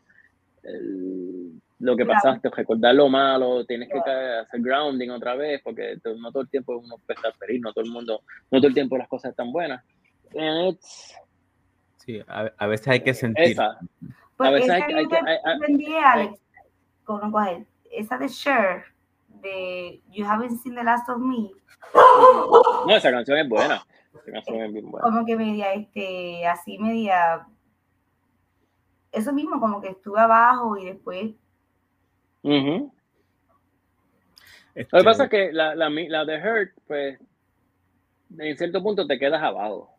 el- 0.65 1.61
lo 1.81 1.97
que 1.97 2.05
Claro. 2.05 2.21
pasaste, 2.23 2.49
recordar 2.55 2.95
lo 2.95 3.09
malo, 3.09 3.65
tienes 3.67 3.89
que 3.89 4.01
Claro. 4.01 4.05
ca- 4.05 4.41
hacer 4.43 4.61
grounding 4.61 5.11
otra 5.11 5.35
vez, 5.35 5.61
porque 5.65 5.97
to- 6.03 6.15
no 6.17 6.31
todo 6.31 6.43
el 6.43 6.49
tiempo 6.49 6.77
uno 6.77 6.97
puede 7.05 7.17
estar 7.17 7.35
feliz, 7.35 7.61
no 7.61 7.73
todo 7.73 7.85
el 7.85 7.91
mundo, 7.91 8.23
no 8.51 8.59
todo 8.59 8.69
el 8.69 8.75
tiempo 8.75 8.97
las 8.97 9.09
cosas 9.09 9.31
están 9.33 9.51
buenas. 9.51 9.85
And 10.37 10.69
it's- 10.75 11.17
Sí, 11.97 12.21
a, 12.27 12.51
a 12.57 12.67
veces 12.67 12.89
hay 12.89 13.01
que 13.01 13.15
sentir. 13.15 13.53
esa, 13.53 13.79
Pues 14.37 14.51
veces 14.53 14.65
esa 14.67 14.75
hay 14.75 14.83
que- 14.87 14.95
hay 14.95 15.07
que- 15.09 15.97
Alex, 16.05 16.41
con 17.05 17.31
con 17.33 17.47
él. 17.49 17.67
Esa 17.91 18.17
de 18.19 18.29
Cher, 18.29 18.85
de 19.43 20.01
You 20.11 20.25
Haven't 20.27 20.59
Seen 20.63 20.75
the 20.75 20.85
Last 20.85 21.09
of 21.09 21.19
Me, 21.19 21.51
no, 22.87 22.97
esa 22.97 23.11
canción 23.11 23.39
es 23.39 23.49
buena. 23.49 23.85
Esa 24.15 24.33
canción 24.33 24.63
es 24.63 24.73
bien 24.73 24.91
buena. 24.91 25.05
como 25.07 25.27
que 25.27 25.37
media, 25.37 25.73
este, 25.75 26.47
así 26.47 26.79
media, 26.79 27.47
eso 29.11 29.33
mismo, 29.33 29.59
como 29.61 29.81
que 29.81 29.89
estuve 29.89 30.21
abajo 30.21 30.77
y 30.79 30.87
después. 30.87 31.33
Este, 34.75 34.97
Lo 34.97 34.99
que 35.01 35.05
pasa 35.05 35.25
es 35.25 35.31
que 35.31 35.53
la, 35.53 35.75
la, 35.75 35.91
la 35.91 36.25
de 36.25 36.37
Hurt, 36.39 36.71
pues, 36.87 37.19
en 38.39 38.57
cierto 38.57 38.83
punto 38.83 39.07
te 39.07 39.19
quedas 39.19 39.43
abajo. 39.43 39.91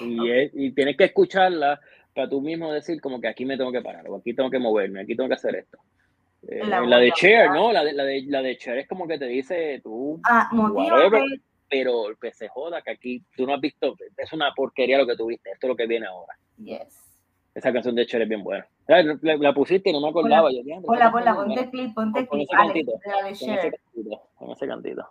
Y, 0.00 0.30
es- 0.30 0.52
y 0.54 0.70
tienes 0.72 0.96
que 0.96 1.04
escucharla 1.04 1.78
para 2.14 2.28
tú 2.28 2.40
mismo 2.40 2.72
decir 2.72 3.00
como 3.00 3.20
que 3.20 3.28
aquí 3.28 3.44
me 3.44 3.58
tengo 3.58 3.72
que 3.72 3.82
parar, 3.82 4.08
o 4.08 4.16
aquí 4.16 4.32
tengo 4.32 4.48
que 4.50 4.58
moverme, 4.58 5.00
aquí 5.02 5.14
tengo 5.14 5.28
que 5.28 5.34
hacer 5.34 5.54
esto. 5.56 5.78
Eh, 6.48 6.64
La 6.66 6.80
la, 6.80 6.98
de 6.98 7.10
Cher. 7.12 7.50
¿no? 7.50 7.72
La 7.72 7.82
de, 7.84 7.92
la, 7.92 8.04
de, 8.04 8.22
la 8.28 8.42
de 8.42 8.56
Cher 8.56 8.78
es 8.78 8.86
como 8.88 9.06
que 9.08 9.18
te 9.18 9.26
dice 9.26 9.80
tú, 9.82 10.20
Ah, 10.24 10.48
whatever, 10.52 11.22
pero 11.68 12.04
que 12.20 12.32
se 12.32 12.48
joda, 12.48 12.82
que 12.82 12.92
aquí 12.92 13.22
tú 13.36 13.46
no 13.46 13.54
has 13.54 13.60
visto, 13.60 13.96
es 14.16 14.32
una 14.32 14.52
porquería 14.54 14.98
lo 14.98 15.06
que 15.06 15.16
tuviste, 15.16 15.50
esto 15.50 15.66
es 15.66 15.68
lo 15.70 15.76
que 15.76 15.86
viene 15.86 16.06
ahora. 16.06 16.34
yes. 16.58 17.02
Esa 17.54 17.72
canción 17.72 17.94
de 17.94 18.04
Cher 18.06 18.20
es 18.22 18.28
bien 18.28 18.44
buena. 18.44 18.66
La, 18.86 19.02
la 19.02 19.54
pusiste 19.54 19.88
y 19.88 19.92
no 19.94 20.00
me 20.02 20.10
acordaba. 20.10 20.50
yo, 20.52 20.62
"Diantre, 20.62 20.86
Ponla, 20.86 21.04
esa 21.06 21.10
ponla, 21.12 21.34
canción 21.34 21.50
es 21.52 21.56
ponte 21.56 21.56
buena". 21.56 21.62
el 21.62 21.70
clip, 21.70 21.94
ponte 21.94 22.20
el 22.20 22.28
clip, 22.28 22.28
Con 22.28 22.40
ese 22.40 22.56
cantito, 22.56 24.22
con 24.36 24.50
ese 24.52 24.66
cantito. 24.66 25.08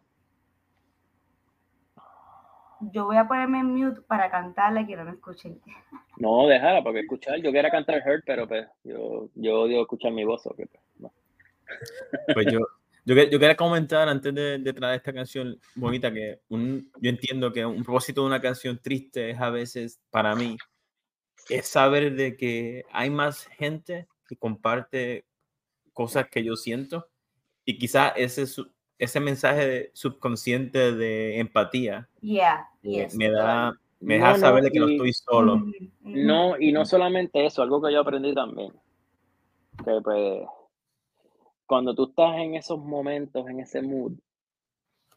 Yo 2.91 3.05
voy 3.05 3.17
a 3.17 3.27
ponerme 3.27 3.59
en 3.59 3.67
mute 3.67 4.01
para 4.01 4.29
cantarla 4.29 4.81
y 4.81 4.87
que 4.87 4.95
no 4.95 5.05
me 5.05 5.11
escuchen. 5.11 5.59
No, 6.17 6.47
déjala, 6.47 6.83
porque 6.83 7.01
escuchar, 7.01 7.37
yo 7.41 7.51
quería 7.51 7.69
cantar 7.69 8.01
Hurt, 8.05 8.23
pero 8.25 8.47
pues 8.47 8.67
yo, 8.83 9.29
yo 9.35 9.61
odio 9.61 9.81
escuchar 9.81 10.11
mi 10.11 10.23
voz. 10.23 10.45
ok, 10.45 10.55
pues, 10.55 10.83
no. 10.99 11.11
Pues 12.33 12.45
yo, 12.51 12.59
yo, 13.05 13.15
yo 13.15 13.39
quería 13.39 13.55
comentar 13.55 14.07
antes 14.07 14.33
de, 14.33 14.59
de 14.59 14.73
traer 14.73 14.97
esta 14.97 15.13
canción 15.13 15.59
bonita 15.75 16.11
que 16.11 16.41
un, 16.49 16.91
yo 16.99 17.09
entiendo 17.09 17.51
que 17.51 17.65
un 17.65 17.83
propósito 17.83 18.21
de 18.21 18.27
una 18.27 18.41
canción 18.41 18.79
triste 18.81 19.29
es 19.29 19.39
a 19.39 19.49
veces 19.49 19.99
para 20.09 20.35
mí 20.35 20.57
es 21.49 21.67
saber 21.67 22.15
de 22.15 22.35
que 22.35 22.83
hay 22.91 23.09
más 23.09 23.45
gente 23.47 24.07
que 24.27 24.35
comparte 24.35 25.25
cosas 25.93 26.27
que 26.29 26.43
yo 26.43 26.55
siento 26.55 27.07
y 27.63 27.77
quizás 27.77 28.13
ese, 28.15 28.45
ese 28.97 29.19
mensaje 29.19 29.91
subconsciente 29.93 30.93
de 30.93 31.39
empatía 31.39 32.07
yeah, 32.21 32.69
me 32.81 33.29
da 33.29 33.77
me 33.99 34.15
deja 34.15 34.37
saber 34.37 34.63
de 34.63 34.71
que 34.71 34.79
no 34.79 34.87
estoy 34.87 35.13
solo. 35.13 35.63
No, 36.01 36.59
y 36.59 36.71
no 36.71 36.85
solamente 36.85 37.45
eso, 37.45 37.63
algo 37.63 37.81
que 37.81 37.91
yo 37.91 38.01
aprendí 38.01 38.33
también. 38.35 38.71
Que 39.83 39.99
pues, 40.03 40.43
cuando 41.65 41.95
tú 41.95 42.09
estás 42.09 42.37
en 42.37 42.55
esos 42.55 42.77
momentos, 42.77 43.47
en 43.49 43.61
ese 43.61 43.81
mood, 43.81 44.13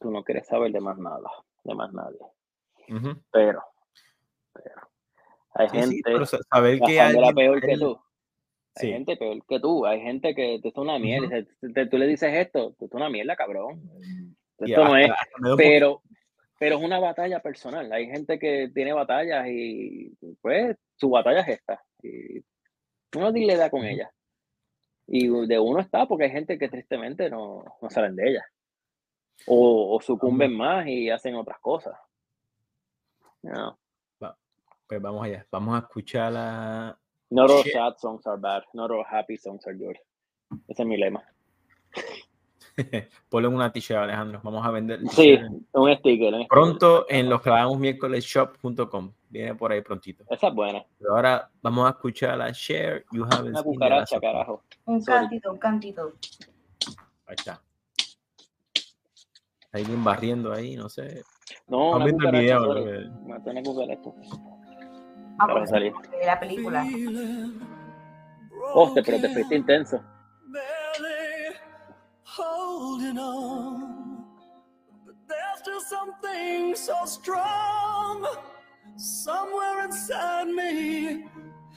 tú 0.01 0.11
no 0.11 0.25
quieres 0.25 0.47
saber 0.47 0.73
de 0.73 0.81
más 0.81 0.97
nada, 0.97 1.29
de 1.65 1.75
más 1.75 1.93
nadie. 1.93 2.19
Pero, 3.31 3.63
pero, 4.55 4.89
hay 5.53 5.69
gente. 5.69 6.03
saber 6.51 6.81
que 6.81 7.01
hay 7.01 7.35
peor 7.35 7.61
que 7.61 7.77
tú. 7.77 8.01
Hay 8.81 8.93
gente 8.93 9.17
peor 9.17 9.45
que 9.47 9.61
tú. 9.61 9.87
Hay 9.87 10.01
gente 10.01 10.35
que 10.35 10.59
te 10.63 10.69
está 10.69 10.81
una 10.81 10.99
mierda. 10.99 11.45
tú 11.91 11.99
le 11.99 12.07
dices 12.07 12.33
esto, 12.35 12.75
tú 12.79 12.87
estás 12.87 12.99
una 12.99 13.11
mierda, 13.11 13.37
cabrón. 13.37 13.83
Esto 14.59 14.85
no 14.85 14.97
es. 14.97 15.11
Pero, 15.57 16.03
pero 16.59 16.79
es 16.79 16.85
una 16.85 16.99
batalla 16.99 17.41
personal. 17.41 17.93
Hay 17.93 18.07
gente 18.07 18.39
que 18.39 18.71
tiene 18.75 18.93
batallas 18.93 19.47
y 19.49 20.13
pues 20.41 20.77
su 20.97 21.11
batalla 21.11 21.41
es 21.41 21.49
esta. 21.49 21.83
Y 22.03 22.45
uno 23.17 23.31
le 23.31 23.57
da 23.57 23.71
con 23.71 23.85
ella. 23.85 24.11
Y 25.07 25.29
de 25.47 25.59
uno 25.59 25.81
está 25.81 26.07
porque 26.07 26.25
hay 26.25 26.31
gente 26.31 26.59
que 26.59 26.69
tristemente 26.69 27.31
no, 27.31 27.65
no 27.81 27.91
salen 27.91 28.17
de 28.17 28.31
ella. 28.31 28.45
O, 29.47 30.01
sucumben 30.03 30.55
más 30.57 30.87
y 30.87 31.11
hacen 31.11 31.35
otras 31.37 31.59
cosas. 31.61 31.97
Pues 34.89 35.03
vamos 35.03 35.23
allá. 35.25 35.47
Vamos 35.51 35.77
a 35.77 35.79
escuchar 35.81 36.33
la. 36.33 36.99
Not 37.31 37.51
all 37.51 37.63
sad 37.63 37.99
songs 37.99 38.27
are 38.27 38.39
bad. 38.39 38.63
Not 38.73 38.91
all 38.91 39.05
happy 39.05 39.37
songs 39.37 39.67
are 39.67 39.77
good. 39.77 39.97
Ese 40.67 40.83
es 40.83 40.87
mi 40.87 40.97
lema. 40.97 41.23
Ponle 43.29 43.49
una 43.49 43.73
t-shirt, 43.73 43.99
Alejandro. 43.99 44.41
Vamos 44.43 44.65
a 44.65 44.71
vender. 44.71 45.01
Sí, 45.11 45.39
un 45.73 45.95
sticker, 45.97 46.47
Pronto 46.49 47.07
en 47.09 47.29
los 47.29 47.43
clavamos 47.43 47.79
miércoles 47.79 48.25
shop.com. 48.25 49.13
Viene 49.29 49.55
por 49.55 49.73
ahí 49.73 49.83
prontito. 49.83 50.25
Esa 50.31 50.49
es 50.49 50.55
buena. 50.55 50.85
Pero 50.99 51.17
ahora 51.17 51.51
vamos 51.61 51.87
a 51.87 51.91
escuchar 51.91 52.39
la 52.39 52.51
share. 52.53 53.05
You 53.13 53.25
have 53.25 53.49
una 53.49 53.63
cucaracha, 53.63 54.21
carajo. 54.21 54.63
Un 54.87 55.03
cantito, 55.05 55.53
un 55.53 55.59
cantito. 55.59 56.13
Ahí 57.27 57.35
está. 57.37 57.61
Alguien 59.73 60.03
barriendo 60.03 60.53
ahí, 60.53 60.77
no 60.77 60.89
sé. 60.89 61.23
No, 61.67 61.97
una 61.97 62.07
video. 62.07 62.71
Una 63.25 63.63
cucaracha. 63.63 64.11
Ah, 65.39 65.47
Para 65.47 65.67
salir. 65.67 65.93
De 66.11 66.27
la 66.27 66.39
película. 66.41 66.85
Hostia, 68.75 69.03
pero 69.05 69.21
te 69.21 69.29
fuiste 69.29 69.55
intenso. 69.55 70.03
holding 72.39 73.19
on. 73.19 74.25
But 75.05 75.17
there's 75.29 75.61
just 75.65 75.89
something 75.89 76.77
so 76.77 76.95
strong 77.05 78.27
somewhere 78.97 79.85
inside 79.87 80.49
me. 80.49 81.25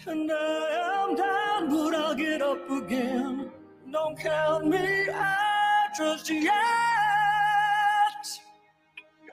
And 0.05 0.31
I 0.31 1.05
am 1.07 1.15
down, 1.15 1.69
but 1.69 1.95
I'll 1.95 2.15
get 2.15 2.41
up 2.41 2.69
again. 2.69 3.51
Don't 3.91 4.17
count 4.19 4.67
me 4.67 5.09
out 5.09 5.89
just 5.97 6.29
yet. 6.29 6.51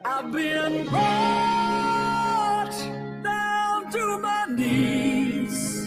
I've 0.04 0.30
been 0.30 0.86
brought 0.86 1.57
knees, 4.58 5.86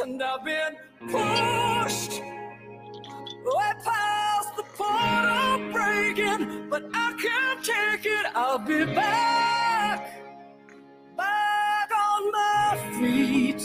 and 0.00 0.22
I've 0.22 0.44
been 0.44 0.76
pushed 1.08 2.22
way 3.44 3.72
past 3.84 4.56
the 4.56 4.62
point 4.80 5.26
of 5.26 5.72
breaking, 5.72 6.68
but 6.70 6.84
I 6.94 7.12
can't 7.20 7.64
take 7.64 8.06
it. 8.06 8.26
I'll 8.34 8.58
be 8.58 8.84
back, 8.84 10.22
back 11.16 11.90
on 12.08 12.32
my 12.32 12.98
feet. 13.00 13.64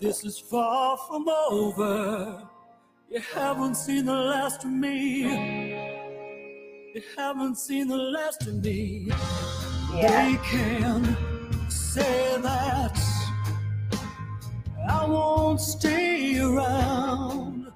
This 0.00 0.24
is 0.24 0.38
far 0.38 0.96
from 1.08 1.28
over. 1.28 2.42
You 3.10 3.20
haven't 3.34 3.74
seen 3.74 4.06
the 4.06 4.14
last 4.14 4.64
of 4.64 4.70
me. 4.70 5.22
You 6.94 7.02
haven't 7.16 7.56
seen 7.58 7.88
the 7.88 7.96
last 7.96 8.46
of 8.46 8.62
me. 8.62 9.10
Yeah. 9.94 10.30
They 10.30 10.36
can 10.44 11.27
say 11.98 12.40
that 12.42 12.96
I 14.88 15.04
won't 15.06 15.60
stay 15.60 16.38
around. 16.38 17.72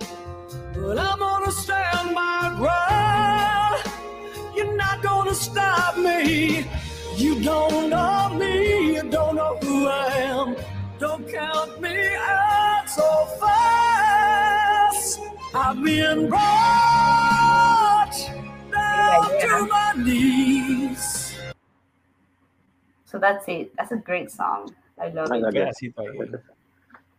But 0.75 0.99
I'm 0.99 1.18
gonna 1.18 1.53
stand 1.53 2.14
my 2.14 2.55
ground. 2.61 3.83
You're 4.57 4.77
not 4.77 5.03
gonna 5.03 5.35
stop 5.35 5.99
me. 5.99 6.66
You 7.16 7.33
don't 7.43 7.91
know 7.91 8.29
me, 8.41 8.95
you 8.95 9.03
don't 9.11 9.35
know 9.37 9.55
who 9.62 9.87
I 9.89 10.07
am. 10.33 10.57
Don't 10.99 11.25
count 11.39 11.81
me 11.81 11.97
out 12.16 12.85
so 12.99 13.09
fast. 13.41 15.20
I've 15.55 15.83
been 15.85 16.29
brought 16.29 18.14
down 18.73 19.25
to 19.45 19.66
my 19.75 19.93
knees. 20.05 21.22
So 23.12 23.18
that's 23.18 23.46
it. 23.46 23.76
That's 23.76 23.92
a 23.92 23.96
great 23.96 24.30
song. 24.30 24.74
I 24.98 25.10
love 25.10 25.28
it. 25.30 25.42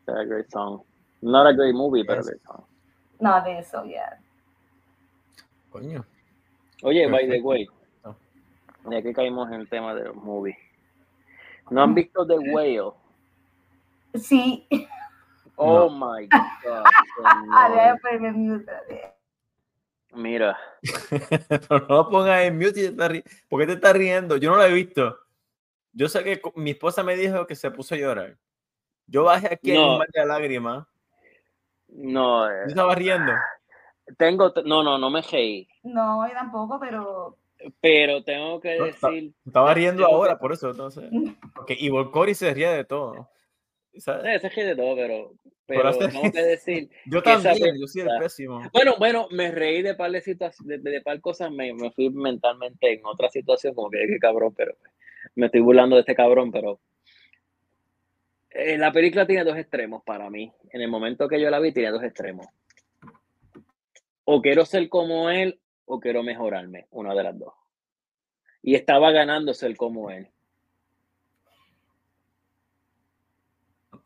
That's 0.05 0.19
a 0.19 0.25
great 0.25 0.51
song. 0.51 0.81
Not 1.21 1.47
a 1.47 1.53
great 1.53 1.75
movie, 1.75 2.01
but 2.01 2.17
a 2.17 2.23
great 2.23 2.41
song. 2.43 2.63
No, 3.21 3.39
de 3.45 3.59
eso, 3.59 3.85
ya. 3.85 4.17
Coño. 5.71 6.03
Oye, 6.81 7.07
by 7.07 7.27
the 7.27 7.39
way, 7.41 7.67
ya 8.89 9.01
que 9.01 9.13
caímos 9.13 9.47
en 9.49 9.61
el 9.61 9.69
tema 9.69 9.93
de 9.93 10.05
los 10.05 10.15
movies. 10.15 10.57
¿No 11.69 11.83
han 11.83 11.93
visto 11.95 12.25
The 12.25 12.39
Whale? 12.39 12.93
Sí. 14.15 14.67
Oh 15.55 15.89
my 15.89 16.27
God. 16.63 16.83
Mira. 20.15 20.57
no 21.69 21.79
lo 21.79 22.09
pongas 22.09 22.41
en 22.41 22.57
mute 22.57 22.85
y 22.85 22.91
¿Por 23.47 23.61
qué 23.61 23.67
te 23.67 23.73
estás 23.73 23.93
riendo? 23.93 24.37
Yo 24.37 24.51
no 24.51 24.57
lo 24.57 24.65
he 24.65 24.73
visto. 24.73 25.22
Yo 25.93 26.09
sé 26.09 26.23
que 26.23 26.41
mi 26.55 26.71
esposa 26.71 27.03
me 27.03 27.15
dijo 27.15 27.47
que 27.47 27.55
se 27.55 27.71
puso 27.71 27.95
a 27.95 27.97
llorar. 27.97 28.37
Yo 29.05 29.23
bajé 29.23 29.53
aquí 29.53 29.71
en 29.71 29.79
un 29.81 29.97
mar 29.99 30.07
de 30.11 30.25
lágrimas 30.25 30.87
no. 31.95 32.49
Eh, 32.49 32.65
estaba 32.67 32.95
riendo? 32.95 33.31
Tengo, 34.17 34.53
no, 34.65 34.83
no, 34.83 34.97
no 34.97 35.09
me 35.09 35.21
reí. 35.21 35.67
No, 35.83 36.27
yo 36.27 36.33
tampoco, 36.33 36.79
pero. 36.79 37.37
Pero 37.79 38.23
tengo 38.23 38.59
que 38.59 38.69
decir. 38.81 39.33
Estaba 39.45 39.73
riendo 39.73 40.05
ahora, 40.05 40.37
por 40.37 40.51
eso, 40.51 40.71
entonces. 40.71 41.05
Porque 41.55 41.77
Ivor 41.79 42.11
Cory 42.11 42.33
se 42.33 42.53
ría 42.53 42.71
de 42.71 42.83
todo. 42.83 43.29
¿sabes? 43.97 44.41
Se 44.41 44.49
ríe 44.49 44.65
de 44.65 44.75
todo, 44.75 44.95
pero. 44.95 45.33
Pero 45.65 45.97
tengo 45.97 46.21
que 46.29 46.41
decir. 46.43 46.89
yo 47.05 47.23
también, 47.23 47.79
yo 47.79 47.87
soy 47.87 48.01
el 48.01 48.09
pésimo. 48.19 48.61
Bueno, 48.73 48.95
bueno, 48.99 49.27
me 49.31 49.49
reí 49.49 49.81
de 49.81 49.95
par 49.95 50.11
de, 50.11 50.21
de, 50.21 50.77
de, 50.77 51.01
par 51.01 51.21
cosas, 51.21 51.51
me, 51.51 51.73
me, 51.73 51.89
fui 51.91 52.09
mentalmente 52.09 52.91
en 52.91 53.05
otra 53.05 53.29
situación, 53.29 53.73
como 53.73 53.89
que 53.89 54.05
qué 54.05 54.19
cabrón, 54.19 54.53
pero 54.57 54.75
me 55.35 55.47
estoy 55.47 55.61
burlando 55.61 55.95
de 55.95 56.01
este 56.01 56.15
cabrón, 56.15 56.51
pero 56.51 56.79
eh, 58.51 58.77
la 58.77 58.91
película 58.91 59.25
tiene 59.25 59.43
dos 59.43 59.57
extremos 59.57 60.03
para 60.03 60.29
mí. 60.29 60.51
En 60.71 60.81
el 60.81 60.87
momento 60.87 61.27
que 61.27 61.41
yo 61.41 61.49
la 61.49 61.59
vi, 61.59 61.71
tiene 61.71 61.91
dos 61.91 62.03
extremos. 62.03 62.47
O 64.25 64.41
quiero 64.41 64.65
ser 64.65 64.87
como 64.89 65.29
él 65.29 65.59
o 65.85 65.99
quiero 65.99 66.23
mejorarme, 66.23 66.87
una 66.91 67.13
de 67.13 67.23
las 67.23 67.37
dos. 67.37 67.53
Y 68.61 68.75
estaba 68.75 69.11
ganando 69.11 69.53
ser 69.53 69.75
como 69.75 70.09
él. 70.09 70.29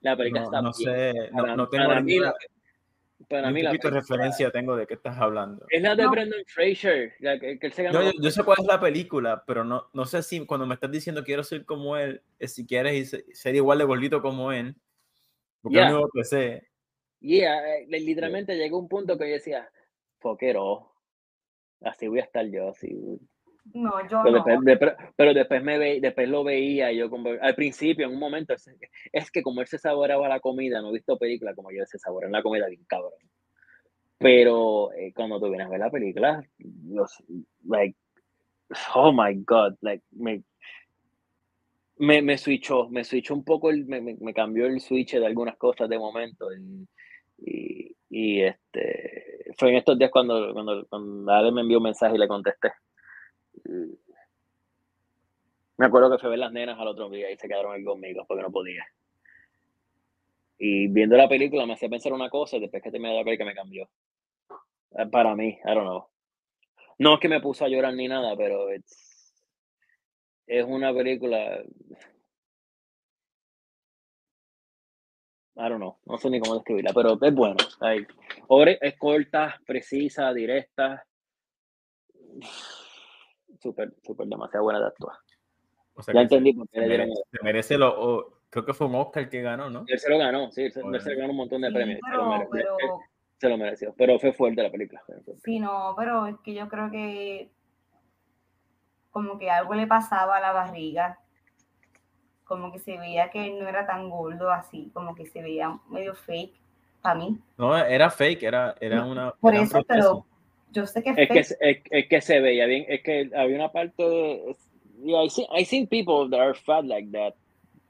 La 0.01 0.15
película 0.15 0.43
está 0.43 0.61
no 0.61 0.73
sé, 0.73 1.13
no, 1.31 1.67
tengo 1.67 1.91
para 3.27 3.51
mí 3.51 3.61
la 3.61 3.71
referencia 3.73 4.51
tengo 4.51 4.75
de 4.75 4.87
qué 4.87 4.93
estás 4.93 5.17
hablando. 5.17 5.65
Es 5.69 5.81
la 5.81 5.95
de 5.95 6.07
Brendan 6.07 6.43
Fraser. 6.47 7.13
yo, 7.19 8.31
sé 8.31 8.43
cuál 8.43 8.57
es 8.61 8.67
la 8.67 8.79
película, 8.79 9.43
pero 9.45 9.63
no, 9.63 9.89
no 9.93 10.05
sé 10.05 10.23
si 10.23 10.45
cuando 10.45 10.65
me 10.65 10.75
estás 10.75 10.91
diciendo 10.91 11.23
quiero 11.23 11.43
ser 11.43 11.65
como 11.65 11.97
él, 11.97 12.21
si 12.39 12.65
quieres 12.65 13.15
ser 13.33 13.55
igual 13.55 13.79
de 13.79 13.83
gordito 13.83 14.21
como 14.21 14.51
él. 14.51 14.75
Porque 15.61 15.77
yeah. 15.77 15.89
lo 15.89 16.09
que 16.09 16.23
sé. 16.23 16.67
Yeah, 17.19 17.77
eh, 17.77 17.87
literalmente 17.89 18.55
llegó 18.55 18.77
un 18.77 18.87
punto 18.87 19.17
que 19.17 19.27
yo 19.27 19.33
decía, 19.33 19.69
foquero, 20.19 20.93
así 21.81 22.07
voy 22.07 22.19
a 22.19 22.23
estar 22.23 22.45
yo, 22.45 22.69
así. 22.69 23.19
No, 23.73 24.07
yo 24.07 24.21
pero 24.23 24.43
no. 24.45 24.61
Después, 24.61 24.93
pero 25.15 25.33
después, 25.33 25.63
me 25.63 25.77
ve, 25.77 25.99
después 26.01 26.29
lo 26.29 26.43
veía 26.43 26.91
yo 26.91 27.09
como, 27.09 27.31
al 27.41 27.55
principio, 27.55 28.07
en 28.07 28.13
un 28.13 28.19
momento, 28.19 28.53
es, 29.11 29.31
que 29.31 29.41
como 29.41 29.61
él 29.61 29.67
se 29.67 29.77
saboreaba 29.77 30.27
la 30.27 30.39
comida, 30.39 30.81
no 30.81 30.89
he 30.89 30.93
visto 30.93 31.17
película 31.17 31.53
como 31.53 31.71
yo 31.71 31.85
se 31.85 31.99
saborea 31.99 32.29
la 32.29 32.43
comida 32.43 32.67
bien 32.67 32.85
cabrón. 32.87 33.13
Pero 34.17 34.91
eh, 34.93 35.13
cuando 35.13 35.39
tú 35.39 35.49
vienes 35.49 35.67
a 35.67 35.69
ver 35.69 35.79
la 35.79 35.91
película, 35.91 36.43
los, 36.87 37.23
like, 37.65 37.95
oh 38.95 39.11
my 39.11 39.35
god, 39.45 39.75
like, 39.81 40.03
me, 40.11 40.43
me, 41.97 42.21
me 42.21 42.37
switchó, 42.37 42.89
me 42.89 43.03
switchó 43.03 43.33
un 43.33 43.43
poco, 43.43 43.69
el, 43.69 43.85
me, 43.85 44.01
me, 44.01 44.33
cambió 44.33 44.65
el 44.65 44.79
switch 44.79 45.13
de 45.15 45.25
algunas 45.25 45.57
cosas 45.57 45.89
de 45.89 45.99
momento. 45.99 46.47
Y, 47.39 47.95
y, 48.09 48.41
este, 48.41 49.53
fue 49.57 49.69
en 49.69 49.75
estos 49.77 49.97
días 49.97 50.11
cuando, 50.11 50.53
cuando, 50.53 50.85
cuando 50.87 51.31
Ale 51.31 51.51
me 51.51 51.61
envió 51.61 51.77
un 51.77 51.83
mensaje 51.83 52.15
y 52.15 52.19
le 52.19 52.27
contesté. 52.27 52.71
Me 55.77 55.85
acuerdo 55.85 56.09
que 56.11 56.17
fue 56.17 56.31
ver 56.31 56.39
las 56.39 56.51
nenas 56.51 56.79
al 56.79 56.87
otro 56.87 57.09
día 57.09 57.29
y 57.31 57.37
se 57.37 57.47
quedaron 57.47 57.73
ahí 57.73 57.83
conmigo 57.83 58.25
porque 58.27 58.43
no 58.43 58.51
podía. 58.51 58.85
Y 60.57 60.87
viendo 60.87 61.15
la 61.15 61.29
película 61.29 61.65
me 61.65 61.73
hacía 61.73 61.89
pensar 61.89 62.13
una 62.13 62.29
cosa 62.29 62.57
y 62.57 62.61
después 62.61 62.81
que 62.81 62.91
terminé 62.91 63.15
la 63.15 63.23
película 63.23 63.49
me 63.49 63.55
cambió. 63.55 63.89
Eh, 64.97 65.05
para 65.11 65.35
mí, 65.35 65.49
I 65.49 65.73
don't 65.73 65.83
know. 65.83 66.07
No 66.99 67.15
es 67.15 67.19
que 67.19 67.29
me 67.29 67.41
puso 67.41 67.63
a 67.63 67.69
llorar 67.69 67.93
ni 67.93 68.07
nada, 68.07 68.35
pero 68.35 68.67
es 70.47 70.65
una 70.65 70.93
película. 70.93 71.63
I 75.59 75.69
don't 75.69 75.77
know, 75.77 75.97
no 76.05 76.17
sé 76.17 76.29
ni 76.29 76.39
cómo 76.39 76.55
describirla, 76.55 76.91
pero 76.93 77.19
es 77.21 77.33
bueno. 77.33 77.57
es 78.81 78.97
corta, 78.97 79.59
precisa, 79.65 80.33
directa. 80.33 81.05
Súper, 83.59 83.93
súper 84.03 84.27
demasiado 84.27 84.63
buena 84.63 84.79
de 84.79 84.87
actuar. 84.87 85.15
ya 86.13 86.21
entendí 86.21 86.53
por 86.53 86.67
qué 86.69 86.79
le 86.79 86.87
dieron. 86.87 87.09
Se 87.31 87.43
merece 87.43 87.77
lo, 87.77 88.41
creo 88.49 88.65
que 88.65 88.73
fue 88.73 88.87
un 88.87 88.95
Oscar 88.95 89.29
que 89.29 89.41
ganó, 89.41 89.69
¿no? 89.69 89.83
Él 89.87 89.99
se 89.99 90.09
lo 90.09 90.17
ganó, 90.17 90.51
sí, 90.51 90.63
él 90.63 90.71
se, 90.71 91.15
ganó 91.15 91.31
un 91.31 91.37
montón 91.37 91.61
de 91.61 91.71
premios. 91.71 91.99
Pero, 92.51 92.99
se 93.37 93.49
lo 93.49 93.57
mereció, 93.57 93.93
pero 93.95 94.17
fue 94.19 94.33
fuerte 94.33 94.63
la 94.63 94.71
película. 94.71 95.01
Sí, 95.43 95.59
no, 95.59 95.93
pero 95.95 96.25
es 96.25 96.37
que 96.43 96.53
yo 96.55 96.67
creo 96.67 96.89
que 96.89 97.51
como 99.11 99.37
que 99.37 99.49
algo 99.49 99.75
le 99.75 99.87
pasaba 99.87 100.37
a 100.37 100.39
la 100.39 100.51
barriga, 100.51 101.19
como 102.43 102.71
que 102.71 102.79
se 102.79 102.97
veía 102.97 103.29
que 103.29 103.45
él 103.45 103.59
no 103.59 103.67
era 103.67 103.85
tan 103.85 104.09
gordo 104.09 104.49
así, 104.49 104.89
como 104.93 105.13
que 105.13 105.25
se 105.25 105.41
veía 105.41 105.79
medio 105.89 106.15
fake 106.15 106.59
para 107.01 107.15
mí. 107.15 107.39
No, 107.57 107.77
era 107.77 108.09
fake, 108.09 108.43
era, 108.43 108.75
era 108.79 109.03
una... 109.03 109.31
Por 109.31 109.53
eso, 109.55 109.83
pero 109.87 110.25
yo 110.81 110.87
sé 110.87 111.03
que 111.03 111.09
es, 111.09 111.17
es 111.17 111.55
Que, 111.57 111.81
es, 111.89 112.07
que 112.07 112.21
se 112.21 112.39
veía 112.39 112.65
bien, 112.65 112.85
es 112.87 113.03
que 113.03 113.29
había 113.35 113.55
una 113.55 113.71
parte 113.71 114.03
de... 114.03 114.55
Yeah, 115.03 115.23
I, 115.23 115.29
see, 115.29 115.47
I 115.55 115.63
seen 115.65 115.87
people 115.87 116.29
that 116.29 116.39
are 116.39 116.55
fat 116.55 116.85
like 116.85 117.11
that, 117.11 117.35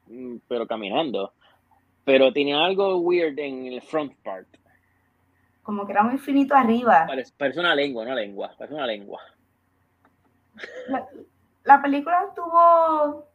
mm, 0.08 0.38
pero 0.46 0.66
caminando. 0.66 1.32
Pero 2.04 2.32
tenía 2.32 2.64
algo 2.64 2.98
weird 2.98 3.38
en 3.38 3.66
el 3.66 3.80
front 3.80 4.12
part 4.22 4.46
como 5.68 5.84
que 5.84 5.92
era 5.92 6.02
muy 6.02 6.16
finito 6.16 6.54
arriba. 6.54 7.04
Parece, 7.36 7.60
una 7.60 7.74
lengua, 7.74 8.02
una 8.02 8.14
lengua, 8.14 8.54
parece 8.56 8.74
una 8.74 8.86
lengua. 8.86 9.20
La, 11.62 11.82
película 11.82 12.32
tuvo... 12.34 13.28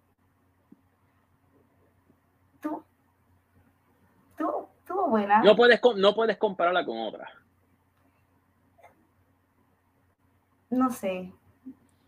Tuvo, 2.60 2.84
tuvo, 4.88 5.10
buena. 5.10 5.43
No 5.43 5.56
puedes, 5.56 5.80
no 5.97 6.16
puedes 6.16 6.38
compararla 6.38 6.84
con 6.84 6.97
otra. 6.97 7.30
No 10.74 10.92
sé. 10.92 11.32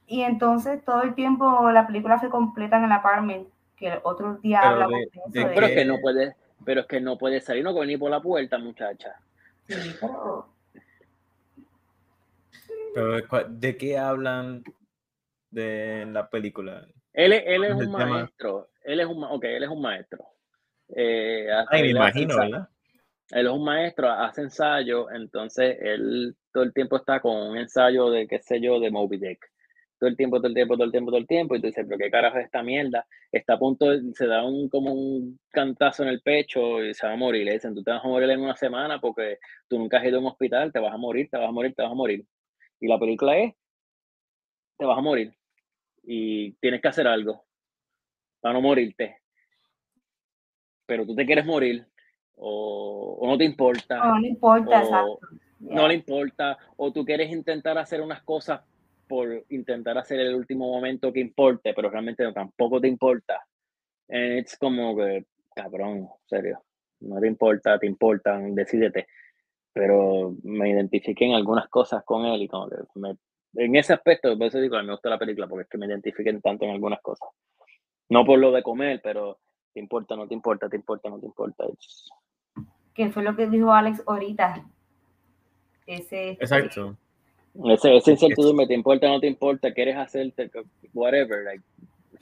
Y 0.08 0.22
entonces 0.22 0.84
todo 0.84 1.04
el 1.04 1.16
tiempo 1.16 1.70
la 1.72 1.86
película 1.88 2.20
se 2.20 2.30
completa 2.30 2.78
en 2.78 2.86
el 2.86 2.92
apartment, 2.92 3.48
que 3.76 3.88
el 3.88 4.00
otro 4.04 4.36
día 4.38 4.62
pero 4.64 4.90
pero, 5.54 5.66
es 5.66 5.76
que 5.76 5.86
no 5.86 6.00
puedes, 6.00 6.36
pero 6.64 6.82
es 6.82 6.88
que 6.88 7.02
no 7.02 7.18
puedes 7.18 7.44
salir, 7.44 7.64
no 7.64 7.72
puedes 7.72 7.88
venir 7.88 8.00
por 8.00 8.12
la 8.12 8.22
puerta, 8.22 8.58
muchacha. 8.58 9.20
Pero, 12.94 13.20
¿de 13.50 13.78
qué 13.78 13.98
hablan 13.98 14.64
de 15.52 16.06
la 16.08 16.30
película? 16.30 16.88
Él, 17.14 17.34
él 17.34 17.64
es 17.64 17.74
un 17.74 17.92
maestro. 17.92 18.70
Él 18.84 19.00
es 19.00 19.08
un, 19.08 19.24
okay, 19.24 19.56
él 19.56 19.64
es 19.64 19.70
un 19.70 19.82
maestro. 19.82 20.26
Eh, 20.90 21.48
Ay, 21.70 21.82
me 21.82 21.90
imagino, 21.90 22.38
¿verdad? 22.38 22.70
Él 23.32 23.48
es 23.48 23.52
un 23.52 23.64
maestro, 23.64 24.12
hace 24.12 24.42
ensayo, 24.42 25.10
entonces 25.10 25.78
él 25.82 26.36
todo 26.56 26.64
el 26.64 26.74
tiempo 26.74 26.96
está 26.96 27.20
con 27.20 27.36
un 27.36 27.58
ensayo 27.58 28.10
de, 28.10 28.28
qué 28.28 28.40
sé 28.40 28.62
yo, 28.62 28.80
de 28.80 28.90
Moby 28.90 29.18
Dick 29.18 29.46
todo 30.00 30.10
el 30.10 30.18
tiempo, 30.18 30.38
todo 30.38 30.48
el 30.48 30.54
tiempo, 30.54 30.76
todo 30.76 30.86
el 30.86 30.92
tiempo, 30.92 31.12
todo 31.12 31.20
el 31.20 31.28
tiempo, 31.28 31.56
y 31.56 31.62
tú 31.62 31.68
dices, 31.68 31.86
pero 31.88 31.98
qué 31.98 32.12
carajo 32.12 32.38
es 32.38 32.46
esta 32.46 32.62
mierda, 32.64 33.06
está 33.32 33.54
a 33.54 33.60
punto, 33.60 33.88
se 34.14 34.28
da 34.28 34.46
un 34.46 34.70
como 34.70 34.94
un 34.94 35.40
cantazo 35.50 36.04
en 36.04 36.10
el 36.10 36.22
pecho 36.22 36.84
y 36.84 36.94
se 36.94 37.08
va 37.08 37.14
a 37.14 37.18
morir, 37.18 37.46
le 37.46 37.54
dicen, 37.54 37.74
tú 37.74 37.84
te 37.84 37.92
vas 37.92 38.04
a 38.04 38.08
morir 38.08 38.30
en 38.30 38.42
una 38.42 38.56
semana 38.56 39.00
porque 39.00 39.40
tú 39.68 39.80
nunca 39.80 39.98
has 39.98 40.06
ido 40.06 40.18
a 40.18 40.22
un 40.22 40.28
hospital, 40.28 40.72
te 40.72 40.80
vas 40.80 40.94
a 40.94 40.98
morir, 40.98 41.30
te 41.30 41.38
vas 41.38 41.48
a 41.48 41.52
morir, 41.52 41.74
te 41.74 41.82
vas 41.82 41.92
a 41.92 41.96
morir. 41.96 42.26
Y 42.80 42.88
la 42.88 43.00
película 43.00 43.38
es, 43.38 43.54
te 44.78 44.86
vas 44.86 44.98
a 44.98 45.02
morir 45.02 45.34
y 46.04 46.52
tienes 46.54 46.82
que 46.82 46.88
hacer 46.90 47.08
algo 47.08 47.46
para 48.42 48.54
no 48.54 48.62
morirte. 48.62 49.18
Pero 50.86 51.06
tú 51.06 51.16
te 51.16 51.26
quieres 51.26 51.46
morir 51.46 51.86
o, 52.36 53.26
no 53.26 53.38
te 53.38 53.46
importa. 53.46 53.98
No, 53.98 54.20
no 54.20 54.28
importa, 54.28 54.82
exacto. 54.82 55.20
No 55.60 55.88
le 55.88 55.96
importa, 55.96 56.58
o 56.78 56.92
tú 56.92 57.06
quieres 57.06 57.32
intentar 57.32 57.78
hacer 57.78 58.02
unas 58.02 58.22
cosas 58.24 58.62
por 59.08 59.46
intentar 59.50 59.98
hacer 59.98 60.20
el 60.20 60.36
último 60.36 60.72
momento 60.72 61.14
que 61.14 61.20
importe, 61.20 61.74
pero 61.74 61.90
realmente 61.90 62.24
no, 62.24 62.34
tampoco 62.34 62.82
te 62.82 62.88
importa. 62.88 63.46
Es 64.08 64.58
como 64.58 64.96
que, 64.96 65.26
cabrón, 65.56 66.10
serio, 66.26 66.64
no 67.02 67.20
te 67.20 67.28
importa, 67.28 67.80
te 67.80 67.88
importan, 67.88 68.54
decídete. 68.54 69.08
Pero 69.74 70.36
me 70.44 70.70
identifiqué 70.70 71.26
en 71.26 71.34
algunas 71.34 71.68
cosas 71.70 72.04
con 72.04 72.26
él 72.26 72.44
y 72.44 72.48
como 72.48 72.70
que 72.70 72.78
me, 72.96 73.18
en 73.56 73.76
ese 73.76 73.94
aspecto, 73.94 74.38
por 74.38 74.48
eso 74.48 74.60
digo, 74.60 74.82
me 74.84 74.92
gusta 74.92 75.10
la 75.10 75.20
película, 75.20 75.48
porque 75.48 75.64
es 75.64 75.70
que 75.70 75.78
me 75.78 75.86
identifiquen 75.86 76.42
tanto 76.42 76.66
en 76.66 76.72
algunas 76.72 77.02
cosas. 77.02 77.30
No 78.10 78.26
por 78.26 78.40
lo 78.40 78.52
de 78.52 78.64
comer, 78.64 79.02
pero 79.04 79.40
te 79.74 79.80
importa, 79.80 80.16
no 80.16 80.28
te 80.28 80.34
importa, 80.34 80.70
te 80.70 80.76
importa, 80.76 81.10
no 81.10 81.20
te 81.20 81.26
importa. 81.26 81.66
¿Qué 82.94 83.10
fue 83.10 83.24
lo 83.24 83.36
que 83.36 83.48
dijo 83.48 83.72
Alex 83.72 84.04
ahorita? 84.06 84.66
Ese, 85.86 86.32
Exacto. 86.32 86.98
Ese, 87.66 87.96
esa 87.96 88.12
incertidumbre, 88.12 88.68
¿te 88.68 88.74
importa 88.74 89.08
o 89.08 89.14
no 89.14 89.20
te 89.20 89.28
importa? 89.28 89.74
¿Quieres 89.74 89.96
hacerte 89.96 90.52
whatever? 90.94 91.44
Like. 91.44 91.64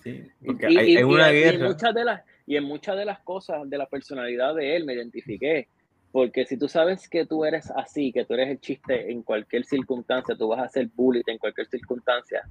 Sí, 0.03 0.23
porque 0.45 0.69
y, 0.69 0.77
hay, 0.77 1.03
una 1.03 1.29
guerra. 1.29 1.53
Y 1.53 1.61
en, 1.61 1.63
muchas 1.63 1.93
de 1.93 2.03
las, 2.03 2.21
y 2.45 2.55
en 2.57 2.63
muchas 2.65 2.97
de 2.97 3.05
las 3.05 3.19
cosas 3.19 3.69
de 3.69 3.77
la 3.77 3.85
personalidad 3.87 4.53
de 4.55 4.75
él 4.75 4.85
me 4.85 4.93
identifiqué. 4.93 5.67
Porque 6.11 6.45
si 6.45 6.57
tú 6.57 6.67
sabes 6.67 7.09
que 7.09 7.25
tú 7.25 7.43
eres 7.43 7.71
así, 7.71 8.11
que 8.11 8.23
tú 8.23 8.35
eres 8.35 8.49
el 8.49 8.59
chiste 8.59 9.11
en 9.11 9.23
cualquier 9.23 9.65
circunstancia, 9.65 10.35
tú 10.35 10.49
vas 10.49 10.59
a 10.59 10.65
hacer 10.65 10.87
bullying 10.93 11.23
en 11.25 11.39
cualquier 11.39 11.65
circunstancia, 11.67 12.47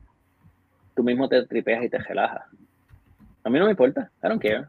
tú 0.96 1.04
mismo 1.04 1.28
te 1.28 1.46
tripeas 1.46 1.84
y 1.84 1.88
te 1.88 1.98
relajas. 1.98 2.42
A 3.44 3.50
mí 3.50 3.58
no 3.60 3.66
me 3.66 3.70
importa, 3.70 4.10
I 4.20 4.28
don't 4.28 4.42
care. 4.42 4.66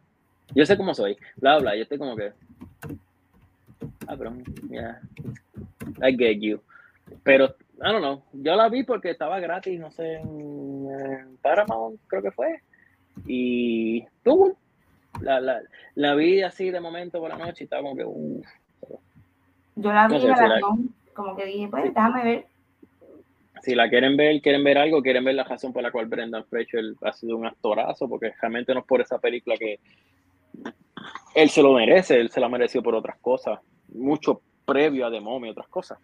Yo 0.54 0.64
sé 0.64 0.78
cómo 0.78 0.94
soy, 0.94 1.18
bla, 1.38 1.58
bla, 1.58 1.76
yo 1.76 1.82
estoy 1.82 1.98
como 1.98 2.16
que... 2.16 2.34
Ah, 4.08 4.16
pero, 4.18 4.34
yeah, 4.70 5.00
I 6.02 6.16
get 6.16 6.40
you. 6.40 6.62
Pero 7.24 7.56
I 7.78 7.92
don't 7.92 8.02
know. 8.02 8.24
Yo 8.34 8.56
la 8.56 8.70
vi 8.70 8.84
porque 8.84 9.12
estaba 9.12 9.40
gratis, 9.40 9.80
no 9.80 9.92
sé, 9.92 10.16
en, 10.16 11.38
Paramount, 11.42 12.00
creo 12.08 12.22
que 12.22 12.32
fue. 12.32 12.62
Y 13.26 14.06
tuvo. 14.24 14.58
La, 15.22 15.40
la, 15.40 15.62
la, 15.94 16.16
vi 16.16 16.42
así 16.42 16.72
de 16.72 16.80
momento 16.80 17.20
por 17.20 17.30
la 17.30 17.38
noche 17.38 17.64
y 17.64 17.64
estaba 17.66 17.84
como 17.84 17.96
que. 17.96 18.04
Yo 19.76 19.94
la 19.94 20.08
vi 20.08 20.20
la 20.20 20.60
como 21.14 21.36
que 21.36 21.46
dije, 21.46 21.68
pues 21.68 21.86
déjame 21.86 22.24
ver. 22.24 22.46
Si 23.62 23.76
la 23.76 23.90
quieren 23.90 24.18
ver, 24.18 24.42
quieren 24.42 24.64
ver 24.64 24.78
algo, 24.78 25.02
quieren 25.02 25.24
ver 25.24 25.36
la 25.36 25.44
razón 25.44 25.72
por 25.72 25.84
la 25.84 25.92
cual 25.92 26.08
Brendan 26.08 26.46
Fraser 26.46 26.84
ha 27.02 27.14
sido 27.14 27.38
un 27.38 27.46
actorazo, 27.46 28.10
porque 28.10 28.34
realmente 28.42 28.74
no 28.74 28.82
es 28.82 28.86
por 28.86 29.00
esa 29.00 29.20
película 29.20 29.56
que 29.58 29.80
él 31.36 31.50
se 31.50 31.62
lo 31.62 31.74
merece, 31.74 32.20
él 32.20 32.30
se 32.30 32.42
la 32.42 32.50
mereció 32.50 32.84
por 32.84 32.96
otras 32.96 33.18
cosas, 33.20 33.60
mucho 33.94 34.42
previo 34.66 35.06
a 35.06 35.12
The 35.12 35.20
y 35.20 35.50
otras 35.50 35.68
cosas 35.68 36.00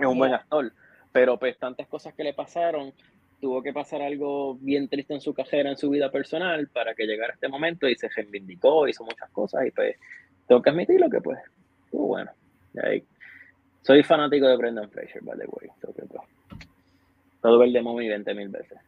es 0.00 0.06
un 0.06 0.18
buen 0.18 0.34
actor, 0.34 0.72
pero 1.12 1.38
pues 1.38 1.56
tantas 1.58 1.86
cosas 1.86 2.14
que 2.14 2.24
le 2.24 2.34
pasaron, 2.34 2.92
tuvo 3.40 3.62
que 3.62 3.72
pasar 3.72 4.02
algo 4.02 4.56
bien 4.56 4.88
triste 4.88 5.14
en 5.14 5.20
su 5.20 5.32
carrera, 5.32 5.70
en 5.70 5.76
su 5.76 5.88
vida 5.90 6.10
personal, 6.10 6.68
para 6.68 6.94
que 6.94 7.06
llegara 7.06 7.34
este 7.34 7.48
momento 7.48 7.88
y 7.88 7.94
se 7.94 8.08
reivindicó, 8.08 8.88
hizo 8.88 9.04
muchas 9.04 9.30
cosas 9.30 9.66
y 9.66 9.70
pues 9.70 9.96
tengo 10.48 10.62
que 10.62 10.70
admitirlo 10.70 11.08
que 11.08 11.20
pues, 11.20 11.38
estuvo 11.84 12.08
bueno. 12.08 12.32
soy 13.82 14.02
fanático 14.02 14.48
de 14.48 14.56
Brendan 14.56 14.90
Fraser, 14.90 15.22
by 15.22 15.38
the 15.38 15.46
way. 15.46 15.70
Todo 17.40 17.58
ver 17.58 17.70
de 17.70 17.82
Mommy 17.82 18.08
20 18.08 18.34
mil 18.34 18.48
veces 18.48 18.78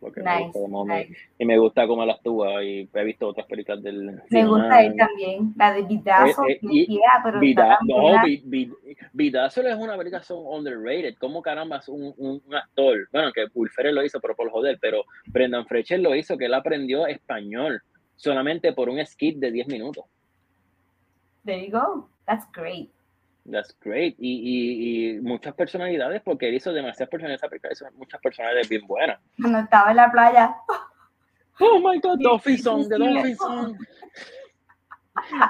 porque 0.00 0.22
me 0.22 0.48
gusta 0.48 1.02
y 1.38 1.44
me 1.44 1.58
gusta 1.58 1.86
cómo 1.86 2.04
él 2.04 2.10
actúa 2.10 2.62
y 2.62 2.88
he 2.92 3.04
visto 3.04 3.28
otras 3.28 3.46
películas 3.46 3.82
del 3.82 4.20
me 4.30 4.46
gusta 4.46 4.82
él 4.82 4.94
también 4.96 5.52
la 5.56 5.72
de 5.72 5.82
Vidazo 5.82 6.44
eh, 6.46 6.60
eh, 6.62 6.98
pero 7.24 7.40
Vida, 7.40 7.78
no, 7.82 8.22
Vidazo 9.12 9.62
es 9.62 9.76
una 9.76 9.96
película 9.96 10.22
son 10.22 10.46
underrated 10.46 11.16
como 11.18 11.42
caramba 11.42 11.78
es 11.78 11.88
un, 11.88 12.14
un, 12.16 12.42
actor 12.54 13.08
bueno 13.12 13.32
que 13.32 13.46
Will 13.54 13.70
lo 13.92 14.04
hizo 14.04 14.20
pero 14.20 14.36
por 14.36 14.50
joder 14.50 14.78
pero 14.80 15.04
Brendan 15.26 15.66
Fraser 15.66 16.00
lo 16.00 16.14
hizo 16.14 16.38
que 16.38 16.46
él 16.46 16.54
aprendió 16.54 17.06
español 17.06 17.82
solamente 18.18 18.72
por 18.72 18.88
un 18.88 19.04
skit 19.06 19.38
de 19.38 19.50
10 19.50 19.68
minutos. 19.68 20.04
There 21.44 21.64
you 21.64 21.70
go 21.70 22.08
that's 22.26 22.46
great 22.52 22.90
That's 23.50 23.74
great. 23.80 24.16
Y, 24.18 25.16
y, 25.16 25.20
muchas 25.20 25.54
personalidades, 25.54 26.20
porque 26.22 26.48
él 26.48 26.56
hizo 26.56 26.72
demasiadas 26.72 27.08
personalidades, 27.08 27.72
hizo 27.72 27.90
muchas 27.92 28.20
personalidades 28.20 28.68
bien 28.68 28.86
buenas. 28.86 29.20
Cuando 29.40 29.60
estaba 29.60 29.90
en 29.90 29.96
la 29.96 30.10
playa. 30.10 30.56
Oh 31.60 31.78
my 31.78 31.98
god, 32.00 32.18
Dolphin 32.20 32.58
Song, 32.58 32.88
The 32.88 32.98
Dolphin 32.98 33.36
Song. 33.36 33.76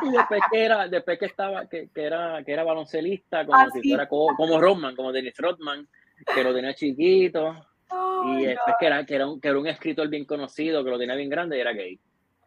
Y 0.02 0.10
después 0.10 0.40
que 0.50 0.64
era, 0.64 0.88
después 0.88 1.18
que 1.18 1.26
estaba, 1.26 1.68
que, 1.68 1.90
que 1.94 2.04
era, 2.04 2.42
que 2.44 2.52
era 2.52 2.64
baloncelista, 2.64 3.44
como 3.44 3.58
Ah, 3.58 3.68
si 3.70 3.86
fuera 3.86 4.08
como, 4.08 4.34
como 4.36 4.60
Rodman, 4.60 4.96
como 4.96 5.12
Dennis 5.12 5.36
Rodman, 5.36 5.86
que 6.34 6.44
lo 6.44 6.54
tenía 6.54 6.74
chiquito. 6.74 7.66
Oh, 7.90 8.38
y 8.38 8.46
después 8.46 8.76
que 8.80 8.86
era, 8.86 9.04
que 9.04 9.14
era 9.14 9.26
un, 9.26 9.40
que 9.40 9.48
era 9.48 9.58
un 9.58 9.66
escritor 9.66 10.08
bien 10.08 10.24
conocido, 10.24 10.84
que 10.84 10.90
lo 10.90 10.98
tenía 10.98 11.14
bien 11.14 11.28
grande 11.28 11.58
y 11.58 11.60
era 11.60 11.72
gay. 11.72 11.98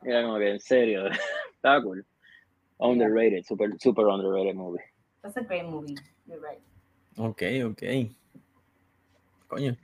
Era 0.04 0.24
como 0.24 0.38
que 0.40 0.50
en 0.50 0.60
serio, 0.60 1.04
estaba 1.56 1.82
cool. 1.84 2.06
Underrated, 2.80 3.44
super, 3.44 3.70
super 3.80 4.06
underrated 4.06 4.56
movie. 4.56 4.82
That's 5.22 5.38
a 5.38 5.42
great 5.42 5.66
movie. 5.66 5.96
You're 6.28 6.40
right. 6.42 6.60
Ok, 7.18 7.44
ok. 7.66 7.84
Coño. 9.48 9.76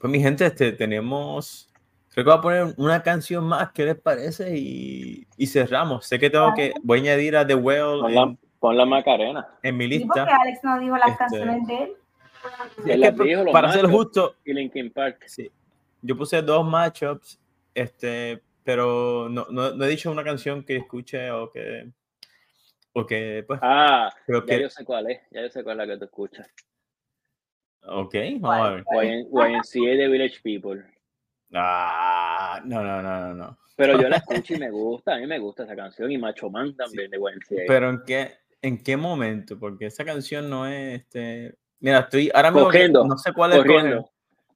Pues 0.00 0.10
mi 0.10 0.20
gente, 0.20 0.46
este, 0.46 0.72
tenemos... 0.72 1.66
Creo 2.12 2.24
que 2.24 2.30
voy 2.30 2.38
a 2.38 2.42
poner 2.42 2.74
una 2.76 3.02
canción 3.02 3.44
más, 3.44 3.70
¿qué 3.72 3.84
les 3.84 3.96
parece? 3.96 4.56
Y, 4.56 5.26
y 5.36 5.46
cerramos. 5.46 6.06
Sé 6.06 6.18
que 6.18 6.28
tengo 6.28 6.52
que... 6.54 6.72
Voy 6.82 6.98
a 6.98 7.02
añadir 7.02 7.36
a 7.36 7.46
The 7.46 7.54
Well 7.54 8.00
Pon 8.00 8.14
la, 8.14 8.22
en, 8.22 8.38
pon 8.58 8.76
la 8.76 8.84
Macarena. 8.84 9.48
en 9.62 9.76
mi 9.76 9.84
¿Y 9.84 10.04
por 10.04 10.14
qué 10.14 10.20
lista. 10.20 10.36
Alex 10.42 10.58
no 10.64 10.78
dijo 10.80 10.96
las 10.96 11.08
Este, 11.10 11.18
canciones 11.18 11.66
de 11.68 11.76
él? 11.84 11.92
Sí, 12.84 12.90
es 12.90 13.14
que 13.14 13.22
dijo, 13.24 13.44
para 13.52 13.72
ser 13.72 13.86
justo, 13.86 14.34
Y 14.44 14.52
Linkin 14.54 14.90
Park. 14.90 15.24
sí, 15.26 15.50
yo 16.02 16.16
puse 16.16 16.40
dos 16.40 16.66
matchups, 16.66 17.38
este, 17.74 18.42
pero 18.64 19.28
no, 19.28 19.46
no, 19.50 19.72
no 19.74 19.84
he 19.84 19.88
dicho 19.88 20.10
una 20.10 20.24
canción 20.24 20.64
que 20.64 20.76
escuche 20.76 21.30
o 21.30 21.50
que... 21.52 21.90
O 22.92 23.06
que, 23.06 23.44
pues, 23.46 23.60
Ah, 23.62 24.12
creo 24.26 24.44
ya 24.46 24.56
que... 24.56 24.62
yo 24.62 24.70
sé 24.70 24.84
cuál 24.84 25.10
es. 25.10 25.20
Ya 25.30 25.42
yo 25.42 25.50
sé 25.50 25.62
cuál 25.62 25.80
es 25.80 25.86
la 25.86 25.92
que 25.94 25.98
tú 25.98 26.04
escuchas. 26.06 26.48
Ok, 27.82 28.14
vamos 28.40 28.66
a 28.66 28.70
ver. 28.70 28.84
YMCA 29.30 29.96
de 29.96 30.08
Village 30.08 30.40
People. 30.42 30.84
Ah, 31.54 32.60
no, 32.64 32.82
no, 32.82 33.02
no, 33.02 33.20
no, 33.20 33.34
no. 33.34 33.58
Pero 33.76 34.00
yo 34.00 34.08
la 34.08 34.16
escucho 34.44 34.54
y 34.54 34.58
me 34.58 34.70
gusta. 34.70 35.14
A 35.14 35.18
mí 35.18 35.26
me 35.26 35.38
gusta 35.38 35.64
esa 35.64 35.76
canción. 35.76 36.10
Y 36.10 36.18
Macho 36.18 36.50
Man 36.50 36.76
también 36.76 37.10
de 37.10 37.16
YMCA. 37.16 37.62
Pero 37.66 37.90
en 37.90 38.02
qué, 38.04 38.38
en 38.60 38.82
qué 38.82 38.96
momento, 38.96 39.58
porque 39.58 39.86
esa 39.86 40.04
canción 40.04 40.50
no 40.50 40.66
es 40.66 41.00
este. 41.00 41.54
Mira, 41.78 42.00
estoy 42.00 42.30
ahora 42.34 42.50
mismo 42.50 42.68
que 42.68 42.78
Corriendo, 42.78 43.06
no 43.06 43.16
sé 43.16 43.32
cuál 43.32 43.52
es 43.52 43.58
corriendo. 43.58 44.10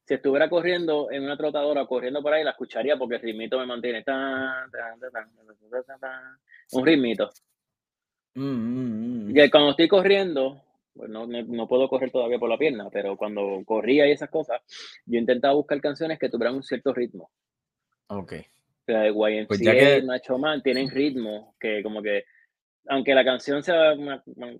Si 0.06 0.12
estuviera 0.12 0.50
corriendo 0.50 1.10
en 1.10 1.24
una 1.24 1.38
trotadora, 1.38 1.86
corriendo 1.86 2.20
por 2.20 2.34
ahí, 2.34 2.44
la 2.44 2.50
escucharía 2.50 2.98
porque 2.98 3.14
el 3.14 3.22
ritmito 3.22 3.58
me 3.58 3.64
mantiene. 3.64 4.02
Tan, 4.02 4.70
tan, 4.70 5.00
tan, 5.00 5.10
tan, 5.10 5.30
tan, 5.34 5.70
tan, 5.70 5.84
tan, 5.84 6.00
tan. 6.00 6.38
Un 6.72 6.84
ritmito. 6.84 7.30
Mm, 8.34 8.42
mm, 8.42 9.30
mm. 9.30 9.50
Cuando 9.50 9.70
estoy 9.70 9.88
corriendo, 9.88 10.62
bueno, 10.94 11.26
no, 11.26 11.42
no, 11.42 11.68
puedo 11.68 11.88
correr 11.88 12.10
todavía 12.10 12.38
por 12.38 12.48
la 12.48 12.58
pierna, 12.58 12.88
pero 12.92 13.16
cuando 13.16 13.62
corría 13.64 14.06
y 14.06 14.12
esas 14.12 14.30
cosas, 14.30 14.60
yo 15.06 15.18
intentaba 15.18 15.54
buscar 15.54 15.80
canciones 15.80 16.18
que 16.18 16.28
tuvieran 16.28 16.54
un 16.56 16.62
cierto 16.62 16.92
ritmo. 16.92 17.30
Ok. 18.08 18.34
La 18.86 19.02
de 19.02 19.10
YMCA, 19.10 19.48
pues 19.48 19.60
que... 19.60 20.02
Nacho 20.02 20.38
Man, 20.38 20.62
tienen 20.62 20.90
ritmo 20.90 21.54
que 21.58 21.82
como 21.82 22.02
que, 22.02 22.24
aunque 22.88 23.14
la 23.14 23.24
canción 23.24 23.62
sea 23.62 23.94
una, 23.94 24.22
una, 24.26 24.52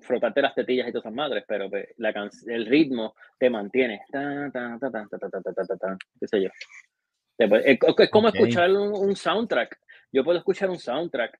frotarte 0.00 0.42
las 0.42 0.54
tetillas 0.54 0.88
y 0.88 0.92
todas 0.92 1.06
esas 1.06 1.14
madres, 1.14 1.44
pero 1.46 1.70
la 1.98 2.12
can... 2.12 2.30
el 2.46 2.66
ritmo 2.66 3.14
te 3.38 3.48
mantiene. 3.48 4.02
Qué 6.20 6.26
sé 6.26 6.42
yo. 6.42 6.48
Es, 7.38 7.78
como 8.10 8.28
okay. 8.28 8.40
escuchar 8.40 8.70
un, 8.70 8.92
un 8.94 9.16
soundtrack. 9.16 9.78
Yo 10.12 10.24
puedo 10.24 10.38
escuchar 10.38 10.70
un 10.70 10.78
soundtrack 10.78 11.38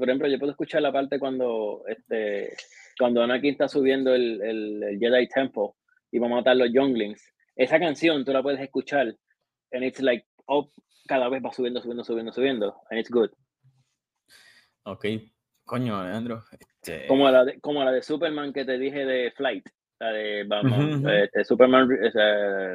por 0.00 0.08
ejemplo, 0.08 0.26
yo 0.28 0.38
puedo 0.38 0.52
escuchar 0.52 0.82
la 0.82 0.90
parte 0.92 1.18
cuando 1.18 1.84
este 1.86 2.56
cuando 2.98 3.22
Anakin 3.22 3.52
está 3.52 3.68
subiendo 3.68 4.14
el, 4.14 4.42
el, 4.42 4.82
el 4.82 4.98
Jedi 4.98 5.28
Temple 5.28 5.70
y 6.10 6.18
va 6.18 6.26
a 6.26 6.30
matar 6.30 6.56
los 6.56 6.72
Younglings. 6.72 7.32
Esa 7.54 7.78
canción 7.78 8.24
tú 8.24 8.32
la 8.32 8.42
puedes 8.42 8.60
escuchar 8.60 9.14
and 9.72 9.84
it's 9.84 10.00
like 10.00 10.26
oh, 10.46 10.72
cada 11.06 11.28
vez 11.28 11.42
va 11.44 11.52
subiendo, 11.52 11.80
subiendo, 11.80 12.02
subiendo, 12.02 12.32
subiendo 12.32 12.76
and 12.90 12.98
it's 12.98 13.10
good. 13.10 13.30
Ok. 14.84 15.06
Coño, 15.64 15.96
Alejandro. 16.00 16.42
Este, 16.50 17.06
Como 17.06 17.30
la 17.30 17.44
de, 17.44 17.60
como 17.60 17.84
la 17.84 17.92
de 17.92 18.02
Superman 18.02 18.52
que 18.52 18.64
te 18.64 18.76
dije 18.76 19.04
de 19.04 19.30
Flight, 19.30 19.68
la 20.00 20.10
de 20.10 20.44
Batman, 20.44 21.08
este, 21.08 21.44
Superman, 21.44 21.88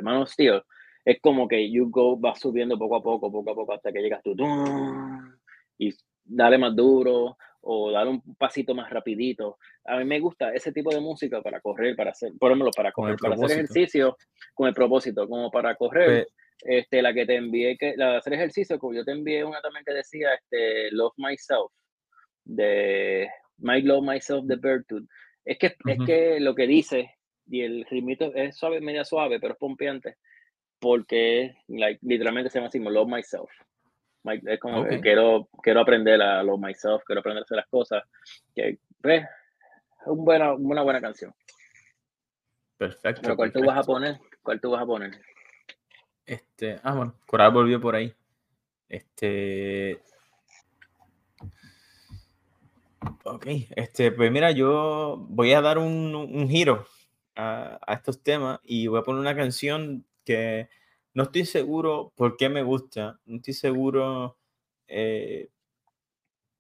Man 0.01 0.17
of 0.17 0.29
Steel. 0.29 0.61
Es 1.03 1.19
como 1.21 1.47
que 1.47 1.69
you 1.69 1.89
go, 1.89 2.17
vas 2.17 2.39
subiendo 2.39 2.79
poco 2.79 2.95
a 2.95 3.03
poco, 3.03 3.31
poco 3.31 3.51
a 3.51 3.55
poco, 3.55 3.73
hasta 3.73 3.91
que 3.91 3.99
llegas 3.99 4.23
tú. 4.23 4.33
¡tum! 4.35 5.35
Y 5.77 5.93
dale 6.25 6.57
más 6.57 6.75
duro 6.75 7.37
o 7.61 7.91
dar 7.91 8.07
un 8.07 8.21
pasito 8.35 8.75
más 8.75 8.89
rapidito. 8.89 9.57
A 9.85 9.97
mí 9.97 10.05
me 10.05 10.19
gusta 10.19 10.53
ese 10.53 10.71
tipo 10.71 10.93
de 10.93 10.99
música 10.99 11.41
para 11.41 11.61
correr, 11.61 11.95
para 11.95 12.11
hacer, 12.11 12.31
por 12.39 12.51
ejemplo, 12.51 12.71
para 12.75 12.91
correr, 12.91 13.17
para 13.17 13.35
hacer 13.35 13.51
ejercicio 13.51 14.17
con 14.53 14.67
el 14.67 14.73
propósito, 14.73 15.27
como 15.27 15.49
para 15.49 15.75
correr. 15.75 16.23
Pues, 16.23 16.27
este, 16.61 17.01
la 17.01 17.13
que 17.13 17.25
te 17.25 17.35
envié, 17.35 17.77
que, 17.77 17.95
la 17.97 18.11
de 18.11 18.17
hacer 18.17 18.33
ejercicio, 18.33 18.79
como 18.79 18.93
yo 18.93 19.03
te 19.03 19.11
envié 19.11 19.43
una 19.43 19.61
también 19.61 19.83
que 19.85 19.93
decía, 19.93 20.33
este, 20.33 20.89
Love 20.91 21.13
Myself, 21.17 21.71
de 22.43 23.29
My 23.57 23.81
Love 23.81 24.05
Myself 24.05 24.45
de 24.45 24.55
Bertud. 24.55 25.05
Es 25.43 25.57
que, 25.57 25.67
es 25.67 25.97
Ujú. 25.97 26.05
que 26.05 26.39
lo 26.39 26.55
que 26.55 26.65
dice, 26.65 27.11
y 27.47 27.61
el 27.61 27.85
ritmito 27.85 28.33
es 28.33 28.57
suave, 28.57 28.79
media 28.79 29.05
suave, 29.05 29.39
pero 29.39 29.53
es 29.53 29.59
pompeante, 29.59 30.15
porque 30.79 31.55
like, 31.67 31.99
literalmente 32.01 32.49
se 32.49 32.59
llama 32.59 32.69
así, 32.69 32.79
Love 32.79 33.09
Myself. 33.09 33.51
My- 34.25 34.41
es 34.45 34.59
como 34.59 34.83
que 34.85 34.95
Ok. 34.97 35.01
quiero, 35.01 35.47
quiero 35.63 35.79
aprender 35.81 36.21
a 36.21 36.43
Love 36.43 36.59
Myself, 36.59 37.03
quiero 37.05 37.19
aprender 37.21 37.43
a 37.43 37.45
hacer 37.45 37.57
las 37.57 37.67
cosas. 37.67 38.03
Que, 38.53 38.79
pues, 39.01 39.21
es 39.23 40.07
un 40.07 40.25
buena, 40.25 40.53
una 40.53 40.81
buena 40.81 40.99
canción. 40.99 41.33
perfecto. 42.77 43.21
Pero 43.21 43.35
¿cuál 43.37 43.51
tú 43.53 43.59
vas 43.59 43.69
a 43.69 43.73
perfecto. 43.83 43.93
poner? 43.93 44.19
¿Cuál 44.41 44.59
tú 44.61 44.71
vas 44.71 44.81
a 44.81 44.85
poner? 44.85 45.21
Este, 46.25 46.79
ah, 46.83 46.93
bueno, 46.95 47.15
Coral 47.25 47.51
volvió 47.51 47.79
por 47.79 47.95
ahí. 47.95 48.13
Este. 48.89 50.01
Ok, 53.23 53.45
este, 53.75 54.11
pues 54.11 54.31
mira, 54.31 54.51
yo 54.51 55.17
voy 55.29 55.53
a 55.53 55.61
dar 55.61 55.77
un, 55.77 56.15
un 56.15 56.49
giro 56.49 56.85
a, 57.35 57.79
a 57.85 57.93
estos 57.93 58.21
temas 58.23 58.59
y 58.63 58.87
voy 58.87 58.99
a 58.99 59.03
poner 59.03 59.21
una 59.21 59.35
canción 59.35 60.05
que 60.23 60.69
no 61.15 61.23
estoy 61.23 61.45
seguro 61.45 62.13
por 62.15 62.37
qué 62.37 62.49
me 62.49 62.63
gusta, 62.63 63.19
no 63.25 63.37
estoy 63.37 63.55
seguro, 63.55 64.37
eh, 64.87 65.49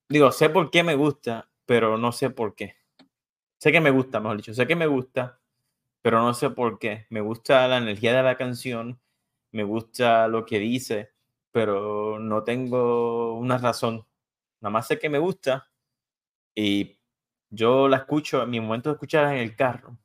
digo, 0.09 0.31
sé 0.31 0.49
por 0.49 0.71
qué 0.71 0.83
me 0.83 0.95
gusta, 0.95 1.49
pero 1.65 1.97
no 1.97 2.11
sé 2.11 2.29
por 2.29 2.55
qué. 2.55 2.75
Sé 3.59 3.71
que 3.71 3.81
me 3.81 3.91
gusta, 3.91 4.19
mejor 4.19 4.37
dicho, 4.37 4.53
sé 4.53 4.67
que 4.67 4.75
me 4.75 4.87
gusta, 4.87 5.39
pero 6.01 6.21
no 6.21 6.33
sé 6.33 6.49
por 6.51 6.79
qué. 6.79 7.07
Me 7.09 7.21
gusta 7.21 7.67
la 7.67 7.77
energía 7.77 8.15
de 8.15 8.23
la 8.23 8.37
canción, 8.37 8.99
me 9.51 9.63
gusta 9.63 10.27
lo 10.27 10.45
que 10.45 10.59
dice, 10.59 11.11
pero 11.51 12.19
no 12.19 12.43
tengo 12.43 13.35
una 13.35 13.57
razón. 13.57 14.05
Nada 14.61 14.71
más 14.71 14.87
sé 14.87 14.99
que 14.99 15.09
me 15.09 15.19
gusta 15.19 15.69
y 16.55 16.99
yo 17.49 17.87
la 17.87 17.97
escucho, 17.97 18.43
en 18.43 18.49
mi 18.51 18.59
momento 18.59 18.89
de 18.89 18.93
escucharla 18.95 19.33
en 19.35 19.41
el 19.41 19.55
carro, 19.55 19.97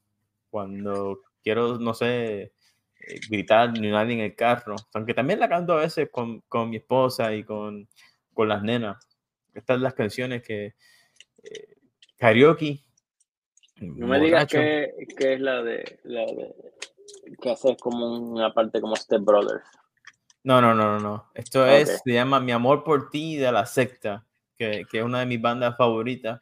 cuando 0.51 1.23
quiero, 1.43 1.79
no 1.79 1.95
sé, 1.95 2.55
eh, 3.01 3.21
gritar 3.29 3.73
ni 3.73 3.91
nadie 3.91 4.15
en 4.15 4.21
el 4.21 4.35
carro, 4.35 4.77
aunque 4.95 5.15
también 5.15 5.41
la 5.41 5.49
canto 5.49 5.73
a 5.73 5.81
veces 5.81 6.09
con, 6.11 6.41
con 6.43 6.71
mi 6.71 6.77
esposa 6.77 7.35
y 7.35 7.45
con, 7.45 7.89
con 8.33 8.49
las 8.49 8.63
nenas. 8.63 8.97
Estas 9.55 9.77
son 9.77 9.83
las 9.83 9.95
canciones 9.95 10.43
que 10.43 10.75
eh, 11.43 11.77
karaoke. 12.17 12.85
No 13.81 14.07
me 14.07 14.21
digas 14.21 14.47
que, 14.47 14.93
que 15.17 15.35
es 15.35 15.41
la 15.41 15.63
de, 15.63 16.01
la 16.05 16.21
de 16.27 16.55
que 17.41 17.51
haces 17.51 17.77
como 17.79 18.07
una 18.19 18.53
parte 18.53 18.81
como 18.81 18.95
Step 18.95 19.23
Brothers. 19.23 19.65
No, 20.45 20.61
no, 20.61 20.75
no, 20.75 20.99
no, 20.99 21.01
no. 21.01 21.31
Esto 21.35 21.63
Ok. 21.65 21.69
es, 21.71 22.01
se 22.05 22.13
llama 22.13 22.41
Mi 22.41 22.53
Amor 22.53 22.85
por 22.85 23.11
Ti 23.11 23.37
de 23.37 23.51
la 23.51 23.67
secta, 23.67 24.27
que, 24.57 24.85
que 24.91 24.99
es 24.99 25.05
una 25.05 25.21
de 25.21 25.27
mis 25.27 25.41
bandas 25.41 25.77
favoritas. 25.77 26.41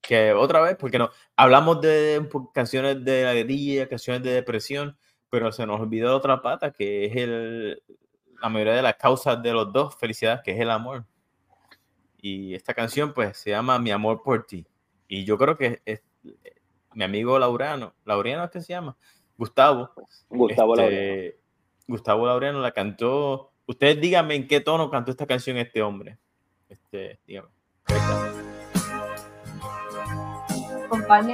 Que 0.00 0.32
otra 0.32 0.60
vez, 0.60 0.76
porque 0.76 0.98
no, 0.98 1.10
hablamos 1.36 1.80
de 1.80 2.26
po- 2.30 2.50
canciones 2.52 3.04
de 3.04 3.26
alegría, 3.26 3.88
canciones 3.88 4.22
de 4.22 4.32
depresión, 4.32 4.98
pero 5.32 5.50
se 5.50 5.64
nos 5.64 5.80
olvidó 5.80 6.14
otra 6.14 6.42
pata, 6.42 6.72
que 6.72 7.06
es 7.06 7.16
el, 7.16 7.82
la 8.42 8.50
mayoría 8.50 8.74
de 8.74 8.82
las 8.82 8.96
causas 8.96 9.42
de 9.42 9.54
los 9.54 9.72
dos, 9.72 9.96
felicidad, 9.96 10.42
que 10.42 10.50
es 10.50 10.60
el 10.60 10.70
amor. 10.70 11.06
Y 12.20 12.54
esta 12.54 12.74
canción, 12.74 13.14
pues, 13.14 13.38
se 13.38 13.48
llama 13.48 13.78
Mi 13.78 13.92
Amor 13.92 14.22
por 14.22 14.44
Ti. 14.44 14.66
Y 15.08 15.24
yo 15.24 15.38
creo 15.38 15.56
que 15.56 15.80
es, 15.86 16.02
mi 16.92 17.02
amigo 17.02 17.38
Laureano, 17.38 17.94
Laureano 18.04 18.44
es 18.44 18.50
que 18.50 18.60
se 18.60 18.74
llama, 18.74 18.94
Gustavo, 19.38 19.90
Gustavo 20.28 20.74
este, 20.74 20.82
Laureano. 20.82 21.34
Gustavo 21.88 22.26
Laureano 22.26 22.60
la 22.60 22.72
cantó. 22.72 23.52
Ustedes 23.64 23.98
díganme 24.02 24.34
en 24.34 24.46
qué 24.46 24.60
tono 24.60 24.90
cantó 24.90 25.12
esta 25.12 25.26
canción 25.26 25.56
este 25.56 25.80
hombre. 25.80 26.18
Este, 26.68 27.18
de 27.26 27.42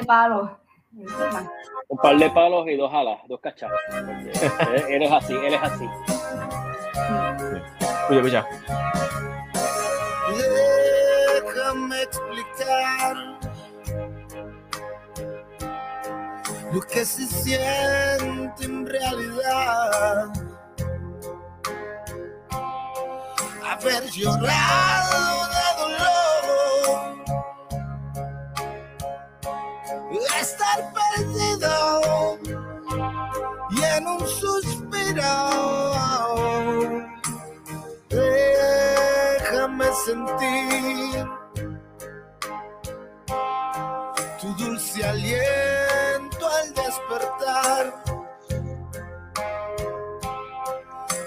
palos. 0.06 0.50
encima. 0.96 1.50
Un 1.88 1.96
par 1.96 2.16
de 2.18 2.30
palos 2.30 2.66
y 2.68 2.76
dos 2.76 2.92
alas, 2.92 3.18
dos 3.26 3.40
cachazos. 3.40 3.78
Él, 3.94 4.84
él 4.88 5.02
es 5.02 5.12
así, 5.12 5.34
él 5.34 5.54
es 5.54 5.62
así. 5.62 5.84
Escucha, 8.10 8.16
escucha. 8.16 8.46
Déjame 11.44 12.02
explicar 12.02 13.16
lo 16.72 16.80
que 16.82 17.04
se 17.04 17.26
siente 17.26 18.64
en 18.64 18.86
realidad. 18.86 20.30
haber 23.80 24.04
llorado 24.10 25.47
tu 44.40 44.54
dulce 44.54 45.04
aliento 45.04 46.48
al 46.48 46.74
despertar. 46.74 48.04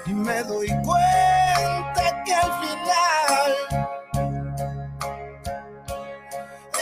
Y 0.05 0.13
me 0.13 0.43
doy 0.43 0.67
cuenta 0.83 2.23
que 2.25 2.33
al 2.33 2.51
final 2.63 3.51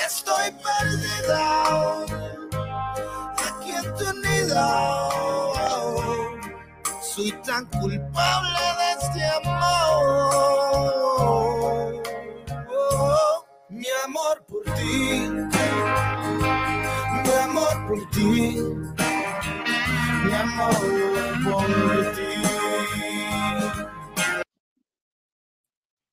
estoy 0.05 0.51
perdida 0.67 1.43
aquí 3.47 3.71
en 3.71 3.95
tu 3.95 4.13
nido. 4.21 4.65
Soy 7.01 7.31
tan 7.43 7.65
culpable 7.65 8.58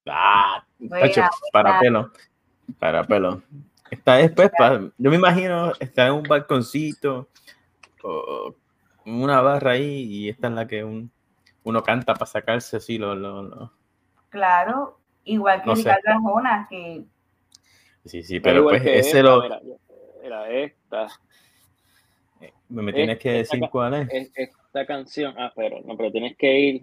Ah, 0.08 0.64
tacho, 0.88 1.22
para 1.52 1.80
pelo. 1.80 2.12
Para 2.78 3.04
pelo. 3.04 3.42
Esta 3.90 4.20
es, 4.20 4.32
pues, 4.32 4.50
yo 4.98 5.10
me 5.10 5.16
imagino 5.16 5.72
estar 5.78 6.08
en 6.08 6.14
un 6.14 6.22
balconcito 6.24 7.28
o 8.02 8.54
una 9.04 9.40
barra 9.40 9.72
ahí 9.72 10.02
y 10.04 10.28
esta 10.28 10.48
es 10.48 10.52
la 10.54 10.66
que 10.66 10.82
un- 10.84 11.10
uno 11.64 11.82
canta 11.82 12.14
para 12.14 12.26
sacarse 12.26 12.76
así 12.78 12.98
lo, 12.98 13.14
lo, 13.14 13.42
lo- 13.42 13.72
Claro, 14.28 14.98
igual 15.24 15.62
que 15.62 15.68
No. 15.70 15.74
Ricardo 15.74 16.02
Arjona, 16.10 16.66
que 16.68 17.04
Sí, 18.04 18.22
sí, 18.22 18.38
Pero 18.38 18.62
pues 18.64 18.82
que 18.82 18.98
ese 19.00 19.18
esta, 19.18 19.22
lo... 19.22 19.42
era 20.22 20.48
esta, 20.50 21.08
Me 22.68 22.92
tienes 22.92 23.18
que 23.18 23.40
esta 23.40 23.56
decir 23.56 23.70
cuál 23.70 23.94
es. 23.94 24.08
es- 24.12 24.32
esta 24.36 24.86
canción. 24.86 25.34
Ah, 25.38 25.52
pero 25.54 25.80
no, 25.82 25.96
pero 25.96 26.10
tienes 26.10 26.36
que 26.36 26.58
ir. 26.58 26.82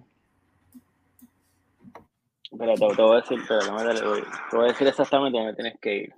Espera, 2.51 2.73
te, 2.75 2.87
te 2.95 3.01
voy 3.01 3.17
a 3.17 3.21
decir, 3.21 3.39
espera, 3.39 3.65
no 3.67 3.75
me 3.75 3.83
dale, 3.83 4.01
voy. 4.07 4.21
te 4.49 4.55
voy 4.55 4.65
a 4.65 4.67
decir 4.69 4.87
exactamente 4.87 5.37
dónde 5.37 5.53
tienes 5.55 5.79
que 5.79 5.95
ir. 5.95 6.13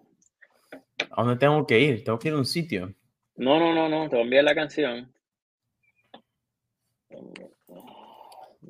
¿A 1.12 1.24
dónde 1.24 1.38
tengo 1.38 1.66
que 1.66 1.80
ir? 1.80 2.04
Tengo 2.04 2.20
que 2.20 2.28
ir 2.28 2.34
a 2.34 2.38
un 2.38 2.46
sitio. 2.46 2.94
No, 3.38 3.60
no, 3.60 3.74
no, 3.74 3.90
no, 3.90 4.04
te 4.10 4.16
voy 4.16 4.20
a 4.20 4.24
enviar 4.24 4.44
la 4.44 4.56
canción. 4.56 5.14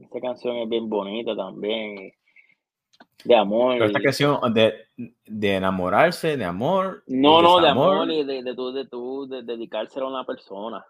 Esta 0.01 0.19
canción 0.21 0.57
es 0.57 0.69
bien 0.69 0.89
bonita 0.89 1.35
también. 1.35 2.13
De 3.23 3.35
amor. 3.35 3.73
Pero 3.73 3.85
esta 3.85 4.01
canción 4.01 4.53
de, 4.53 4.87
de 5.25 5.55
enamorarse, 5.55 6.37
de 6.37 6.45
amor. 6.45 7.03
No, 7.07 7.41
no, 7.41 7.59
de 7.59 7.69
amor 7.69 8.11
y 8.11 8.23
de, 8.23 8.43
de 8.43 8.55
tú, 8.55 8.71
de 8.71 8.85
tú, 8.85 9.27
de 9.27 9.41
dedicárselo 9.43 10.07
a 10.07 10.09
una 10.09 10.25
persona. 10.25 10.85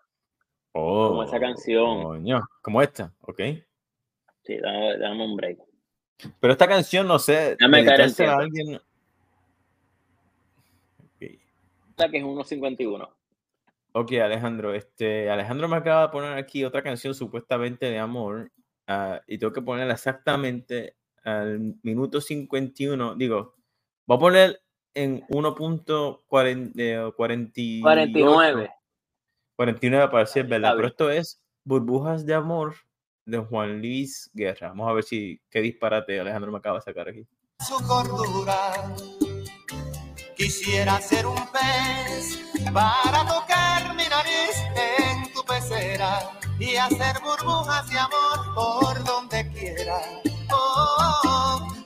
Oh, 0.74 1.10
como 1.10 1.24
esa 1.24 1.40
canción. 1.40 2.04
coño, 2.04 2.42
como 2.62 2.82
esta, 2.82 3.14
ok. 3.22 3.40
Sí, 4.44 4.58
dame, 4.58 4.98
dame 4.98 5.26
un 5.26 5.36
break. 5.38 5.60
Pero 6.40 6.54
esta 6.54 6.68
canción, 6.68 7.08
no 7.08 7.20
sé, 7.20 7.56
Déjame 7.58 7.86
caer 7.86 8.30
a 8.30 8.38
alguien. 8.38 8.82
Que 11.18 11.40
es 12.18 12.24
1.51. 12.24 13.10
Ok, 13.94 14.12
Alejandro, 14.22 14.74
este, 14.74 15.30
Alejandro 15.30 15.70
me 15.70 15.78
acaba 15.78 16.02
de 16.02 16.10
poner 16.10 16.38
aquí 16.38 16.66
otra 16.66 16.84
canción 16.84 17.16
supuestamente 17.16 17.90
de 17.90 17.98
amor 17.98 18.52
ah, 18.88 19.22
y 19.26 19.38
tengo 19.38 19.54
que 19.54 19.62
ponerla 19.62 19.94
exactamente 19.94 20.98
al 21.26 21.76
minuto 21.84 22.22
51. 22.22 23.16
Digo, 23.16 23.56
voy 24.06 24.16
a 24.16 24.20
poner 24.20 24.62
en 24.94 25.28
1.49. 25.28 27.14
49. 27.14 28.72
49 29.56 30.08
para 30.10 30.20
decir 30.20 30.46
verdad, 30.46 30.74
pero 30.76 30.88
esto 30.88 31.10
es 31.10 31.42
Burbujas 31.64 32.26
de 32.26 32.34
Amor 32.34 32.76
de 33.26 33.40
Juan 33.40 33.80
Luis 33.80 34.30
Guerra. 34.34 34.70
Vamos 34.70 34.90
a 34.90 34.94
ver 34.94 35.04
si 35.04 35.42
qué 35.50 35.62
disparate 35.62 36.20
Alejandro 36.20 36.52
me 36.52 36.58
acaba 36.60 36.80
de 36.80 36.84
sacar 36.84 37.10
aquí. 37.10 37.26
su 37.68 37.76
cordura. 37.88 38.74
Quisiera 40.38 41.00
ser 41.00 41.26
un 41.26 41.38
pez 41.52 42.40
para 42.74 43.26
tocar 43.26 43.96
mi 43.96 44.04
nariz 44.04 44.62
en 44.76 45.32
tu 45.34 45.44
pecera 45.46 46.20
y 46.60 46.76
hacer 46.76 47.16
burbujas 47.24 47.90
de 47.90 47.98
amor 47.98 48.54
por 48.54 49.04
donde 49.06 49.50
quiera. 49.54 50.02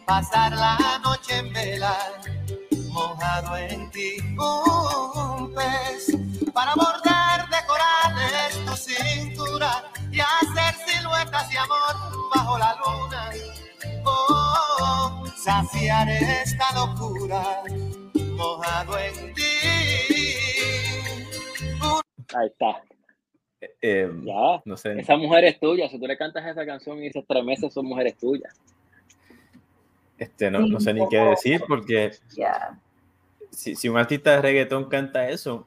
Pasar 0.05 0.51
la 0.53 0.77
noche 1.03 1.37
en 1.37 1.53
vela, 1.53 1.95
mojado 2.91 3.57
en 3.57 3.89
ti, 3.91 4.17
un 4.37 5.53
pez 5.53 6.07
para 6.53 6.73
bordar 6.75 7.47
de 7.49 7.57
corales 7.67 8.65
tu 8.65 8.75
cintura 8.75 9.83
y 10.11 10.19
hacer 10.19 10.73
siluetas 10.87 11.49
de 11.49 11.57
amor 11.57 12.29
bajo 12.35 12.57
la 12.57 12.75
luna. 12.75 13.29
Oh, 14.05 15.23
saciar 15.37 16.09
esta 16.09 16.65
locura 16.73 17.61
mojado 18.35 18.97
en 18.99 19.33
ti. 19.35 19.41
Ahí 22.35 22.47
está. 22.47 22.81
Eh, 23.61 23.69
eh, 23.81 24.09
Ya. 24.23 24.61
no 24.65 24.77
sé. 24.77 24.99
Esa 24.99 25.17
mujer 25.17 25.43
es 25.45 25.59
tuya. 25.59 25.87
Si 25.89 25.99
tú 25.99 26.07
le 26.07 26.17
cantas 26.17 26.45
esa 26.45 26.65
canción 26.65 26.97
y 26.97 27.01
dices 27.01 27.23
tres 27.27 27.43
meses, 27.43 27.73
son 27.73 27.85
mujeres 27.85 28.17
tuyas. 28.17 28.53
Este, 30.19 30.51
no, 30.51 30.63
Sí, 30.63 30.69
no 30.69 30.79
sé 30.79 30.93
ni 30.93 31.07
qué 31.09 31.17
decir 31.17 31.63
porque 31.67 32.11
si, 33.51 33.75
si 33.75 33.89
un 33.89 33.97
artista 33.97 34.31
de 34.35 34.41
reggaetón 34.41 34.89
canta 34.89 35.29
eso, 35.29 35.65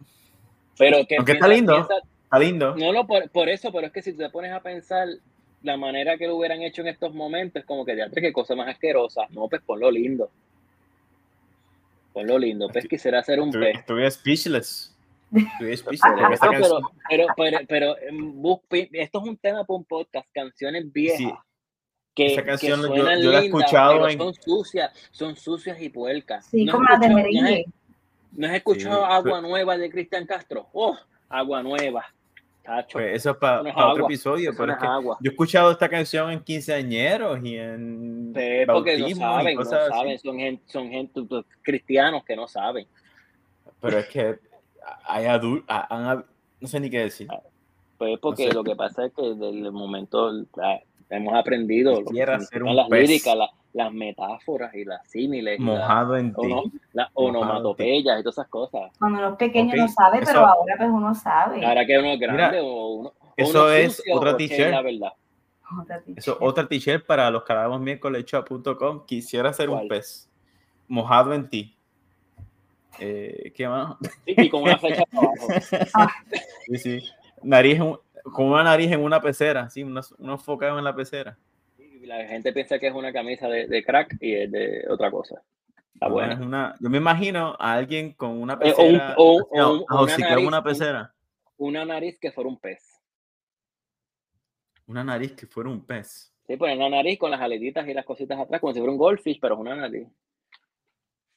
Pero 0.78 1.06
que 1.06 1.16
Aunque 1.16 1.32
está 1.32 1.48
lindo. 1.48 1.74
piensa- 1.74 1.94
está 2.24 2.38
lindo. 2.38 2.76
no, 2.76 2.92
no, 2.92 3.06
por, 3.06 3.28
por 3.30 3.48
eso, 3.48 3.72
pero 3.72 3.86
es 3.86 3.92
que 3.92 4.02
si 4.02 4.12
te 4.12 4.28
pones 4.30 4.52
a 4.52 4.60
pensar 4.60 5.08
la 5.62 5.76
manera 5.76 6.16
que 6.18 6.26
lo 6.26 6.36
hubieran 6.36 6.60
hecho 6.62 6.82
en 6.82 6.88
estos 6.88 7.14
momentos, 7.14 7.64
como 7.64 7.84
que 7.84 7.94
teatro, 7.94 8.20
qué 8.20 8.32
cosa 8.32 8.54
más 8.54 8.68
asquerosa. 8.68 9.22
No, 9.30 9.48
pues 9.48 9.62
ponlo 9.62 9.90
lindo. 9.90 10.30
Ponlo 12.12 12.38
lindo. 12.38 12.68
Pues 12.68 12.86
quisiera 12.86 13.20
hacer 13.20 13.40
un 13.40 13.50
pez. 13.50 13.78
estuve 13.78 14.10
speechless. 14.10 14.94
Estuve 15.34 15.76
speechless. 15.76 16.40
Pero, 16.40 16.58
pero, 16.60 16.80
pero, 17.08 17.26
pero, 17.36 17.58
pero, 17.68 17.98
em, 17.98 18.42
esto 18.92 19.22
es 19.22 19.28
un 19.28 19.36
tema 19.36 19.64
para 19.64 19.76
un 19.78 19.84
podcast, 19.84 20.26
canciones 20.34 20.92
viejas. 20.92 21.18
Sí. 21.18 21.32
Que, 22.14 22.26
Esa 22.26 22.44
canción 22.44 22.82
que 22.82 22.88
yo- 22.88 22.94
suenan 23.04 23.22
yo 23.22 23.32
la 23.32 23.40
he 23.40 23.46
escuchado 23.46 24.08
en- 24.08 24.18
son 24.18 24.34
sucias, 24.34 24.92
son 25.12 25.34
sucias 25.36 25.80
y 25.80 25.88
puercas. 25.88 26.44
Sí, 26.46 26.64
¿No 26.64 26.72
has 26.72 26.76
como 26.76 26.88
las 26.90 27.00
de 27.00 27.06
escuchado- 27.06 27.22
no 27.22 27.38
has- 27.38 27.42
merengue. 27.44 27.64
¿No 28.34 28.46
has 28.46 28.54
escuchado 28.54 28.96
Sí, 29.06 29.12
Agua 29.12 29.40
Nueva 29.40 29.78
de 29.78 29.90
Cristian 29.90 30.26
Castro? 30.26 30.66
¡Oh! 30.72 30.96
Agua 31.28 31.62
Nueva. 31.62 32.04
Tacho. 32.64 32.92
pues 32.92 33.16
eso 33.16 33.30
es 33.32 33.36
para 33.38 33.54
Eso 33.56 33.62
no 33.64 33.68
es 33.70 33.76
otro 33.76 34.04
episodio, 34.04 34.50
eso 34.50 34.56
pero 34.56 34.66
no 34.68 34.72
es 34.74 34.76
es 34.76 34.82
que 34.82 34.86
agua. 34.86 35.16
yo 35.20 35.30
he 35.30 35.32
escuchado 35.32 35.72
esta 35.72 35.88
canción 35.88 36.30
en 36.30 36.38
quinceañeros 36.44 37.40
y 37.42 37.56
en 37.56 38.32
Sí, 38.36 38.40
porque 38.68 38.98
no 38.98 39.08
saben, 39.16 39.56
no 39.56 39.64
saben, 39.64 40.18
son 40.20 40.38
gente, 40.38 40.62
son 40.70 40.88
gente 40.88 41.22
pues, 41.28 41.44
cristianos 41.62 42.22
que 42.24 42.36
no 42.36 42.46
saben. 42.46 42.86
Pero 43.80 43.98
es 43.98 44.06
que 44.06 44.38
hay 45.08 45.24
adultos, 45.26 45.76
no 46.60 46.68
sé 46.68 46.78
ni 46.78 46.88
qué 46.88 47.00
decir. 47.00 47.26
Pues 47.98 48.16
porque 48.20 48.46
sé. 48.46 48.54
lo 48.54 48.62
que 48.62 48.76
pasa 48.76 49.06
es 49.06 49.12
que 49.12 49.22
desde 49.22 49.48
el 49.48 49.72
momento 49.72 50.30
la- 50.54 50.80
hemos 51.16 51.34
aprendido 51.34 52.00
lo 52.00 52.06
significan 52.08 52.62
un 52.62 52.76
las 52.76 52.88
pez. 52.88 53.08
líricas, 53.08 53.36
la- 53.36 53.50
las 53.74 53.90
metáforas 53.92 54.74
y 54.74 54.84
las 54.84 55.08
símiles, 55.08 55.58
y 55.58 55.62
la- 55.62 55.72
Mojado 55.72 56.16
en 56.16 56.34
ti. 56.34 56.48
las 56.92 57.10
Mojado 57.14 57.38
onomatopeyas 57.40 58.20
y 58.20 58.22
todas 58.22 58.34
esas 58.38 58.48
cosas. 58.48 58.92
Cuando 58.98 59.18
uno 59.20 59.30
es 59.30 59.36
pequeño 59.36 59.70
Ok, 59.70 59.76
no 59.78 59.88
sabe, 59.88 60.18
pero 60.18 60.30
eso- 60.30 60.46
ahora 60.46 60.74
pues 60.76 60.90
uno 60.90 61.14
sabe. 61.14 61.64
Ahora 61.64 61.86
que 61.86 61.98
uno 61.98 62.08
es 62.08 62.20
grande 62.20 62.58
Mira, 62.58 62.62
o 62.62 62.88
uno, 62.96 63.12
eso 63.36 63.60
uno 63.62 63.70
es 63.70 63.96
sucio 63.96 64.14
otra 64.16 64.36
t-shirt. 64.36 64.74
Eso, 66.16 66.36
otra 66.40 66.68
t-shirt 66.68 67.06
para 67.06 67.30
los 67.30 67.44
que 67.44 67.52
hablamos 67.54 67.80
miércoles 67.80 68.24
shop.com. 68.26 69.06
Quisiera 69.06 69.52
ser 69.54 69.70
un 69.70 69.76
¿Cuál? 69.76 69.88
pez 69.88 70.28
mojado 70.88 71.32
en 71.32 71.48
ti. 71.48 71.74
Eh, 72.98 73.52
¿Qué 73.56 73.66
más? 73.66 73.96
Sí, 74.26 74.34
y 74.36 74.48
con 74.50 74.62
una 74.64 74.76
flecha 74.76 75.02
para 75.10 75.28
abajo. 75.94 76.18
Sí, 76.66 76.76
sí. 76.76 76.98
Nariz 77.42 77.80
con 78.22 78.46
una 78.46 78.62
nariz 78.62 78.90
en 78.92 79.02
una 79.02 79.20
pecera, 79.20 79.68
sí, 79.70 79.82
una, 79.82 80.00
una 80.18 80.32
enfocado 80.34 80.78
en 80.78 80.84
la 80.84 80.94
pecera. 80.94 81.36
Y 81.78 82.06
La 82.06 82.26
gente 82.26 82.52
piensa 82.52 82.78
que 82.78 82.88
es 82.88 82.94
una 82.94 83.12
camisa 83.12 83.48
de, 83.48 83.66
de 83.66 83.84
crack 83.84 84.16
y 84.20 84.34
es 84.34 84.50
de 84.50 84.84
otra 84.88 85.10
cosa. 85.10 85.42
Está 85.94 86.08
No, 86.08 86.14
bueno. 86.14 86.32
es 86.34 86.40
una- 86.40 86.74
yo 86.80 86.90
me 86.90 86.98
imagino 86.98 87.56
a 87.58 87.74
alguien 87.74 88.12
con 88.12 88.30
una 88.40 88.54
Eh, 88.62 88.72
o 88.76 88.82
un- 88.82 88.92
pecera. 88.92 89.14
o- 89.16 89.42
o 89.50 89.56
no, 89.56 89.72
un- 89.74 89.84
a 89.88 89.94
una 89.94 90.00
hocicar 90.02 90.30
nariz, 90.30 90.46
una 90.48 90.58
un- 90.58 90.64
pecera. 90.64 91.14
Una 91.58 91.84
nariz 91.84 92.18
que 92.18 92.32
fuera 92.32 92.48
un 92.48 92.58
pez. 92.58 93.00
Una 94.86 95.04
nariz 95.04 95.32
que 95.32 95.46
fuera 95.46 95.70
un 95.70 95.84
pez. 95.84 96.32
Sí, 96.46 96.56
pues 96.56 96.76
una 96.76 96.88
nariz 96.88 97.18
con 97.18 97.30
las 97.30 97.40
aletitas 97.40 97.86
y 97.86 97.94
las 97.94 98.04
cositas 98.04 98.38
atrás, 98.38 98.60
como 98.60 98.72
si 98.72 98.80
fuera 98.80 98.90
un 98.92 98.98
goldfish, 98.98 99.38
pero 99.40 99.54
es 99.54 99.60
una 99.60 99.76
nariz. 99.76 100.08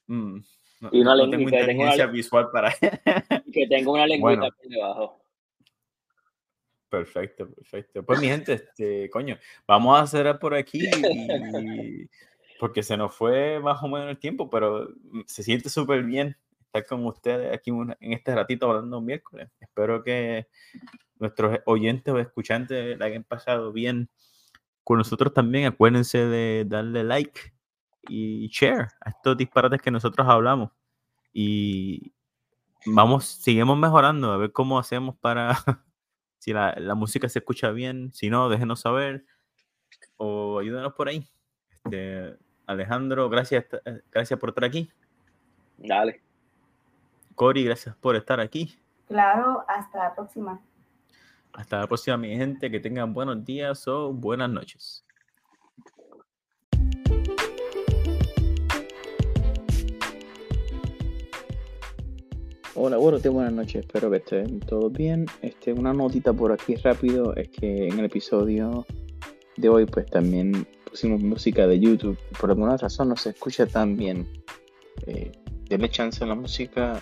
Mm, 0.08 0.40
no, 0.82 0.90
y 0.92 1.02
una 1.02 1.16
no 1.16 1.30
tengo 1.30 1.44
inteligencia 1.44 2.08
visual 2.08 2.50
para 2.52 2.74
que 3.54 3.68
tengo 3.68 3.94
una 3.94 4.08
lengüita 4.08 4.50
por 4.50 4.68
debajo. 4.68 5.22
Perfecto, 6.90 7.50
perfecto. 7.50 8.06
Pues 8.06 8.20
mi 8.20 8.28
gente, 8.28 8.54
este, 8.54 9.10
coño, 9.10 9.38
vamos 9.68 10.00
a 10.00 10.08
cerrar 10.08 10.40
por 10.40 10.54
aquí 10.54 10.80
porque 12.60 12.84
se 12.84 12.96
nos 12.96 13.14
fue 13.14 13.60
más 13.60 13.82
o 13.84 13.88
menos 13.88 14.10
el 14.10 14.18
tiempo, 14.18 14.50
pero 14.50 14.90
se 15.26 15.44
siente 15.44 15.70
súper 15.70 16.04
bien 16.04 16.38
estar 16.60 16.86
con 16.86 17.06
ustedes 17.06 17.54
aquí 17.54 17.72
en 17.72 18.14
este 18.14 18.34
ratito 18.34 18.68
hablando 18.70 19.00
un 19.00 19.06
miércoles. 19.06 19.50
Espero 19.60 20.04
que 20.04 20.48
nuestros 21.20 21.60
oyentes 21.66 22.14
o 22.14 22.20
escuchantes 22.20 22.98
la 22.98 23.06
hayan 23.06 23.24
pasado 23.24 23.72
bien 23.72 24.10
con 24.84 24.98
nosotros 24.98 25.34
también. 25.34 25.66
Acuérdense 25.66 26.20
de 26.20 26.66
darle 26.66 27.04
like 27.04 27.54
y 28.08 28.48
share 28.50 28.88
a 29.02 29.10
estos 29.10 29.38
disparates 29.38 29.82
que 29.82 29.92
nosotros 29.92 30.28
hablamos. 30.28 30.72
Y 31.34 32.14
vamos, 32.86 33.26
seguimos 33.26 33.78
mejorando, 33.78 34.32
a 34.32 34.38
ver 34.38 34.52
cómo 34.52 34.80
hacemos 34.80 35.16
para, 35.18 35.58
si 36.46 36.54
la, 36.54 36.76
la 36.78 36.94
música 36.94 37.28
se 37.28 37.40
escucha 37.40 37.72
bien, 37.72 38.14
si 38.14 38.30
no, 38.30 38.50
déjenos 38.50 38.82
saber 38.82 39.26
o 40.18 40.60
ayúdenos 40.60 40.94
por 40.94 41.08
ahí. 41.08 41.28
Este, 41.72 42.38
Alejandro, 42.68 43.30
gracias, 43.30 43.66
gracias 44.12 44.40
por 44.40 44.50
estar 44.50 44.64
aquí. 44.64 44.92
Dale. 45.80 46.22
Cori, 47.34 47.64
gracias 47.64 47.96
por 47.96 48.16
estar 48.16 48.40
aquí. 48.40 48.78
Claro, 49.08 49.66
hasta 49.68 49.98
la 49.98 50.14
próxima. 50.14 50.62
Hasta 51.54 51.80
la 51.80 51.88
próxima, 51.88 52.16
mi 52.16 52.36
gente. 52.36 52.70
Que 52.70 52.80
tengan 52.80 53.12
buenos 53.12 53.44
días 53.44 53.88
o 53.88 54.14
buenas 54.14 54.52
noches. 54.52 55.04
Hola, 62.78 62.98
bueno, 62.98 63.18
buenas 63.32 63.54
noches, 63.54 63.86
espero 63.86 64.12
que 64.12 64.18
estén 64.18 64.60
todos 64.60 64.92
bien. 64.92 65.26
Este, 65.42 65.72
una 65.72 65.94
notita 65.94 66.34
por 66.34 66.52
aquí 66.52 66.76
rápido 66.76 67.34
es 67.34 67.48
que 67.48 67.88
en 67.88 68.00
el 68.00 68.06
episodio 68.06 68.86
de 69.56 69.70
hoy 69.70 69.86
pues 69.86 70.08
también 70.08 70.68
pusimos 70.84 71.22
música 71.22 71.68
de 71.68 71.80
YouTube. 71.80 72.18
Por 72.38 72.50
alguna 72.50 72.76
razón 72.76 73.08
no 73.08 73.16
se 73.16 73.30
escucha 73.30 73.66
tan 73.66 73.96
bien. 73.96 74.28
Eh, 75.08 75.32
denle 75.70 75.90
chance 75.90 76.22
a 76.22 76.28
la 76.28 76.36
música, 76.36 77.02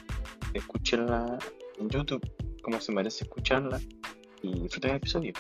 escúchenla 0.54 1.40
en 1.80 1.90
YouTube 1.90 2.22
como 2.62 2.80
se 2.80 2.92
merece 2.92 3.24
escucharla 3.24 3.82
y 4.44 4.60
disfruten 4.62 4.92
el 4.92 4.98
episodio. 4.98 5.34